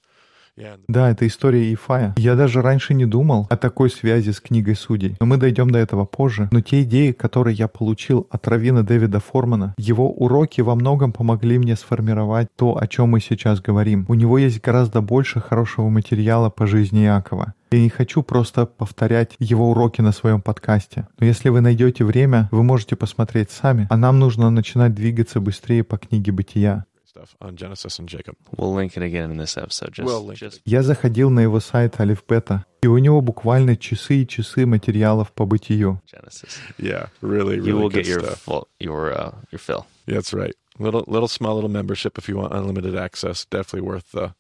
Да, 0.89 1.11
это 1.11 1.27
история 1.27 1.73
Ифая. 1.73 2.15
Я 2.17 2.37
даже 2.37 2.63
раньше 2.63 2.95
не 2.95 3.07
думал 3.07 3.47
о 3.51 3.57
такой 3.57 3.91
связи 3.91 4.31
с 4.31 4.41
книгой 4.41 4.77
судей. 4.77 5.17
Но 5.21 5.27
мы 5.27 5.37
дойдем 5.37 5.71
до 5.71 5.79
этого 5.79 6.05
позже. 6.05 6.49
Но 6.53 6.61
те 6.61 6.83
идеи, 6.83 7.13
которые 7.13 7.57
я 7.57 7.69
получил 7.69 8.27
от 8.31 8.47
равина 8.47 8.83
Дэвида 8.83 9.21
Формана, 9.21 9.75
его 9.77 10.11
уроки 10.11 10.61
во 10.61 10.75
многом 10.75 11.13
помогли 11.13 11.59
мне 11.59 11.77
сформировать 11.77 12.49
то, 12.57 12.79
о 12.79 12.87
чем 12.87 13.11
мы 13.11 13.21
сейчас 13.21 13.61
говорим. 13.61 14.05
У 14.09 14.15
него 14.15 14.39
есть 14.39 14.61
гораздо 14.61 15.01
больше 15.01 15.41
хорошего 15.41 15.89
материала 15.89 16.51
по 16.51 16.67
жизни 16.67 17.05
Иакова. 17.05 17.55
Я 17.73 17.81
не 17.81 17.89
хочу 17.89 18.23
просто 18.23 18.67
повторять 18.67 19.35
его 19.41 19.71
уроки 19.71 20.01
на 20.01 20.13
своем 20.13 20.41
подкасте. 20.41 21.09
Но 21.19 21.27
если 21.27 21.49
вы 21.49 21.61
найдете 21.61 22.05
время, 22.05 22.49
вы 22.53 22.63
можете 22.63 22.95
посмотреть 22.95 23.51
сами. 23.51 23.89
А 23.91 23.97
нам 23.97 24.21
нужно 24.21 24.49
начинать 24.51 24.95
двигаться 24.95 25.41
быстрее 25.41 25.83
по 25.83 25.99
книге 25.99 26.31
Бытия. 26.31 26.85
Stuff 27.14 27.36
on 27.42 27.56
Genesis 27.56 27.98
and 27.98 28.08
Jacob. 28.08 28.36
We'll 28.56 28.72
link 28.72 28.96
it 28.96 29.02
again 29.02 29.32
in 29.32 29.38
this 29.38 29.58
episode. 29.58 29.94
Just, 29.94 30.06
We'll 30.06 30.24
link 30.24 30.38
just 30.38 30.62
Я 30.64 30.84
заходил 30.84 31.32
на 31.32 31.40
его 31.40 31.60
сайт 31.60 32.00
Алифбета, 32.00 32.66
и 32.84 32.88
у 32.88 33.00
него 33.00 33.22
буквально 33.22 33.76
часы 33.76 34.22
и 34.22 34.28
часы 34.28 34.68
материалов 34.68 35.32
по 35.32 35.46
бытию. 35.46 36.00
Genesis. 36.06 36.60
Yeah, 36.78 37.08
really, 37.22 37.58
really 37.60 37.70
You 37.70 37.78
will 37.78 37.90
good 37.90 38.04
get 38.04 38.08
your 38.08 38.20
stuff. 38.20 38.40
full, 38.42 38.68
your 38.80 39.12
uh, 39.12 39.32
your 39.50 39.58
fill. 39.58 39.88
Yeah, 40.06 40.16
that's 40.16 40.34
right. 40.34 40.54
Little, 40.78 41.04
little, 41.08 41.28
small, 41.28 41.56
little 41.56 41.70
membership 41.70 42.18
if 42.20 42.30
you 42.30 42.38
want 42.38 42.54
unlimited 42.54 42.96
access. 42.96 43.44
Definitely 43.44 43.82
worth 43.90 44.12
the 44.12 44.36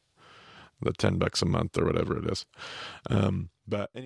the 0.79 0.93
ten 0.93 1.17
bucks 1.17 1.41
a 1.41 1.45
month 1.47 1.75
or 1.75 1.85
whatever 1.85 2.19
it 2.19 2.31
is. 2.31 2.45
Um, 3.09 3.49
but 3.52 3.52
anyway, 3.52 3.52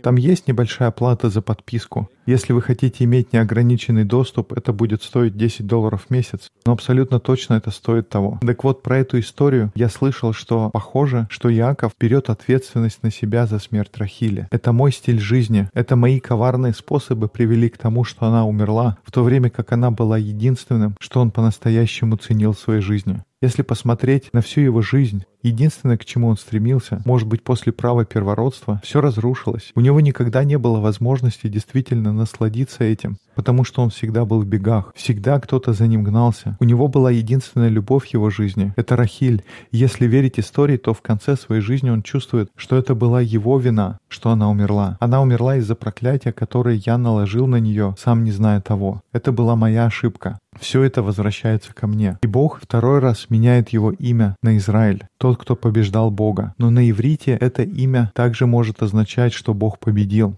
Там 0.02 0.16
есть 0.16 0.48
небольшая 0.48 0.90
плата 0.90 1.30
за 1.30 1.42
подписку. 1.42 2.08
Если 2.26 2.52
вы 2.52 2.62
хотите 2.62 3.04
иметь 3.04 3.32
неограниченный 3.32 4.04
доступ, 4.04 4.52
это 4.52 4.72
будет 4.72 5.02
стоить 5.02 5.36
10 5.36 5.66
долларов 5.66 6.06
в 6.06 6.10
месяц. 6.10 6.48
Но 6.66 6.72
абсолютно 6.72 7.20
точно 7.20 7.54
это 7.54 7.70
стоит 7.70 8.08
того. 8.08 8.38
Так 8.42 8.64
вот, 8.64 8.82
про 8.82 8.98
эту 8.98 9.18
историю 9.18 9.72
я 9.74 9.88
слышал, 9.88 10.32
что 10.32 10.70
похоже, 10.70 11.26
что 11.30 11.48
Яков 11.48 11.92
берет 11.98 12.28
ответственность 12.28 13.02
на 13.02 13.10
себя 13.10 13.46
за 13.46 13.58
смерть 13.58 13.96
Рахили. 13.96 14.46
Это 14.50 14.72
мой 14.72 14.92
стиль 14.92 15.18
жизни. 15.18 15.68
Это 15.72 15.96
мои 15.96 16.20
коварные 16.20 16.74
способы 16.74 17.28
привели 17.28 17.68
к 17.68 17.78
тому, 17.78 18.04
что 18.04 18.26
она 18.26 18.46
умерла, 18.46 18.98
в 19.04 19.10
то 19.10 19.24
время 19.24 19.50
как 19.50 19.72
она 19.72 19.90
была 19.90 20.18
единственным, 20.18 20.96
что 21.00 21.20
он 21.20 21.30
по-настоящему 21.30 22.16
ценил 22.16 22.52
в 22.52 22.58
своей 22.58 22.82
жизни. 22.82 23.22
Если 23.40 23.62
посмотреть 23.62 24.30
на 24.32 24.40
всю 24.40 24.62
его 24.62 24.82
жизнь, 24.82 25.24
единственное, 25.42 25.96
к 25.96 26.04
чему 26.04 26.28
он 26.28 26.36
стремился, 26.36 27.02
может 27.04 27.28
быть, 27.28 27.42
после 27.42 27.72
права 27.72 28.04
первородства, 28.04 28.80
все 28.84 29.00
разрушилось. 29.00 29.72
У 29.74 29.80
него 29.80 30.00
никогда 30.00 30.44
не 30.44 30.58
было 30.58 30.80
возможности 30.80 31.48
действительно 31.48 32.12
насладиться 32.12 32.84
этим, 32.84 33.16
потому 33.34 33.64
что 33.64 33.82
он 33.82 33.90
всегда 33.90 34.24
был 34.24 34.40
в 34.40 34.46
бегах, 34.46 34.92
всегда 34.94 35.38
кто-то 35.40 35.72
за 35.72 35.86
ним 35.86 36.04
гнался. 36.04 36.56
У 36.60 36.64
него 36.64 36.88
была 36.88 37.10
единственная 37.10 37.68
любовь 37.68 38.06
его 38.08 38.30
жизни— 38.30 38.72
это 38.76 38.96
Рахиль. 38.96 39.44
Если 39.70 40.06
верить 40.06 40.38
истории, 40.38 40.76
то 40.76 40.94
в 40.94 41.02
конце 41.02 41.36
своей 41.36 41.62
жизни 41.62 41.90
он 41.90 42.02
чувствует, 42.02 42.50
что 42.56 42.76
это 42.76 42.94
была 42.94 43.20
его 43.20 43.58
вина, 43.58 43.98
что 44.08 44.30
она 44.30 44.50
умерла. 44.50 44.96
Она 45.00 45.22
умерла 45.22 45.56
из-за 45.56 45.74
проклятия, 45.74 46.32
которое 46.32 46.76
я 46.76 46.98
наложил 46.98 47.46
на 47.46 47.56
нее, 47.56 47.94
сам 47.98 48.24
не 48.24 48.32
зная 48.32 48.60
того. 48.60 49.02
Это 49.12 49.32
была 49.32 49.56
моя 49.56 49.86
ошибка. 49.86 50.38
Все 50.58 50.82
это 50.82 51.02
возвращается 51.02 51.72
ко 51.72 51.86
мне. 51.86 52.18
И 52.22 52.26
Бог 52.26 52.60
второй 52.60 52.98
раз 52.98 53.26
меняет 53.28 53.68
его 53.70 53.92
имя 53.92 54.34
на 54.42 54.56
Израиль, 54.56 55.04
тот, 55.18 55.37
кто 55.38 55.56
побеждал 55.56 56.10
Бога. 56.10 56.54
Но 56.58 56.68
на 56.70 56.88
иврите 56.90 57.38
это 57.40 57.62
имя 57.62 58.12
также 58.14 58.46
может 58.46 58.82
означать, 58.82 59.32
что 59.32 59.54
Бог 59.54 59.78
победил. 59.78 60.36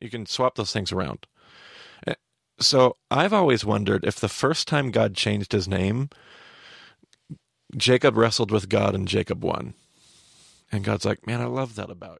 you 0.00 0.08
can 0.10 0.24
swap 0.26 0.54
those 0.54 0.72
things 0.72 0.92
around. 0.92 1.26
Uh, 2.06 2.14
So 2.58 2.96
I've 3.10 3.32
always 3.32 3.64
wondered 3.64 4.04
if 4.04 4.16
the 4.20 4.28
first 4.28 4.66
time 4.68 4.90
God 4.90 5.14
changed 5.14 5.52
his 5.52 5.66
name, 5.68 6.08
Jacob 7.76 8.16
wrestled 8.16 8.50
with 8.50 8.68
God 8.68 8.94
and 8.94 9.06
Jacob 9.08 9.42
won. 9.44 9.74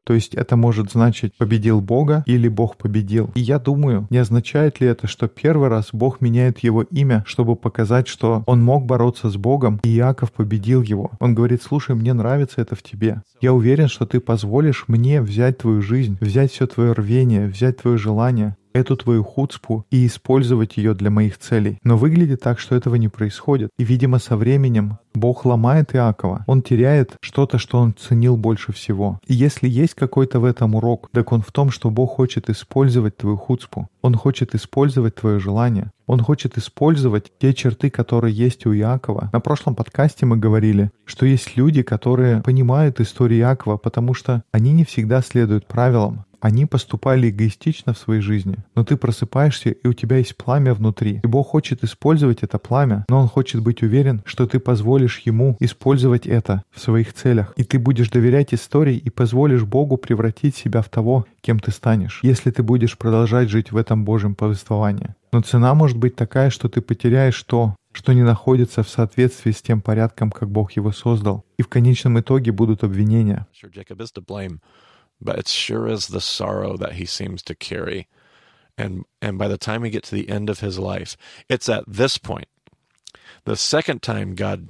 То 0.03 0.13
есть 0.13 0.35
это 0.35 0.55
может 0.55 0.91
значить 0.91 1.35
«победил 1.37 1.81
Бога» 1.81 2.23
или 2.25 2.47
«Бог 2.47 2.77
победил». 2.77 3.31
И 3.33 3.39
я 3.39 3.59
думаю, 3.59 4.07
не 4.09 4.17
означает 4.17 4.81
ли 4.81 4.87
это, 4.87 5.07
что 5.07 5.27
первый 5.27 5.69
раз 5.69 5.89
Бог 5.93 6.21
меняет 6.21 6.59
его 6.59 6.83
имя, 6.83 7.23
чтобы 7.25 7.55
показать, 7.55 8.07
что 8.07 8.43
он 8.45 8.61
мог 8.61 8.85
бороться 8.85 9.29
с 9.29 9.37
Богом, 9.37 9.79
и 9.83 9.95
Иаков 9.97 10.31
победил 10.31 10.81
его. 10.81 11.11
Он 11.19 11.33
говорит, 11.33 11.63
слушай, 11.63 11.95
мне 11.95 12.13
нравится 12.13 12.61
это 12.61 12.75
в 12.75 12.83
тебе. 12.83 13.21
Я 13.39 13.53
уверен, 13.53 13.87
что 13.87 14.05
ты 14.05 14.19
позволишь 14.19 14.85
мне 14.87 15.21
взять 15.21 15.59
твою 15.59 15.81
жизнь, 15.81 16.17
взять 16.19 16.51
все 16.51 16.67
твое 16.67 16.91
рвение, 16.93 17.47
взять 17.47 17.77
твое 17.77 17.97
желание, 17.97 18.55
эту 18.73 18.95
твою 18.95 19.23
хуцпу 19.23 19.85
и 19.91 20.05
использовать 20.05 20.77
ее 20.77 20.93
для 20.93 21.09
моих 21.09 21.37
целей. 21.37 21.77
Но 21.83 21.97
выглядит 21.97 22.41
так, 22.41 22.59
что 22.59 22.75
этого 22.75 22.95
не 22.95 23.07
происходит. 23.07 23.69
И, 23.77 23.83
видимо, 23.83 24.19
со 24.19 24.37
временем 24.37 24.97
Бог 25.13 25.45
ломает 25.45 25.93
Иакова. 25.95 26.43
Он 26.47 26.61
теряет 26.61 27.15
что-то, 27.21 27.57
что 27.57 27.79
он 27.79 27.93
ценил 27.93 28.37
больше 28.37 28.71
всего. 28.71 29.19
И 29.27 29.33
если 29.33 29.67
есть 29.67 29.93
какой-то 29.93 30.39
в 30.39 30.45
этом 30.45 30.75
урок, 30.75 31.09
так 31.11 31.31
он 31.31 31.41
в 31.41 31.51
том, 31.51 31.69
что 31.69 31.89
Бог 31.89 32.15
хочет 32.15 32.49
использовать 32.49 33.17
твою 33.17 33.37
хуцпу. 33.37 33.87
Он 34.01 34.15
хочет 34.15 34.55
использовать 34.55 35.15
твое 35.15 35.39
желание. 35.39 35.91
Он 36.07 36.19
хочет 36.19 36.57
использовать 36.57 37.31
те 37.39 37.53
черты, 37.53 37.89
которые 37.89 38.33
есть 38.33 38.65
у 38.65 38.73
Иакова. 38.73 39.29
На 39.31 39.39
прошлом 39.39 39.75
подкасте 39.75 40.25
мы 40.25 40.37
говорили, 40.37 40.91
что 41.05 41.25
есть 41.25 41.55
люди, 41.55 41.83
которые 41.83 42.41
понимают 42.41 42.99
историю 42.99 43.39
Иакова, 43.41 43.77
потому 43.77 44.13
что 44.13 44.43
они 44.51 44.71
не 44.73 44.83
всегда 44.83 45.21
следуют 45.21 45.67
правилам. 45.67 46.25
Они 46.41 46.65
поступали 46.65 47.29
эгоистично 47.29 47.93
в 47.93 47.97
своей 47.99 48.21
жизни. 48.21 48.57
Но 48.75 48.83
ты 48.83 48.97
просыпаешься, 48.97 49.69
и 49.69 49.87
у 49.87 49.93
тебя 49.93 50.17
есть 50.17 50.35
пламя 50.35 50.73
внутри. 50.73 51.21
И 51.23 51.27
Бог 51.27 51.47
хочет 51.47 51.83
использовать 51.83 52.41
это 52.41 52.57
пламя, 52.57 53.05
но 53.09 53.19
Он 53.19 53.27
хочет 53.27 53.61
быть 53.61 53.83
уверен, 53.83 54.23
что 54.25 54.47
ты 54.47 54.59
позволишь 54.59 55.19
Ему 55.19 55.55
использовать 55.59 56.25
это 56.25 56.63
в 56.71 56.81
своих 56.81 57.13
целях. 57.13 57.53
И 57.57 57.63
ты 57.63 57.77
будешь 57.77 58.09
доверять 58.09 58.53
истории 58.55 58.97
и 58.97 59.09
позволишь 59.11 59.63
Богу 59.63 59.97
превратить 59.97 60.55
себя 60.55 60.81
в 60.81 60.89
того, 60.89 61.25
кем 61.41 61.59
ты 61.59 61.71
станешь, 61.71 62.19
если 62.23 62.49
ты 62.49 62.63
будешь 62.63 62.97
продолжать 62.97 63.49
жить 63.49 63.71
в 63.71 63.77
этом 63.77 64.03
Божьем 64.03 64.33
повествовании. 64.33 65.15
Но 65.31 65.41
цена 65.41 65.73
может 65.75 65.97
быть 65.97 66.15
такая, 66.15 66.49
что 66.49 66.67
ты 66.67 66.81
потеряешь 66.81 67.41
то, 67.43 67.75
что 67.93 68.13
не 68.13 68.23
находится 68.23 68.83
в 68.83 68.89
соответствии 68.89 69.51
с 69.51 69.61
тем 69.61 69.81
порядком, 69.81 70.31
как 70.31 70.49
Бог 70.49 70.71
его 70.73 70.91
создал. 70.91 71.45
И 71.57 71.61
в 71.61 71.67
конечном 71.67 72.19
итоге 72.19 72.51
будут 72.51 72.83
обвинения. 72.83 73.47
But 75.21 75.39
it 75.39 75.47
sure 75.47 75.87
is 75.87 76.07
the 76.07 76.21
sorrow 76.21 76.77
that 76.77 76.93
he 76.93 77.05
seems 77.05 77.41
to 77.43 77.55
carry. 77.55 78.07
And 78.77 79.05
and 79.21 79.37
by 79.37 79.47
the 79.47 79.57
time 79.57 79.81
we 79.81 79.89
get 79.89 80.03
to 80.05 80.15
the 80.15 80.29
end 80.29 80.49
of 80.49 80.61
his 80.61 80.79
life, 80.79 81.15
it's 81.47 81.69
at 81.69 81.83
this 81.87 82.17
point, 82.17 82.47
the 83.45 83.55
second 83.55 84.01
time 84.01 84.35
God. 84.35 84.69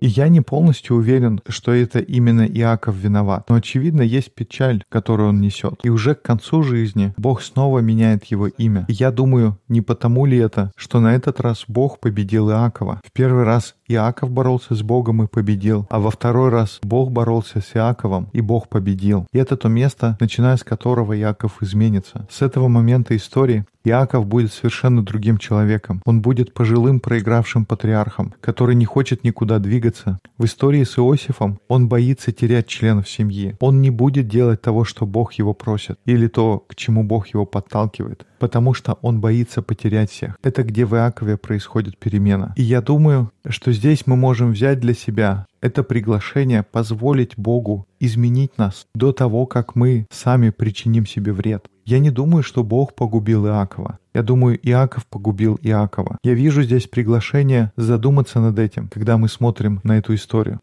И 0.00 0.06
я 0.06 0.28
не 0.28 0.40
полностью 0.40 0.96
уверен, 0.96 1.40
что 1.48 1.72
это 1.72 1.98
именно 1.98 2.46
Иаков 2.46 2.96
виноват. 2.96 3.48
Но 3.48 3.56
очевидно, 3.56 4.02
есть 4.02 4.34
печаль, 4.34 4.82
которую 4.88 5.30
он 5.30 5.40
несет. 5.40 5.80
И 5.82 5.90
уже 5.90 6.14
к 6.14 6.22
концу 6.22 6.62
жизни 6.62 7.12
Бог 7.16 7.42
снова 7.42 7.80
меняет 7.80 8.24
его 8.24 8.48
имя. 8.48 8.84
И 8.88 8.92
я 8.92 9.10
думаю, 9.10 9.58
не 9.68 9.80
потому 9.80 10.26
ли 10.26 10.38
это, 10.38 10.72
что 10.76 11.00
на 11.00 11.14
этот 11.14 11.40
раз 11.40 11.64
Бог 11.68 12.00
победил 12.00 12.50
Иакова. 12.50 13.00
В 13.04 13.12
первый 13.12 13.44
раз 13.44 13.74
Иаков 13.86 14.30
боролся 14.30 14.74
с 14.74 14.82
Богом 14.82 15.22
и 15.22 15.26
победил, 15.26 15.86
а 15.90 16.00
во 16.00 16.10
второй 16.10 16.48
раз 16.48 16.78
Бог 16.82 17.10
боролся 17.10 17.60
с 17.60 17.76
Иаковом, 17.76 18.28
и 18.32 18.40
Бог 18.40 18.68
победил. 18.68 19.26
И 19.32 19.38
это 19.38 19.56
то 19.56 19.68
место, 19.68 20.16
начиная 20.20 20.56
с 20.56 20.64
которого 20.64 21.16
Иаков 21.18 21.62
изменится. 21.62 22.26
С 22.30 22.40
этого 22.40 22.68
момента 22.68 23.14
истории 23.14 23.64
Иаков 23.86 24.26
будет 24.26 24.52
совершенно 24.52 25.04
другим 25.04 25.36
человеком. 25.36 26.00
Он 26.06 26.22
будет 26.22 26.54
пожилым 26.54 27.00
проигравшим 27.00 27.66
патриархом, 27.66 28.32
который 28.40 28.74
не 28.74 28.86
хочет 28.94 29.24
никуда 29.24 29.58
двигаться. 29.58 30.20
В 30.38 30.44
истории 30.44 30.84
с 30.84 30.98
Иосифом 30.98 31.58
он 31.66 31.88
боится 31.88 32.30
терять 32.30 32.68
членов 32.68 33.08
семьи. 33.08 33.56
Он 33.58 33.80
не 33.80 33.90
будет 33.90 34.28
делать 34.28 34.62
того, 34.62 34.84
что 34.84 35.04
Бог 35.04 35.32
его 35.32 35.52
просит, 35.52 35.98
или 36.04 36.28
то, 36.28 36.60
к 36.60 36.76
чему 36.76 37.02
Бог 37.02 37.26
его 37.26 37.44
подталкивает, 37.44 38.24
потому 38.38 38.72
что 38.72 38.96
он 39.02 39.20
боится 39.20 39.62
потерять 39.62 40.12
всех. 40.12 40.38
Это 40.44 40.62
где 40.62 40.84
в 40.84 40.94
Иакове 40.94 41.36
происходит 41.36 41.98
перемена. 41.98 42.54
И 42.56 42.62
я 42.62 42.80
думаю, 42.80 43.32
что 43.48 43.72
здесь 43.72 44.06
мы 44.06 44.14
можем 44.14 44.52
взять 44.52 44.78
для 44.78 44.94
себя 44.94 45.46
это 45.64 45.82
приглашение 45.82 46.62
позволить 46.62 47.38
Богу 47.38 47.86
изменить 47.98 48.58
нас 48.58 48.86
до 48.94 49.12
того, 49.12 49.46
как 49.46 49.74
мы 49.74 50.06
сами 50.10 50.50
причиним 50.50 51.06
себе 51.06 51.32
вред. 51.32 51.70
Я 51.84 51.98
не 51.98 52.10
думаю, 52.10 52.42
что 52.42 52.64
Бог 52.64 52.94
погубил 52.94 53.46
Иакова. 53.46 53.98
Я 54.14 54.22
думаю, 54.22 54.58
Иаков 54.62 55.06
погубил 55.06 55.58
Иакова. 55.62 56.18
Я 56.22 56.34
вижу 56.34 56.62
здесь 56.62 56.86
приглашение 56.86 57.72
задуматься 57.76 58.40
над 58.40 58.58
этим, 58.58 58.88
когда 58.88 59.16
мы 59.18 59.28
смотрим 59.28 59.80
на 59.84 59.98
эту 59.98 60.14
историю. 60.14 60.60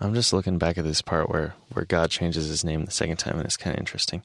I'm 0.00 0.14
just 0.14 0.32
looking 0.32 0.58
back 0.58 0.78
at 0.78 0.84
this 0.84 1.02
part 1.02 1.28
where, 1.28 1.54
where 1.74 1.84
God 1.84 2.10
changes 2.10 2.48
his 2.48 2.62
name 2.64 2.84
the 2.84 2.92
second 2.92 3.16
time, 3.18 3.36
and 3.36 3.44
it's 3.44 3.56
kind 3.56 3.74
of 3.74 3.80
interesting. 3.80 4.22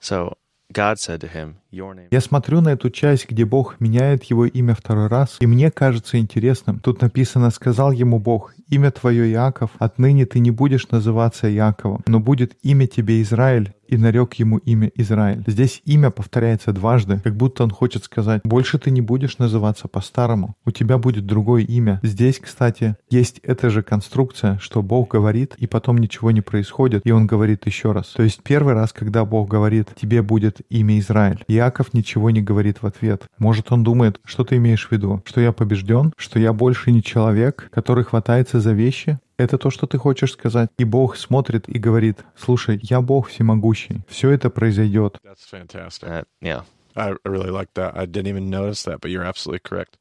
So 0.00 0.36
God 0.72 0.98
said 0.98 1.20
to 1.20 1.28
him, 1.28 1.56
Your 1.70 1.94
name. 1.94 2.08
Я 2.10 2.20
смотрю 2.20 2.60
на 2.62 2.70
эту 2.70 2.88
часть, 2.88 3.28
где 3.28 3.44
Бог 3.44 3.78
меняет 3.78 4.24
его 4.24 4.46
имя 4.46 4.74
второй 4.74 5.08
раз, 5.08 5.36
и 5.40 5.46
мне 5.46 5.70
кажется 5.70 6.18
интересным. 6.18 6.80
Тут 6.80 7.02
написано 7.02 7.50
«Сказал 7.50 7.92
ему 7.92 8.18
Бог, 8.18 8.54
имя 8.68 8.90
твое 8.90 9.30
Иаков, 9.30 9.70
отныне 9.78 10.24
ты 10.24 10.38
не 10.38 10.50
будешь 10.50 10.88
называться 10.88 11.52
Иаковом, 11.52 12.02
но 12.06 12.20
будет 12.20 12.56
имя 12.62 12.86
тебе 12.86 13.20
Израиль, 13.20 13.74
и 13.92 13.98
нарек 13.98 14.34
ему 14.34 14.56
имя 14.56 14.90
Израиль. 14.94 15.44
Здесь 15.46 15.82
имя 15.84 16.10
повторяется 16.10 16.72
дважды, 16.72 17.20
как 17.22 17.36
будто 17.36 17.62
он 17.62 17.70
хочет 17.70 18.04
сказать, 18.04 18.40
больше 18.42 18.78
ты 18.78 18.90
не 18.90 19.02
будешь 19.02 19.36
называться 19.36 19.86
по-старому, 19.86 20.56
у 20.64 20.70
тебя 20.70 20.96
будет 20.96 21.26
другое 21.26 21.62
имя. 21.62 22.00
Здесь, 22.02 22.38
кстати, 22.38 22.96
есть 23.10 23.40
эта 23.42 23.68
же 23.68 23.82
конструкция, 23.82 24.58
что 24.58 24.82
Бог 24.82 25.10
говорит, 25.10 25.54
и 25.58 25.66
потом 25.66 25.98
ничего 25.98 26.30
не 26.30 26.40
происходит, 26.40 27.02
и 27.04 27.12
он 27.12 27.26
говорит 27.26 27.66
еще 27.66 27.92
раз. 27.92 28.08
То 28.08 28.22
есть 28.22 28.42
первый 28.42 28.72
раз, 28.72 28.94
когда 28.94 29.26
Бог 29.26 29.50
говорит, 29.50 29.88
тебе 29.94 30.22
будет 30.22 30.62
имя 30.70 30.98
Израиль, 30.98 31.44
Иаков 31.48 31.92
ничего 31.92 32.30
не 32.30 32.40
говорит 32.40 32.80
в 32.80 32.86
ответ. 32.86 33.24
Может, 33.38 33.72
он 33.72 33.82
думает, 33.82 34.20
что 34.24 34.44
ты 34.44 34.56
имеешь 34.56 34.88
в 34.88 34.92
виду? 34.92 35.22
Что 35.26 35.42
я 35.42 35.52
побежден? 35.52 36.14
Что 36.16 36.38
я 36.38 36.54
больше 36.54 36.92
не 36.92 37.02
человек, 37.02 37.68
который 37.70 38.04
хватается 38.04 38.58
за 38.58 38.72
вещи? 38.72 39.18
Это 39.36 39.58
то, 39.58 39.70
что 39.70 39.86
ты 39.86 39.98
хочешь 39.98 40.32
сказать. 40.32 40.70
И 40.78 40.84
Бог 40.84 41.16
смотрит 41.16 41.68
и 41.68 41.78
говорит, 41.78 42.24
слушай, 42.36 42.78
я 42.82 43.00
Бог 43.00 43.28
всемогущий. 43.28 44.02
Все 44.08 44.30
это 44.30 44.50
произойдет. 44.50 45.18
That's 45.24 45.48
fantastic. 45.50 46.08
Uh, 46.08 46.24
yeah. 46.40 46.64
I 46.94 47.14
really 47.24 47.50
like 47.50 47.72
that. 47.74 47.96
I 47.96 48.06
didn't 48.06 48.28
even 48.28 48.50
notice 48.50 48.82
that, 48.84 49.00
but 49.00 49.10
you're 49.10 49.24
absolutely 49.24 49.60
correct. 49.60 49.96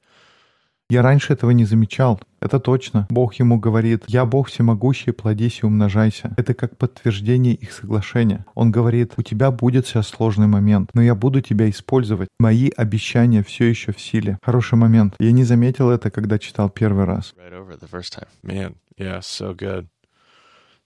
Я 0.92 1.04
раньше 1.04 1.32
этого 1.32 1.52
не 1.52 1.64
замечал. 1.64 2.20
Это 2.42 2.60
точно. 2.60 3.08
Бог 3.10 3.36
ему 3.36 3.58
говорит, 3.58 4.04
«Я 4.08 4.26
Бог 4.26 4.50
всемогущий, 4.50 5.14
плодись 5.14 5.62
и 5.64 5.66
умножайся». 5.66 6.34
Это 6.36 6.54
как 6.54 6.76
подтверждение 6.76 7.54
их 7.54 7.72
соглашения. 7.72 8.46
Он 8.56 8.74
говорит, 8.74 9.14
«У 9.16 9.22
тебя 9.22 9.52
будет 9.52 9.88
сейчас 9.88 10.10
сложный 10.10 10.48
момент, 10.48 10.90
но 10.94 11.02
я 11.02 11.16
буду 11.16 11.40
тебя 11.40 11.70
использовать. 11.70 12.28
Мои 12.42 12.70
обещания 12.76 13.42
все 13.42 13.70
еще 13.70 13.94
в 13.94 14.02
силе». 14.02 14.38
Хороший 14.44 14.76
момент. 14.76 15.16
Я 15.18 15.32
не 15.32 15.46
заметил 15.46 15.90
это, 15.92 16.12
когда 16.12 16.38
читал 16.38 16.70
первый 16.70 17.06
раз. 17.06 17.34
Right 17.38 17.58
over 17.58 17.80
the 17.80 17.90
first 17.90 18.14
time. 18.14 18.28
Man, 18.44 18.76
yeah, 18.98 19.22
so 19.22 19.56
good. 19.56 19.88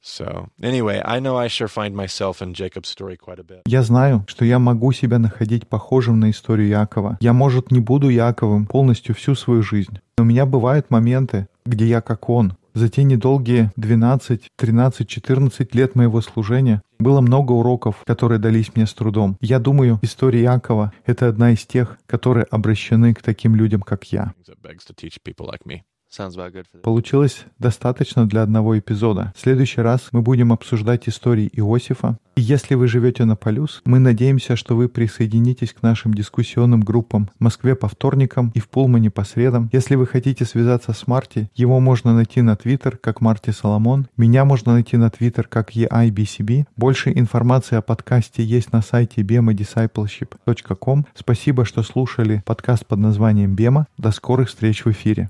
So, 0.05 0.49
anyway, 0.61 1.01
I 1.03 1.19
know 1.19 1.35
I 1.35 1.47
sure 1.47 1.67
find 1.67 1.95
myself 1.95 2.39
in 2.39 2.53
Jacob's 2.53 2.89
story 2.89 3.17
quite 3.17 3.39
a 3.39 3.43
bit. 3.43 3.61
Я 3.65 3.81
знаю, 3.81 4.23
что 4.27 4.45
я 4.45 4.59
могу 4.59 4.91
себя 4.91 5.17
находить 5.17 5.67
похожим 5.67 6.19
на 6.19 6.29
историю 6.29 6.67
Якова. 6.67 7.17
Я, 7.21 7.33
может, 7.33 7.71
не 7.71 7.79
буду 7.79 8.09
Яковым 8.09 8.67
полностью 8.67 9.15
всю 9.15 9.33
свою 9.33 9.63
жизнь, 9.63 9.97
но 10.19 10.23
у 10.23 10.27
меня 10.27 10.45
бывают 10.45 10.91
моменты, 10.91 11.47
где 11.65 11.87
я 11.87 12.01
как 12.01 12.29
он. 12.29 12.53
За 12.75 12.87
те 12.87 13.03
недолгие 13.03 13.71
12, 13.77 14.51
13, 14.55 15.07
14 15.07 15.73
лет 15.73 15.95
моего 15.95 16.21
служения 16.21 16.83
было 16.99 17.21
много 17.21 17.53
уроков, 17.53 18.03
которые 18.05 18.37
дались 18.37 18.75
мне 18.75 18.85
с 18.85 18.93
трудом. 18.93 19.37
Я 19.41 19.57
думаю, 19.59 19.97
история 20.03 20.43
Якова— 20.43 20.93
это 21.05 21.29
одна 21.29 21.51
из 21.51 21.65
тех, 21.65 21.97
которые 22.05 22.45
обращены 22.51 23.15
к 23.15 23.23
таким 23.23 23.55
людям, 23.55 23.81
как 23.81 24.03
я. 24.11 24.33
Получилось 26.81 27.45
достаточно 27.59 28.27
для 28.27 28.41
одного 28.41 28.77
эпизода. 28.79 29.33
В 29.35 29.41
следующий 29.41 29.81
раз 29.81 30.09
мы 30.11 30.21
будем 30.21 30.53
обсуждать 30.53 31.09
истории 31.09 31.49
Иосифа. 31.53 32.17
И 32.35 32.41
если 32.41 32.75
вы 32.75 32.87
живете 32.87 33.25
на 33.25 33.35
Полюс, 33.35 33.81
мы 33.85 33.99
надеемся, 33.99 34.55
что 34.55 34.75
вы 34.75 34.89
присоединитесь 34.89 35.73
к 35.73 35.81
нашим 35.81 36.13
дискуссионным 36.13 36.81
группам 36.81 37.29
в 37.39 37.43
Москве 37.43 37.75
по 37.75 37.87
вторникам 37.87 38.51
и 38.53 38.59
в 38.59 38.67
Пулмане 38.69 39.09
по 39.09 39.23
средам. 39.23 39.69
Если 39.71 39.95
вы 39.95 40.05
хотите 40.05 40.45
связаться 40.45 40.93
с 40.93 41.07
Марти, 41.07 41.49
его 41.55 41.79
можно 41.79 42.13
найти 42.13 42.41
на 42.41 42.55
Твиттер 42.55 42.97
как 42.97 43.21
Марти 43.21 43.51
Соломон. 43.51 44.07
Меня 44.17 44.45
можно 44.45 44.73
найти 44.73 44.97
на 44.97 45.09
Твиттер 45.09 45.47
как 45.47 45.75
EIBCB. 45.75 46.65
Больше 46.75 47.11
информации 47.11 47.77
о 47.77 47.81
подкасте 47.81 48.43
есть 48.43 48.73
на 48.73 48.81
сайте 48.81 49.21
bemadiscipleship.com. 49.21 51.05
Спасибо, 51.13 51.65
что 51.65 51.83
слушали 51.83 52.43
подкаст 52.45 52.85
под 52.85 52.99
названием 52.99 53.55
«Бема». 53.55 53.87
До 53.97 54.11
скорых 54.11 54.49
встреч 54.49 54.83
в 54.83 54.91
эфире. 54.91 55.29